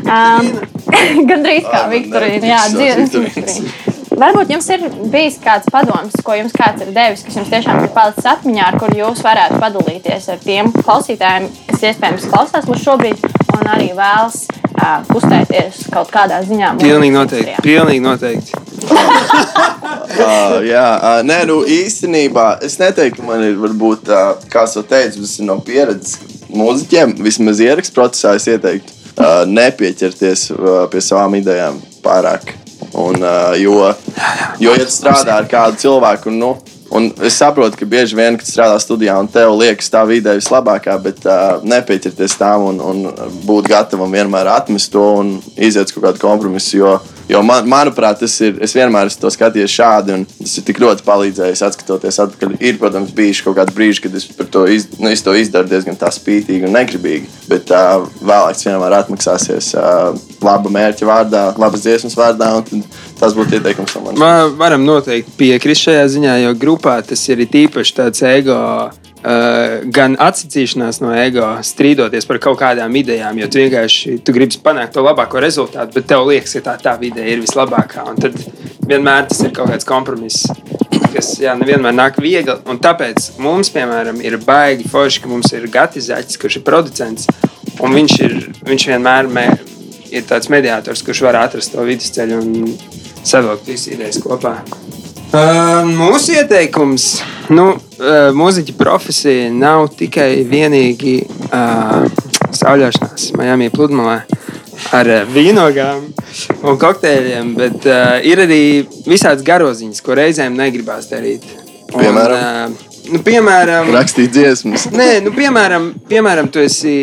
Um, 0.00 0.50
Gan 1.28 1.44
drīz 1.44 1.66
kā 1.68 1.84
man 1.84 1.92
Viktorīna. 1.92 2.50
Jā. 2.54 2.62
Viktorīna. 2.72 3.76
Varbūt 4.20 4.50
jums 4.52 4.66
ir 4.74 4.82
bijis 5.12 5.38
kāds 5.40 5.70
padoms, 5.72 6.16
ko 6.24 6.34
jums 6.36 6.52
kāds 6.56 6.82
ir 6.84 6.90
devis, 6.92 7.22
kas 7.24 7.38
jums 7.38 7.52
tiešām 7.52 7.84
ir 7.86 7.92
palicis 7.94 8.28
atmiņā, 8.34 8.66
ar 8.66 8.80
kur 8.82 8.92
jūs 8.96 9.22
varētu 9.24 9.60
padalīties 9.62 10.28
ar 10.34 10.42
tiem 10.44 10.72
klausītājiem, 10.76 11.46
kas 11.70 11.86
iespējams 11.92 12.28
klausās 12.32 12.68
mūs 12.68 12.84
šobrīd, 12.84 13.22
un 13.56 13.70
arī 13.70 13.94
vēlas 13.96 14.42
uh, 14.44 14.59
uzstāties 15.14 15.86
kaut 15.92 16.10
kādā 16.12 16.40
ziņā. 16.46 16.74
Pilnīgi 16.80 17.14
noteikti. 17.16 17.56
Pilnīgi 17.66 18.04
noteikti. 18.04 18.52
Uh, 20.10 20.56
jā, 20.66 20.86
uh, 20.98 21.20
nē, 21.24 21.36
nu 21.48 21.60
īstenībā 21.70 22.58
es 22.66 22.74
neteiktu, 22.80 23.22
ka 23.22 23.28
man 23.28 23.44
ir, 23.46 23.54
varbūt, 23.60 24.08
uh, 24.10 24.42
kā 24.52 24.64
jau 24.68 24.82
teicu, 24.84 25.22
tas 25.22 25.36
ir 25.38 25.46
no 25.46 25.56
pieredzes 25.64 26.18
mūziķiem. 26.50 27.14
Vismaz 27.24 27.62
ierakstu 27.62 27.94
procesā 27.96 28.34
es 28.36 28.48
ieteiktu 28.50 28.92
uh, 29.14 29.44
nepieķerties 29.48 30.48
uh, 30.56 30.66
pie 30.92 31.02
savām 31.04 31.38
idejām 31.38 31.78
pārāk. 32.04 32.52
Un, 32.90 33.22
uh, 33.22 33.54
jo, 33.60 33.78
jo, 34.60 34.74
ja 34.74 34.90
strādā 34.90 35.38
ar 35.38 35.48
kādu 35.50 35.78
cilvēku, 35.84 36.34
nu, 36.34 36.56
un 36.90 37.10
es 37.26 37.38
saprotu, 37.38 37.78
ka 37.78 37.86
bieži 37.88 38.18
vien, 38.18 38.36
kad 38.40 38.48
strādā 38.48 38.78
studijā, 38.82 39.14
un 39.20 39.28
tev 39.30 39.54
liekas, 39.58 39.90
tā 39.92 40.02
ideja 40.10 40.38
vislabākā, 40.38 40.96
bet 41.02 41.22
uh, 41.28 41.62
nepieķerties 41.62 42.36
tam 42.40 42.66
un, 42.72 42.80
un 42.82 43.30
būt 43.46 43.70
gatavam 43.70 44.10
vienmēr 44.12 44.50
atmest 44.50 44.92
to 44.92 45.06
un 45.20 45.36
iziet 45.56 45.92
kaut 45.94 46.08
kādu 46.08 46.22
kompromisu. 46.22 46.76
Jo, 46.80 46.94
jo 47.30 47.40
man, 47.46 47.66
manuprāt, 47.70 48.18
tas 48.20 48.34
ir. 48.44 48.56
Es 48.64 48.74
vienmēr 48.76 49.08
esmu 49.10 49.22
to 49.24 49.30
skatījies 49.34 49.74
šādi, 49.78 50.16
un 50.18 50.24
tas 50.30 50.56
ir 50.58 50.66
tik 50.66 50.80
ļoti 50.82 51.04
palīdzējis 51.06 51.62
atskatoties 51.68 52.18
atpakaļ. 52.26 52.56
Ir, 52.60 52.78
protams, 52.82 53.12
bijuši 53.16 53.44
kaut 53.46 53.58
kādi 53.60 53.76
brīži, 53.76 54.04
kad 54.06 54.16
es, 54.18 54.26
to, 54.52 54.64
iz, 54.70 54.88
nu, 54.98 55.10
es 55.12 55.22
to 55.26 55.34
izdaru 55.38 55.70
diezgan 55.70 55.98
tā 56.00 56.10
spītīgi 56.14 56.66
un 56.68 56.74
negribīgi. 56.78 57.30
Bet 57.50 57.70
uh, 57.74 58.06
vēlāk 58.20 58.58
tas 58.58 58.66
vienmēr 58.68 58.98
atmaksāsies 59.00 59.72
uh, 59.78 60.10
laba 60.44 60.72
mērķa 60.72 61.08
vārdā, 61.08 61.44
labas 61.60 61.84
dziesmas 61.86 62.18
vārdā. 62.18 62.50
Tas 63.20 63.34
būtu 63.36 63.58
ieteikums. 63.58 63.96
Va- 64.16 64.48
Varam 64.60 64.84
noteikti 64.86 65.36
piekrist 65.38 65.86
šajā 65.88 66.06
ziņā, 66.16 66.38
jo 66.46 66.54
grupā 66.58 66.98
tas 67.06 67.22
ir 67.28 67.44
īpaši 67.46 67.96
tāds 67.98 68.24
ego. 68.26 68.58
Gan 69.20 70.14
atsacīšanās 70.16 71.02
no 71.02 71.10
ego, 71.12 71.44
strīdoties 71.66 72.24
par 72.28 72.38
kaut 72.40 72.56
kādām 72.62 72.94
idejām, 72.96 73.36
jo 73.42 73.48
tu 73.52 73.60
vienkārši 73.60 74.14
tu 74.24 74.32
gribi 74.32 74.60
panākt 74.64 74.94
to 74.96 75.04
labāko 75.04 75.42
rezultātu, 75.44 75.92
bet 75.98 76.08
tev 76.08 76.24
liekas, 76.30 76.54
ka 76.56 76.62
tā, 76.70 76.76
tā 76.80 76.94
ideja 77.04 77.34
ir 77.34 77.42
vislabākā. 77.42 78.06
Un 78.08 78.16
tad 78.20 78.38
vienmēr 78.88 79.28
tas 79.28 79.42
ir 79.44 79.52
kaut 79.56 79.68
kāds 79.74 79.88
kompromiss, 79.88 80.48
kas 81.12 81.34
jā, 81.42 81.52
nevienmēr 81.60 81.96
nāk 81.98 82.20
viegli. 82.22 82.56
Un 82.70 82.80
tāpēc 82.80 83.34
mums, 83.44 83.72
piemēram, 83.74 84.22
ir 84.24 84.38
baigi 84.46 84.88
forši, 84.88 85.24
ka 85.24 85.32
mums 85.32 85.52
ir 85.52 85.68
Gatis 85.72 86.08
Zaķis, 86.08 86.40
kurš 86.40 86.60
ir 86.62 86.64
producents. 86.64 87.28
Un 87.80 87.92
viņš, 87.96 88.16
ir, 88.24 88.38
viņš 88.68 88.88
vienmēr 88.94 89.28
mē, 89.28 89.46
ir 90.16 90.24
tāds 90.28 90.48
mediātors, 90.52 91.04
kurš 91.04 91.26
var 91.28 91.42
atrast 91.44 91.76
to 91.76 91.84
vidusceļu 91.84 92.40
un 92.40 92.72
savilkt 93.20 93.68
visas 93.68 93.92
idejas 93.92 94.20
kopā. 94.24 94.58
Uh, 95.30 95.84
mūsu 95.86 96.32
ieteikums, 96.34 97.04
nu, 97.54 97.68
uh, 97.78 98.32
mūziķa 98.34 98.72
profesija 98.74 99.44
nav 99.54 99.84
tikai 99.94 100.40
vienīgi 100.42 101.12
uh, 101.22 102.08
sauļošanās 102.50 103.28
Miami 103.38 103.68
pludmalē 103.70 104.16
ar 104.98 105.10
uh, 105.14 105.20
vīnogām 105.30 106.08
un 106.66 106.80
kokteļiem, 106.82 107.54
bet 107.60 107.86
uh, 107.86 108.16
ir 108.26 108.42
arī 108.42 108.60
visādas 109.06 109.46
garoziņas, 109.46 110.02
ko 110.02 110.18
reizēm 110.18 110.58
negribās 110.58 111.06
darīt. 111.12 111.46
Un, 111.92 112.02
Piemēram? 112.02 112.74
uh, 112.74 112.90
nu, 113.14 113.22
piemēram, 113.30 113.94
Rakstīt 113.94 114.34
dziesmas. 114.34 114.88
Nē, 114.90 115.12
nu, 115.22 115.30
piemēram, 115.38 115.92
piemēram, 116.10 116.50
tu 116.50 116.66
esi 116.66 116.96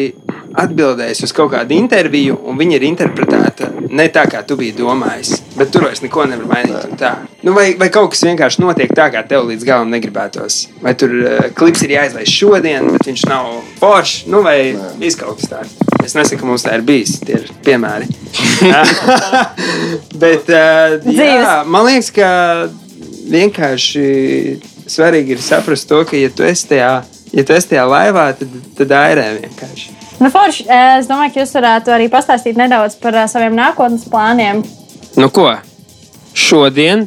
atbildējis 0.56 1.24
uz 1.28 1.34
kaut 1.36 1.52
kādu 1.54 1.76
interviju, 1.78 2.38
un 2.48 2.60
viņa 2.60 2.78
ir 2.78 2.86
interpretēta 2.88 3.72
ne 3.90 4.08
tā, 4.14 4.26
kā 4.30 4.44
tu 4.48 4.58
biji 4.60 4.76
domājis. 4.78 5.42
Bet 5.58 5.72
tur 5.74 5.88
vairs 5.88 6.04
neko 6.04 6.26
nevar 6.30 6.48
mainīt. 6.50 6.86
un 6.90 7.00
tā. 7.00 7.14
Nu, 7.46 7.54
vai, 7.56 7.72
vai 7.80 7.90
kaut 7.94 8.12
kas 8.14 8.24
vienkārši 8.28 8.62
notiek 8.64 8.94
tā, 8.96 9.10
kā 9.14 9.24
tev 9.28 9.48
līdz 9.50 9.66
galam 9.68 9.92
negribētos. 9.94 10.60
Vai 10.84 10.94
tur 11.00 11.14
uh, 11.18 11.48
klips 11.58 11.84
ir 11.86 11.96
jāizlaiž 11.96 12.34
šodien, 12.34 12.92
bet 12.94 13.10
viņš 13.10 13.26
nav 13.30 13.52
foršs, 13.82 14.26
nu, 14.32 14.44
vai 14.46 14.58
izkaut 15.04 15.42
kas 15.42 15.52
tāds. 15.54 15.78
Es 16.06 16.16
nesaku, 16.16 16.44
ka 16.44 16.50
mums 16.50 16.64
tā 16.64 16.78
ir 16.78 16.86
bijis. 16.88 17.18
Tie 17.26 17.40
ir 17.40 17.52
piemēri. 17.66 18.08
bet, 20.24 20.52
uh, 20.52 20.98
jā, 21.12 21.62
man 21.68 21.88
liekas, 21.90 22.12
ka 22.16 22.30
vienkārši 23.28 24.08
svarīgi 24.88 25.36
ir 25.36 25.44
saprast 25.44 25.90
to, 25.90 26.04
ka, 26.08 26.18
ja 26.20 26.32
tu 26.34 26.46
esi 26.48 26.72
tajā, 26.72 26.92
ja 27.34 27.46
tu 27.48 27.56
esi 27.58 27.74
tajā 27.74 27.86
laivā, 27.90 28.30
tad, 28.40 28.60
tad 28.80 28.98
airē 29.02 29.30
vienkārši. 29.42 29.98
Nu, 30.18 30.32
forši, 30.34 30.66
es 30.66 31.10
domāju, 31.10 31.36
ka 31.36 31.44
jūs 31.44 31.54
varētu 31.54 31.94
arī 31.94 32.08
pastāstīt 32.10 32.58
nedaudz 32.58 32.98
par 33.02 33.16
eh, 33.16 33.28
saviem 33.30 33.54
nākotnes 33.58 34.08
plāniem. 34.10 34.64
Nu, 35.18 35.30
ko? 35.34 35.52
Šodien 36.38 37.06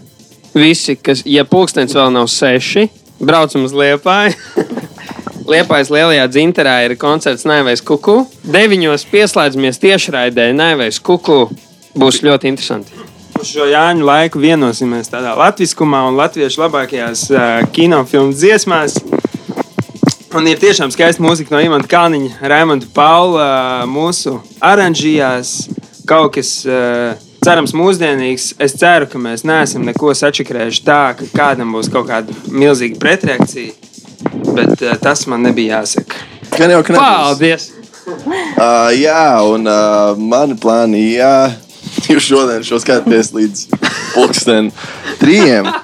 visi, 0.55 0.95
kas, 0.99 1.25
ja 1.27 1.43
pulkstenis 1.47 1.95
vēl 1.97 2.13
nav 2.15 2.31
seši, 2.31 2.87
braucam 3.19 3.67
uz 3.67 3.75
Liepāju. 3.75 4.37
Liepājas 5.51 5.89
lielajā 5.91 6.29
dzinterā 6.31 6.77
ir 6.87 6.95
koncerts 7.01 7.43
Naivais 7.49 7.81
Kuku. 7.83 8.21
Deviņos 8.47 9.03
pieslēdzamies 9.11 9.81
tiešraidē 9.83 10.51
Naivais 10.55 11.01
Kuku. 11.03 11.49
Būs 11.99 12.21
ļoti 12.23 12.47
interesanti. 12.53 12.95
Uz 13.41 13.51
šo 13.51 13.67
Jāņu 13.67 14.07
laiku 14.07 14.39
vienosimies 14.43 15.11
tādā 15.11 15.33
latviskumā 15.39 16.05
un 16.07 16.21
latviešu 16.21 16.63
labākajās 16.63 17.25
uh, 17.33 17.43
kinofilmu 17.75 18.37
dziesmās. 18.37 19.01
Un 20.31 20.47
ir 20.47 20.61
tiešām 20.63 20.93
skaista 20.95 21.23
mūzika 21.25 21.51
no 21.51 21.59
Imants 21.59 21.89
Kalniņa, 21.91 22.37
Raimonda 22.53 22.87
Paula, 22.95 23.47
mūsu 23.91 24.37
oranžījās, 24.63 25.51
kaut 26.07 26.37
kas 26.37 26.53
uh, 26.71 27.19
cerams 27.43 27.75
mūsdienīgs. 27.75 28.53
Es 28.63 28.77
ceru, 28.79 29.09
ka 29.11 29.19
mēs 29.19 29.43
neesam 29.49 29.83
neko 29.89 30.13
sačakrējuši 30.15 30.85
tā, 30.87 31.01
ka 31.19 31.27
kādam 31.35 31.75
būs 31.75 31.91
kaut 31.91 32.07
kāda 32.13 32.37
milzīga 32.47 33.01
pretreakcija. 33.03 33.75
Bet 34.55 34.87
uh, 34.87 34.95
tas 35.03 35.27
man 35.27 35.43
nebija 35.49 35.81
jāsaka. 35.81 36.23
Gan 36.55 36.77
jau, 36.77 36.81
ka 36.87 36.95
nebūs. 36.95 37.05
Paldies! 37.27 37.69
Uh, 38.07 38.95
jā, 38.95 39.27
un 39.51 39.67
uh, 39.67 40.15
mani 40.15 40.55
plāni, 40.63 41.09
jā, 41.19 41.51
jūs 42.07 42.31
šodien 42.31 42.63
šo 42.71 42.79
skatāties 42.79 43.35
līdz 43.35 43.67
pulksten 44.15 44.71
trījiem. 45.19 45.75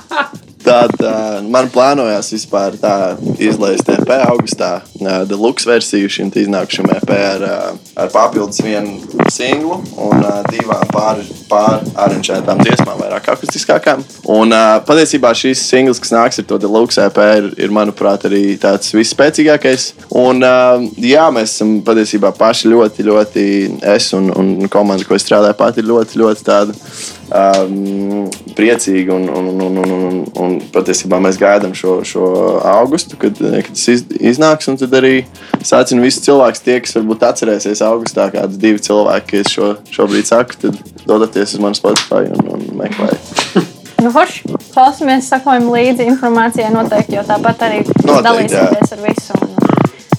Tad 0.67 0.97
uh, 0.99 1.39
man 1.47 1.69
plānojās 1.71 2.33
vispār 2.35 2.75
tā 2.81 3.15
izlaist 3.39 3.87
EP 3.93 4.09
augustā, 4.17 4.81
uh, 4.99 5.21
deluxe 5.29 5.69
versiju 5.69 6.11
šim 6.11 6.33
iznākušam 6.35 6.89
EP 6.97 7.13
ar, 7.15 7.45
uh, 7.47 7.93
ar 8.03 8.11
papildus 8.11 8.59
vienu 8.67 8.97
singlu 9.31 9.79
un 9.79 10.25
uh, 10.25 10.41
divām 10.51 10.83
pār, 10.91 11.21
pāraranžētām 11.47 12.65
dziesmām, 12.65 12.99
vairāk 12.99 13.31
akustiskākām. 13.37 14.03
Un 14.35 14.55
uh, 14.57 14.81
patiesībā 14.89 15.31
šīs 15.39 15.63
singls, 15.63 16.03
kas 16.03 16.15
nāks 16.17 16.43
ar 16.43 16.49
to 16.51 16.59
deluxe 16.65 16.99
EP, 17.05 17.21
ir, 17.39 17.47
ir 17.69 17.75
manuprāt, 17.75 18.27
arī 18.27 18.57
tāds 18.59 18.91
visspēcīgākais. 18.97 19.93
Un 20.19 20.43
uh, 20.43 20.83
jā, 20.99 21.29
mēs 21.31 21.55
esam 21.55 21.77
patiesībā 21.87 22.35
paši 22.35 22.75
ļoti, 22.75 23.07
ļoti, 23.07 23.47
es 23.95 24.11
un, 24.19 24.33
un 24.35 24.73
komanda, 24.73 25.07
ko 25.07 25.15
es 25.15 25.29
strādāju, 25.29 25.61
pat 25.63 25.79
ir 25.79 25.87
ļoti, 25.93 26.19
ļoti 26.25 26.51
tāda 26.51 26.75
um, 27.31 28.27
priecīgi. 28.57 29.11
Un, 29.13 29.29
un, 29.31 29.51
un, 29.53 29.63
un, 29.67 29.79
un, 29.83 29.93
un, 30.09 30.19
un 30.43 30.57
patiesībā 30.75 31.19
mēs 31.23 31.39
gaidām 31.41 31.75
šo, 31.77 31.99
šo 32.07 32.27
augustu, 32.67 33.19
kad, 33.21 33.39
kad 33.39 33.71
tas 33.73 33.87
iz, 33.93 34.05
iznāks. 34.19 34.69
Un 34.71 34.79
tad 34.81 34.95
arī 34.99 35.15
sācina 35.67 36.05
visi 36.05 36.25
cilvēki, 36.27 36.65
tie, 36.67 36.79
kas 36.85 36.97
varbūt 36.99 37.27
atcerēsies 37.31 37.85
augustā, 37.87 38.29
kādi 38.35 38.61
divi 38.63 38.83
cilvēki, 38.87 39.31
kas 39.33 39.55
šo, 39.57 39.73
šobrīd 39.95 40.29
saka, 40.29 40.61
tad 40.67 40.83
dodaties 41.07 41.57
uz 41.57 41.63
manu 41.63 41.79
Spotify 41.79 42.27
un, 42.33 42.53
un 42.57 42.69
meklējiet. 42.83 43.25
Nu, 43.97 44.11
forši, 44.13 44.43
klausamies, 44.75 45.25
sakojam 45.25 45.71
līdzi 45.73 46.05
informācijai 46.11 46.69
noteikti, 46.69 47.17
jo 47.17 47.23
tāpat 47.25 47.63
arī 47.65 47.79
Noteikti, 47.81 48.19
dalīsieties 48.27 48.93
ar 48.93 49.01
visu. 49.01 49.39
Un, 49.41 49.55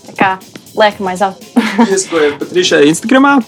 tā 0.08 0.16
kā 0.18 0.32
liekam 0.82 1.12
aiz 1.12 1.22
auss. 1.28 1.54
Ieskojot 1.86 2.40
pat 2.42 2.56
Rišai 2.58 2.82
Instagramā. 2.90 3.38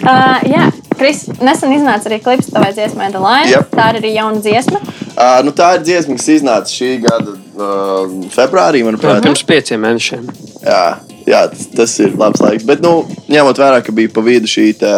Uh, 0.00 0.38
jā, 0.48 0.62
Kris, 1.00 1.22
nesen 1.40 1.72
iznāca 1.72 2.10
arī 2.10 2.18
klips 2.20 2.50
tavai 2.52 2.74
dziesmai 2.76 3.08
The 3.14 3.20
Line. 3.24 3.48
Jep. 3.48 3.70
Tā 3.72 3.86
ir 3.94 4.00
arī 4.02 4.10
jauna 4.18 4.42
dziesma. 4.44 4.80
Uh, 5.10 5.38
nu, 5.46 5.54
tā 5.56 5.74
ir 5.78 5.86
dziesma, 5.86 6.16
kas 6.18 6.28
iznāca 6.34 6.74
šī 6.74 6.90
gada 7.06 7.32
uh, 7.32 8.10
februārī, 8.34 8.82
manuprāt. 8.84 9.22
Pirms 9.24 9.44
pieciem 9.48 9.80
mēnešiem. 9.80 10.28
Jā, 10.60 10.84
jā 11.24 11.46
tas, 11.54 11.70
tas 11.72 11.96
ir 12.04 12.12
labs 12.20 12.44
laiks. 12.44 12.68
Bet, 12.68 12.84
nu, 12.84 13.06
ņemot 13.32 13.62
vērā, 13.64 13.80
ka 13.86 13.96
bija 13.96 14.12
pa 14.12 14.24
vidu 14.28 14.50
šī 14.50 14.66
tā, 14.82 14.92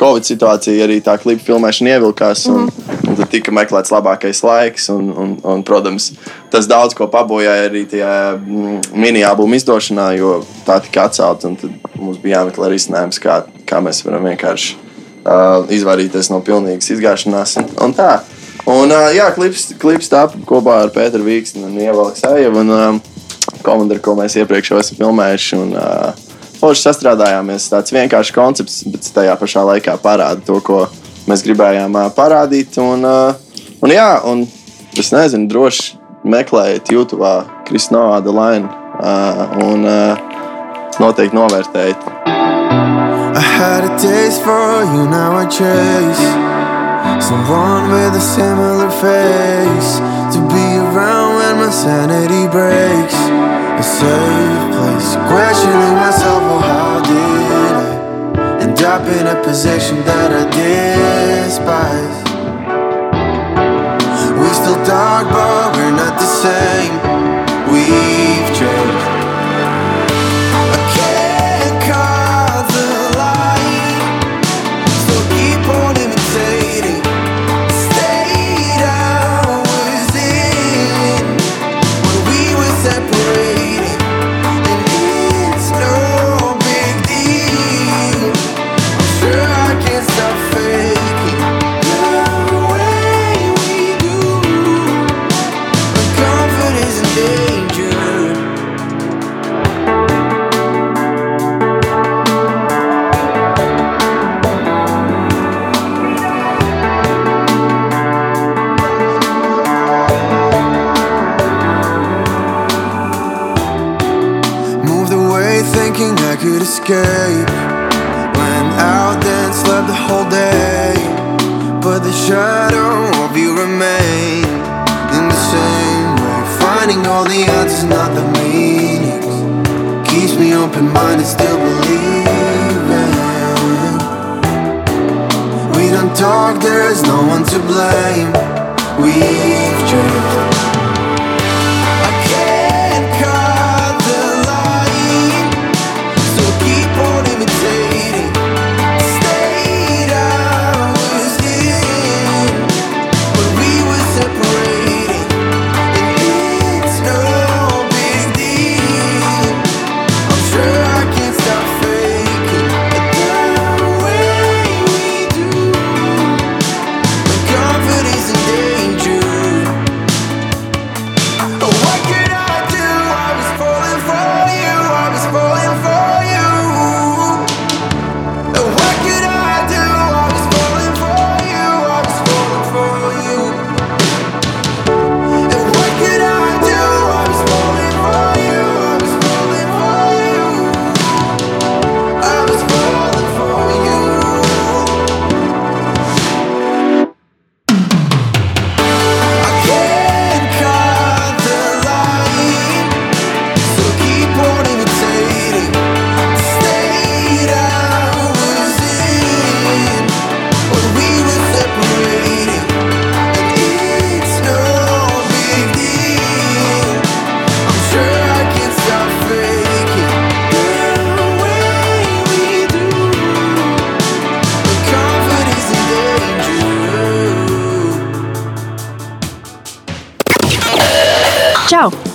Covid 0.00 0.24
situācija, 0.24 0.86
arī 0.86 0.96
tā 1.04 1.18
klipa 1.20 1.44
filmēšana 1.44 1.98
ievilkās. 1.98 2.46
Un, 2.48 2.70
un 3.04 3.18
tad 3.18 3.28
tika 3.34 3.52
meklēts 3.52 3.92
labākais 3.92 4.40
laiks. 4.46 4.88
Un, 4.94 5.10
un, 5.12 5.34
un, 5.44 5.64
protams, 5.68 6.14
tas 6.52 6.68
daudz 6.70 6.96
ko 6.96 7.10
pabojāja 7.12 7.68
arī 7.68 7.84
tajā 7.90 8.14
mm, 8.38 8.94
mini-albuma 8.96 9.60
izdošanā, 9.60 10.12
jo 10.16 10.38
tā 10.64 10.80
tika 10.86 11.10
atcelta. 11.10 11.52
un 11.52 11.60
Tad 11.60 11.98
mums 12.00 12.22
bija 12.22 12.40
jāmeklē 12.40 12.72
risinājums, 12.72 13.20
kā, 13.20 13.42
kā 13.68 13.84
mēs 13.84 14.00
varam 14.06 14.24
vienkārši 14.32 14.88
uh, 15.24 15.64
izvairīties 15.72 16.30
no 16.32 16.40
pilnīgas 16.44 16.92
izgāšanās. 16.94 17.56
Un, 17.60 17.68
un 17.86 17.94
tā. 17.96 18.12
Un, 18.68 18.92
uh, 18.92 19.08
jā, 19.16 19.30
klips, 19.34 19.70
klips 19.80 20.10
tāpa 20.12 20.40
kopā 20.46 20.82
ar 20.84 20.92
Pēteru 20.94 21.26
Vīksni 21.26 21.64
un 21.66 21.78
Ievalku 21.80 22.20
Sājevu 22.20 22.60
un 22.62 22.74
um, 22.76 22.98
komandu, 23.64 23.98
ko 24.04 24.14
mēs 24.18 24.36
iepriekš 24.40 24.72
jau 24.72 24.82
esam 24.82 25.00
filmējuši. 25.00 25.60
Un, 25.60 25.78
uh, 25.78 26.26
Forši 26.60 26.82
sastrādājāmies. 26.84 27.70
Tāds 27.72 27.94
vienkāršs 27.94 28.34
koncepts, 28.36 28.82
bet 28.92 29.06
tajā 29.16 29.32
pašā 29.40 29.62
laikā 29.64 29.94
parāda 30.02 30.44
to, 30.44 30.58
ko 30.60 30.82
mēs 31.30 31.44
gribējām 31.46 31.96
uh, 31.96 32.10
parādīt. 32.12 32.76
Un, 32.84 33.06
uh, 33.08 33.64
un, 33.80 33.94
jā, 33.94 34.10
un 34.28 34.44
es 35.00 35.08
nezinu, 35.16 35.48
droši 35.48 35.96
meklējiet 36.28 36.92
YouTube, 36.92 37.32
Kristofā 37.68 38.20
Delaina 38.24 38.68
uh, 39.00 39.56
un 39.64 39.88
uh, 39.88 40.28
noteikti 41.00 41.40
novērtējiet. 41.40 42.59
Had 43.60 43.84
a 43.84 43.92
taste 43.98 44.40
for 44.40 44.84
you, 44.88 45.04
now 45.04 45.36
I 45.36 45.44
chase 45.44 46.24
someone 47.22 47.92
with 47.92 48.16
a 48.16 48.20
similar 48.20 48.88
face 48.88 50.00
to 50.32 50.40
be 50.48 50.66
around 50.80 51.36
when 51.36 51.56
my 51.60 51.68
sanity 51.68 52.48
breaks. 52.48 53.12
A 53.76 53.84
safe 53.84 54.64
place, 54.72 55.12
questioning 55.28 55.94
myself, 56.00 56.40
oh, 56.40 56.64
how 56.72 57.02
did 57.04 57.52
I 58.32 58.62
end 58.64 58.80
up 58.80 59.04
in 59.06 59.26
a 59.26 59.36
position 59.44 59.98
that 60.08 60.32
I 60.32 60.44
despise? 60.56 62.16
We 64.40 64.48
still 64.56 64.80
talk, 64.86 65.28
but 65.28 65.76
we're 65.76 65.96
not 66.00 66.18
the 66.18 66.24
same. 66.24 67.09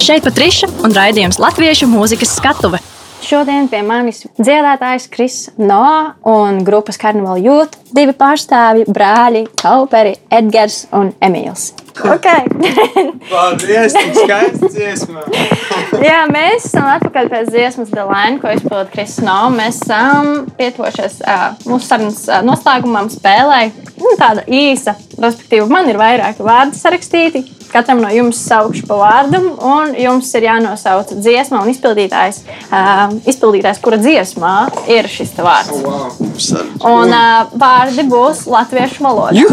Šeit 0.06 0.22
Patriša 0.22 0.68
un 0.86 0.92
raidījums 0.94 1.40
Latviešu 1.42 1.88
mūzikas 1.90 2.36
skatuve. 2.38 2.78
Šodien 3.26 3.66
pie 3.72 3.80
manis 3.82 4.20
dziedātājs 4.38 5.08
Kris 5.10 5.38
Noā 5.58 6.12
un 6.30 6.60
grupas 6.68 7.00
Carnival 7.02 7.42
Youth 7.42 7.80
divi 7.90 8.14
pārstāvji- 8.14 8.86
brāļi 9.00 9.48
Kauperi, 9.64 10.14
Edgars 10.30 10.84
un 10.94 11.10
Emīls. 11.26 11.72
Okay. 12.04 12.44
Paldies, 13.32 13.94
tik 13.94 14.16
skaisti 14.20 14.70
dziesma. 14.74 15.24
Jā, 16.08 16.26
mēs 16.28 16.68
esam 16.68 16.90
atpakaļ 16.92 17.30
pēc 17.32 17.52
dziesmas 17.54 17.92
Delaina, 17.94 18.40
ko 18.42 18.52
izpildīja 18.52 18.92
Kris 18.92 19.16
Noā. 19.24 19.48
Mēs 19.56 19.80
esam 19.86 20.46
pietuvušies 20.60 21.22
uh, 21.24 21.46
mūsu 21.70 21.88
sarunas 21.88 22.22
uh, 22.28 22.42
noslēgumam 22.46 23.08
spēlē. 23.14 23.70
Nu, 23.96 24.12
tāda 24.20 24.44
īsa, 24.52 24.98
respektīvi, 25.16 25.70
man 25.72 25.88
ir 25.92 26.00
vairāki 26.02 26.44
vārdi 26.46 26.80
sarakstīti. 26.80 27.46
Katram 27.72 28.00
no 28.04 28.12
jums 28.14 28.40
saukšu 28.46 28.86
pa 28.88 29.00
vārdam, 29.00 29.48
un 29.68 29.96
jums 30.00 30.30
ir 30.38 30.46
jānosauc 30.48 31.16
dziesma 31.18 31.64
un 31.64 31.72
izpildītājs, 31.72 32.44
uh, 32.70 33.16
izpildītājs 33.28 33.82
kura 33.84 34.00
dziesmā 34.04 34.56
ir 34.92 35.10
šis 35.12 35.34
te 35.36 35.48
vārds. 35.48 36.52
Un 36.86 37.16
uh, 37.16 37.56
vārdi 37.56 38.06
būs 38.12 38.46
latviešu 38.52 39.08
valodā. 39.08 39.48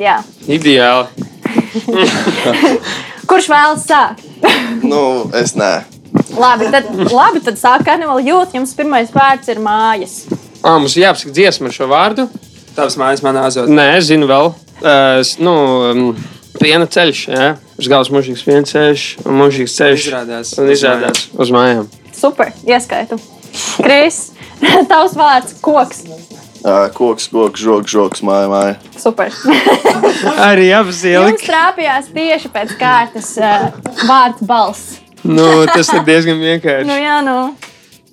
Jā. 0.00 0.20
Ideāli. 0.50 1.06
Kurš 3.30 3.48
vēlas 3.52 3.86
sākt? 3.86 4.28
Nu, 4.82 5.30
es 5.38 5.54
nē. 5.54 5.84
Labi, 6.34 6.66
tad, 6.72 6.88
labi, 7.12 7.40
tad 7.44 7.58
sāk 7.60 7.84
karnevāla 7.86 8.22
jūt. 8.26 8.56
Jums 8.56 8.72
pirmais 8.76 9.12
vārds 9.14 9.48
ir 9.52 9.60
mājas. 9.62 10.24
Ah, 10.62 10.78
mums 10.80 10.96
jāapsaka 10.98 11.32
dziesma 11.34 11.70
ar 11.70 11.76
šo 11.76 11.86
vārdu. 11.90 12.26
Tavs 12.76 12.96
mājas 13.00 13.22
manā 13.24 13.46
azotā. 13.48 13.70
Nē, 13.70 13.86
es 14.00 14.08
zinu 14.10 14.26
vēl. 14.30 14.50
Uh, 14.82 15.20
es, 15.20 15.36
nu, 15.38 15.54
um, 15.92 16.02
piena 16.58 16.88
ceļš, 16.90 17.22
jā. 17.30 17.48
Uz 17.78 17.90
galvas 17.92 18.10
mūžīgs 18.14 18.44
piena 18.48 18.66
ceļš 18.68 19.06
un 19.22 19.38
mūžīgs 19.38 19.78
ceļš. 19.78 20.08
Izrādās 20.08 20.52
Un 20.58 20.66
uz 20.66 20.74
izrādās 20.76 21.24
uz 21.38 21.54
mājām. 21.54 21.88
Super, 22.16 22.52
ieskaitu. 22.66 23.20
Kris, 23.78 24.20
tavs 24.90 25.16
vārds- 25.18 25.56
koks. 25.64 26.04
Koks, 26.94 27.26
koks, 27.32 27.60
žoks, 27.60 27.90
žoks, 27.90 28.22
māja, 28.26 28.46
māja. 28.52 28.74
Super. 29.00 29.32
Arī 30.48 30.68
Jums 30.70 30.92
apzielika. 30.94 31.42
trāpījās 31.48 32.10
tieši 32.14 32.50
pēc 32.54 32.74
kārtas 32.78 33.32
uh, 33.42 33.70
vārds 34.06 34.44
balss. 34.46 34.98
Nu, 35.26 35.46
tas 35.70 35.90
ir 35.94 36.04
diezgan 36.06 36.38
vienkārši. 36.42 36.86
Nu, 36.86 36.98
jā, 36.98 37.16
nu, 37.26 37.38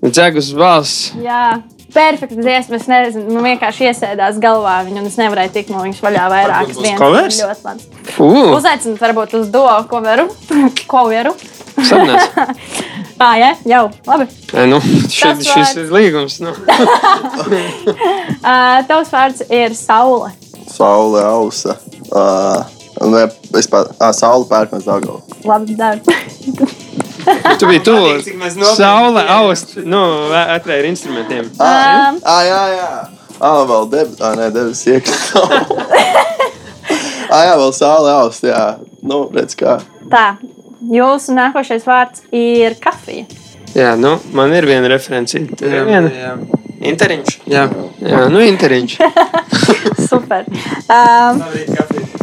Dzegus 0.10 0.50
balss. 0.58 1.12
jā. 1.22 1.60
perfekta 1.94 2.38
dziesma. 2.38 2.78
Es 2.78 2.86
nezinu, 2.90 3.32
nu, 3.34 3.42
vienkārši 3.46 3.88
iesēdās 3.90 4.38
galvā 4.42 4.80
viņa, 4.86 5.02
un 5.02 5.08
es 5.10 5.18
nevarēju 5.18 5.54
tikt 5.56 5.72
no 5.74 5.82
viņas 5.86 6.02
vaļā 6.06 6.26
vairākas 6.34 6.78
dienas. 6.78 7.00
covers? 7.02 7.40
Ļoti 7.42 7.66
labs. 7.66 7.88
Ugh, 8.22 8.52
Uzaicināt, 8.58 9.02
varbūt 9.02 9.34
uz 9.40 9.50
do 9.54 9.64
coveru. 9.90 10.28
coveru. 10.90 11.34
sarunās. 11.88 12.30
Tā, 13.20 13.30
jā, 13.40 13.50
jau, 13.68 13.84
labi. 14.08 14.26
Nē, 14.56 14.66
Nu, 14.72 14.80
šis, 14.82 15.20
Tas 15.20 15.44
šis 15.44 15.56
vārds. 15.56 15.78
ir 15.84 15.90
līgums. 15.96 16.40
Nu. 16.44 16.54
Uh, 18.40 18.80
tavs 18.88 19.10
vārds 19.12 19.42
ir 19.52 19.74
Saule. 19.76 20.30
Saule, 20.72 21.20
ausa. 21.28 21.76
Uh, 22.08 22.64
ne, 23.12 23.26
es 23.60 23.68
pat, 23.70 23.90
ah, 24.00 24.14
saule 24.16 24.48
pērkons 24.50 24.86
Daugava. 24.88 25.20
Labi, 25.46 25.76
darbs. 25.76 26.08
Tu 27.60 27.68
biji 27.68 27.82
tuvu. 27.84 28.14
Saule, 28.78 29.26
aust, 29.36 29.76
nu, 29.84 30.00
atvēr 30.40 30.88
instrumentiem. 30.90 31.50
Ah, 31.60 32.14
Um, 32.14 32.22
ah, 32.24 32.42
jā, 32.48 32.62
jā. 32.78 32.90
Ah, 33.40 33.60
vēl 33.70 33.90
debes, 33.92 34.22
ah, 34.24 34.34
nē, 34.40 34.48
debes 34.56 34.82
iekšā. 34.88 35.44
ah, 37.34 37.44
jā, 37.44 37.54
vēl 37.60 37.74
saule, 37.76 38.14
ausa, 38.24 38.48
jā. 38.54 38.64
Nu, 39.04 39.26
redz 39.36 39.56
kā. 39.60 39.78
tā, 40.12 40.26
jūsu 40.90 41.36
nākošais 41.38 41.86
vārds 41.88 42.26
ir 42.36 42.78
kafija. 42.82 43.28
Jā, 43.78 43.94
nu, 44.00 44.16
man 44.34 44.54
ir 44.58 44.66
viena 44.66 44.90
jā. 46.16 46.34
Interiņš. 46.90 47.40
Jā. 47.52 47.66
Jā, 48.02 48.22
nu, 48.32 48.42
interiņš. 48.42 48.96
Super. 50.10 50.48
Um, 50.90 51.42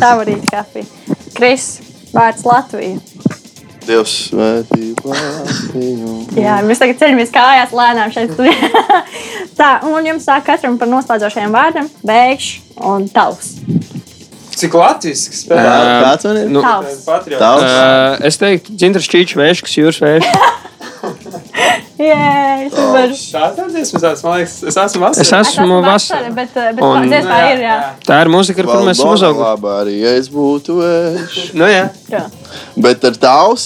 tā 0.00 0.14
var 0.18 0.30
būt 0.32 0.48
kafija. 0.50 0.88
Kris, 1.36 1.68
vārds 2.14 2.46
Latvija. 2.48 2.96
Dievs 3.86 4.14
svētī 4.30 4.90
Latviju. 5.06 6.16
Jā, 6.40 6.56
mēs 6.66 6.80
tagad 6.82 6.98
ceļamies 7.02 7.30
kājās 7.34 7.74
lēnām 7.76 8.14
šeit. 8.14 8.32
tā, 9.60 9.70
un 9.86 10.08
jums 10.08 10.26
sāk 10.26 10.48
katram 10.48 10.80
par 10.80 10.90
noslēdzošajiem 10.90 11.54
vārdiem- 11.54 11.92
beigšu 12.10 12.82
un 12.90 13.06
tavs. 13.12 13.54
Cik 14.56 14.72
Latvijas 14.78 15.26
spēlē? 15.42 15.68
Ā, 15.68 15.72
Kāds 16.06 16.24
man 16.28 16.36
ir? 16.40 16.46
nu. 16.48 16.60
Tavs. 16.64 17.02
Uh, 17.66 18.16
es 18.24 18.38
teiktu, 18.40 18.72
Dzintars 18.72 19.04
Čīčs, 19.12 19.36
Vēškas, 19.36 19.74
Jūras 19.76 20.00
Vēškas. 20.00 20.32
Jā, 21.96 22.68
super. 22.72 23.08
Tā 23.16 23.66
dziesma, 23.72 24.00
man 24.24 24.34
liekas, 24.40 24.54
es 24.68 24.76
esmu 24.80 25.00
vasarā. 25.06 25.22
Es 25.22 25.30
esmu 25.32 25.76
vasarā. 25.84 26.28
bet, 26.36 26.50
eh, 26.56 26.60
bet 26.76 26.82
Un- 26.84 27.08
dziesmā 27.08 27.38
ir, 27.52 27.58
jā. 27.64 27.76
Tā 28.04 28.14
ir 28.24 28.28
mūzika, 28.32 28.58
ar 28.60 28.66
kuru 28.68 28.84
mēs 28.88 28.98
esam 29.00 29.12
uzauguši. 29.14 29.44
Labā 29.46 29.72
arī, 29.84 29.94
ja 30.02 30.10
es 30.20 30.28
būtu 30.32 30.70
vējš. 30.80 31.34
Nu, 31.56 31.64
jā. 31.70 31.84
jā. 32.12 32.22
Bet 32.76 33.04
ar 33.08 33.14
tavs, 33.22 33.64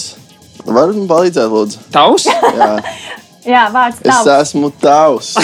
var 0.65 0.87
man 0.95 1.07
palīdzēt, 1.11 1.49
lūdzu? 1.51 1.77
Tavs? 1.91 2.23
Jā, 2.31 2.71
Jā, 3.51 3.63
vārds 3.73 3.97
es 3.99 4.03
tavs. 4.05 4.27
esmu 4.53 4.67
tavs. 4.79 5.27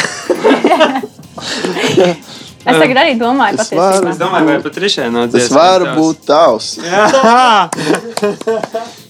Es 2.67 2.75
tagad 2.81 2.97
arī 3.03 3.13
domāju, 3.19 3.55
Es 3.63 3.69
varu. 3.71 4.07
Es 4.11 4.17
domāju, 4.19 4.45
vai 4.49 4.57
pat 4.63 4.75
no 5.13 5.21
Es 5.23 5.29
dziesmas. 5.33 5.57
varu 5.57 5.85
būt 5.97 6.17
tavs. 6.27 6.67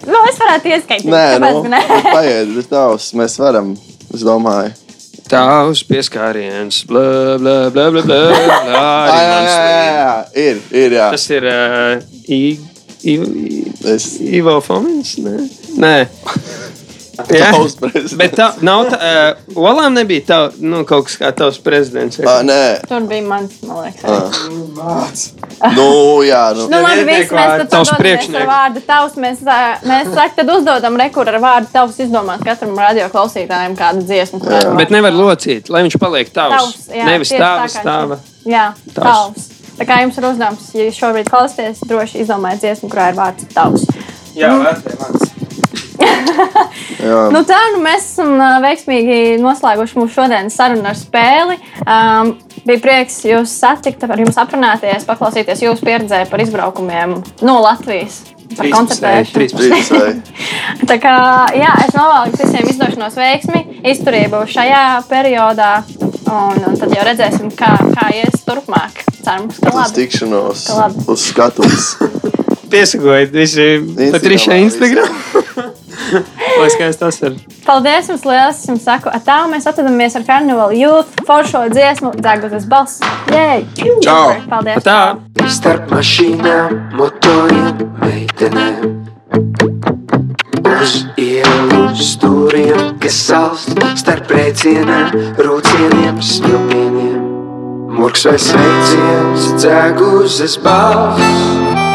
Nu, 0.08 0.18
es 0.30 0.38
varētu 0.40 0.66
ieskaitīt. 0.72 1.10
Nē, 1.12 1.24
kāpēc 1.36 1.56
nu, 1.58 1.62
gan 1.66 1.72
ne? 1.74 1.80
paiet, 2.14 2.48
bet 2.56 2.68
tavs 2.72 3.06
mēs 3.18 3.34
varam. 3.42 3.68
Es 4.16 4.22
domāju. 4.24 4.72
Tavs 5.28 5.82
pieskāriens, 5.84 6.78
blā, 6.88 7.36
blā, 7.42 7.58
blā, 7.76 7.90
Ah, 8.72 9.12
arī 9.12 9.26
jā, 9.26 9.28
jā, 9.28 9.36
jā, 9.68 9.82
jā, 9.98 10.14
ir, 10.46 10.56
ir, 10.84 10.90
jā. 10.96 11.08
Tas 11.12 11.26
ir 11.36 11.44
uh, 11.52 12.00
I, 12.32 12.40
I, 13.04 13.14
I, 13.18 13.20
Es 13.96 14.06
Ivo 14.24 14.56
Fomins? 14.64 15.12
Nē. 15.26 15.36
Nē. 15.84 15.98
Jā. 17.34 17.50
Bet 18.20 18.36
tā 18.38 18.48
nav 18.66 18.86
tā, 18.92 18.98
uh, 18.98 19.58
Olām 19.58 19.96
nebija 19.98 20.22
tā, 20.28 20.38
nu, 20.62 20.84
kaut 20.88 21.08
kas 21.08 21.16
kā 21.18 21.32
tavs 21.36 21.58
prezidents. 21.64 22.20
Ah, 22.22 22.44
nē. 22.46 22.60
Tur 22.88 23.08
bija 23.10 23.26
mans, 23.26 23.56
man 23.66 23.88
liekas. 23.88 24.06
Ah. 24.78 25.10
Nu, 25.74 26.22
jā, 26.22 26.44
nu. 26.54 26.68
Nu, 26.70 26.80
labi, 26.84 27.02
vietnieku 27.08 27.34
mēs 27.34 27.52
tad 27.64 27.70
Tavs 27.72 27.90
padodamies 27.90 27.92
ar 27.96 28.02
priekšnieks. 28.04 28.46
vārdu 28.46 28.82
tavs. 28.86 29.16
Mēs, 29.18 29.40
mēs 29.90 30.12
saka, 30.14 30.36
tad 30.38 30.52
uzdodam 30.54 31.00
rekuru 31.02 31.34
ar 31.34 31.40
vārdu 31.42 31.72
tavs 31.74 31.98
izdomāt 32.06 32.44
katram 32.46 32.78
radio 32.78 33.08
klausītājam 33.14 33.74
kādu 33.80 34.06
dziesmu. 34.06 34.42
kurā 34.44 34.76
Bet 34.78 34.94
nevar 34.94 35.18
locīt, 35.18 35.72
lai 35.74 35.82
viņš 35.88 35.98
paliek 36.04 36.30
tavs. 36.30 36.54
Tavs, 36.54 36.90
jā, 36.94 37.08
Nevis 37.10 37.34
tavs, 37.34 37.80
šis. 37.80 38.30
Jā, 38.54 38.68
Tavs. 38.94 39.02
tavs. 39.02 39.50
Tā 39.78 39.86
kā 39.90 39.98
jums 40.04 40.22
ir 40.22 40.30
uzdevums, 40.30 40.70
ja 40.78 40.86
jūs 40.88 41.02
šobrīd 41.02 41.34
klausāties, 41.34 41.82
droši 41.90 42.22
izdomājiet 42.24 42.64
dziesmu, 42.68 42.90
kurā 42.94 43.10
ir 43.12 43.18
vārds 43.18 43.50
tavs. 43.54 43.90
Jā, 44.38 44.54
vērtē 44.62 44.94
mans. 45.02 45.37
Jā. 47.08 47.20
Nu 47.34 47.44
tā, 47.48 47.58
nu 47.76 47.82
mēs 47.84 48.08
esam 48.14 48.34
veiksmīgi 48.64 49.38
noslēguši 49.44 50.00
mūsu 50.00 50.16
šodienas 50.18 50.56
sarunu 50.58 50.88
ar 50.90 50.98
spēli. 50.98 51.60
Um, 51.84 52.34
bija 52.68 52.82
prieks 52.84 53.20
jūs 53.28 53.54
satikt, 53.62 54.04
ar 54.08 54.20
jums 54.20 54.40
aprunāties, 54.42 55.06
paklausīties 55.08 55.62
jūsu 55.66 55.86
pieredzē 55.88 56.24
par 56.32 56.44
izbraukumiem 56.44 57.20
no 57.46 57.60
Latvijas. 57.64 58.24
Par 58.58 58.70
koncertēšanu. 58.72 60.22
Tā 60.90 60.96
kā 61.04 61.16
jā, 61.58 61.72
es 61.84 61.96
novēlu 61.98 62.38
visiem 62.40 62.70
izdošanos 62.72 63.18
veiksmi, 63.20 63.64
izturību 63.92 64.46
šajā 64.50 64.84
periodā, 65.10 65.74
un, 66.32 66.62
un 66.72 66.80
tad 66.80 66.96
jau 66.96 67.04
redzēsim, 67.10 67.52
kā, 67.60 67.74
kā 67.92 68.08
ies 68.16 68.46
turpmāk. 68.48 69.04
Cerams, 69.20 69.60
ka 69.60 69.74
Uz 69.74 69.76
labi. 69.82 69.96
tikšanos. 70.00 70.64
Ka 70.70 70.78
labi. 70.80 71.04
Uz 71.12 71.28
skatuves. 71.28 71.90
Piesakojiet 72.72 73.36
visi 73.36 73.68
Instagramā 74.08 74.62
Instagram. 74.64 75.20
Lai 76.60 76.70
skaisti 76.74 77.02
tas 77.02 77.20
ir. 77.22 77.38
Paldies 77.66 78.10
jums 78.12 78.26
liels! 78.28 78.62
Es 78.62 78.70
jums 78.70 78.86
saku, 78.88 79.12
tā 79.26 79.38
mēs 79.52 79.68
atvadamies 79.70 80.16
ar 80.18 80.26
karnevālu 80.28 80.78
jūtu 80.80 81.26
foršo 81.28 81.66
dziesmu, 81.74 82.14
dzēgoties 82.18 82.68
balss. 82.72 83.02
Jē! 83.34 83.64
Čau! 84.04 84.38
Paldies! 84.50 84.84
Tā. 84.88 85.18
Starp 85.52 85.92
mašīnām, 85.94 86.76
motoriem, 86.98 87.84
meitenēm. 88.02 88.98
Uz 90.68 90.98
ielu 91.22 91.88
stūriem, 91.96 92.98
kas 93.02 93.18
salst 93.30 93.74
starp 94.00 94.32
rēcieniem, 94.34 95.36
rūcieniem, 95.40 96.22
smilpieniem. 96.22 97.26
Murks 97.98 98.28
vai 98.30 98.38
sveiciens, 98.42 99.52
dzēguzes 99.58 100.60
balss. 100.62 101.87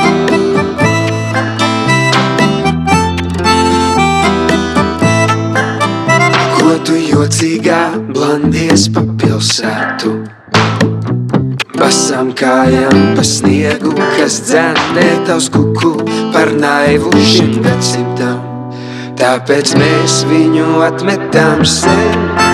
Tu 7.32 7.46
jocīgā 7.46 8.12
blandies 8.12 8.88
pa 8.92 9.00
pilsētu? 9.00 10.10
Basām 11.78 12.32
kājām 12.36 13.16
pa 13.16 13.24
sniegu, 13.24 13.94
kas 14.18 14.42
dzēnē 14.46 15.24
tavs 15.26 15.48
kuku 15.50 15.94
par 16.32 16.52
naivu 16.52 17.10
šim 17.16 17.62
gadsimtam. 17.64 18.40
Tāpēc 19.16 19.76
mēs 19.78 20.24
viņu 20.28 20.82
atmetām 20.84 21.64
sen. 21.64 22.51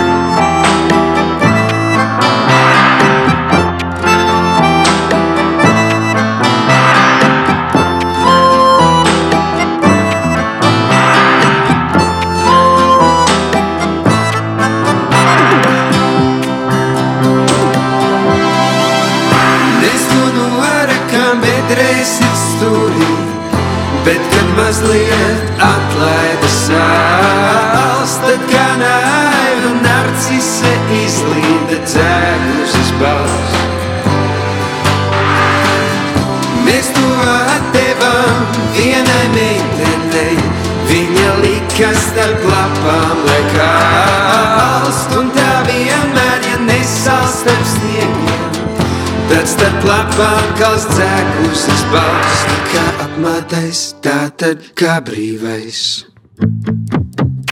starp 49.58 49.86
lapām 49.88 50.50
kals 50.58 50.84
dzēkusis 50.92 51.80
balss, 51.90 52.42
kā 52.70 52.82
apmātais, 53.02 53.80
tā 54.04 54.28
tad 54.38 54.62
kā 54.78 55.00
brīvais. 55.02 55.80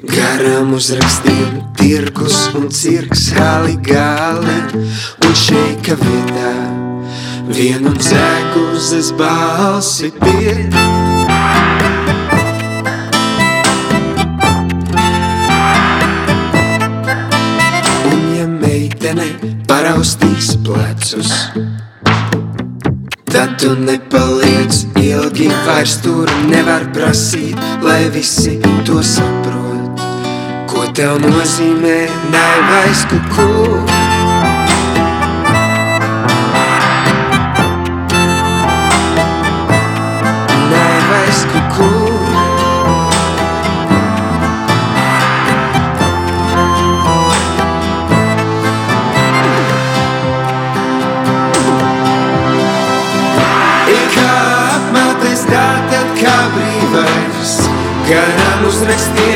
Garām 0.07 0.71
uzrakstiem 0.77 1.57
tirgus 1.81 2.45
un 2.55 2.69
cirks 2.71 3.33
hali 3.35 3.75
gali 3.83 4.59
un 5.27 5.35
šeika 5.35 5.99
vietā. 5.99 6.53
Vienu 7.51 7.95
dzēkusis 7.99 9.11
balsi 9.19 10.13
pirkt. 10.21 10.79
Un 18.13 18.29
ja 18.37 18.47
meitene 18.53 19.33
raustīs 19.87 20.55
plecus. 20.63 21.35
Tad 23.33 23.59
tu 23.59 23.75
nepaliec 23.75 24.87
ilgi, 25.03 25.49
vairs 25.67 25.97
tur 26.05 26.31
nevar 26.51 26.87
prasīt, 26.95 27.59
lai 27.83 28.07
visi 28.15 28.57
to 28.87 29.03
saprot. 29.03 30.07
Ko 30.71 30.87
tev 30.95 31.19
nozīmē 31.27 31.99
naivais 32.31 33.07
kuku? 33.11 33.96
ganamos 58.09 58.81
tres 58.81 59.11
tiempos. 59.15 59.36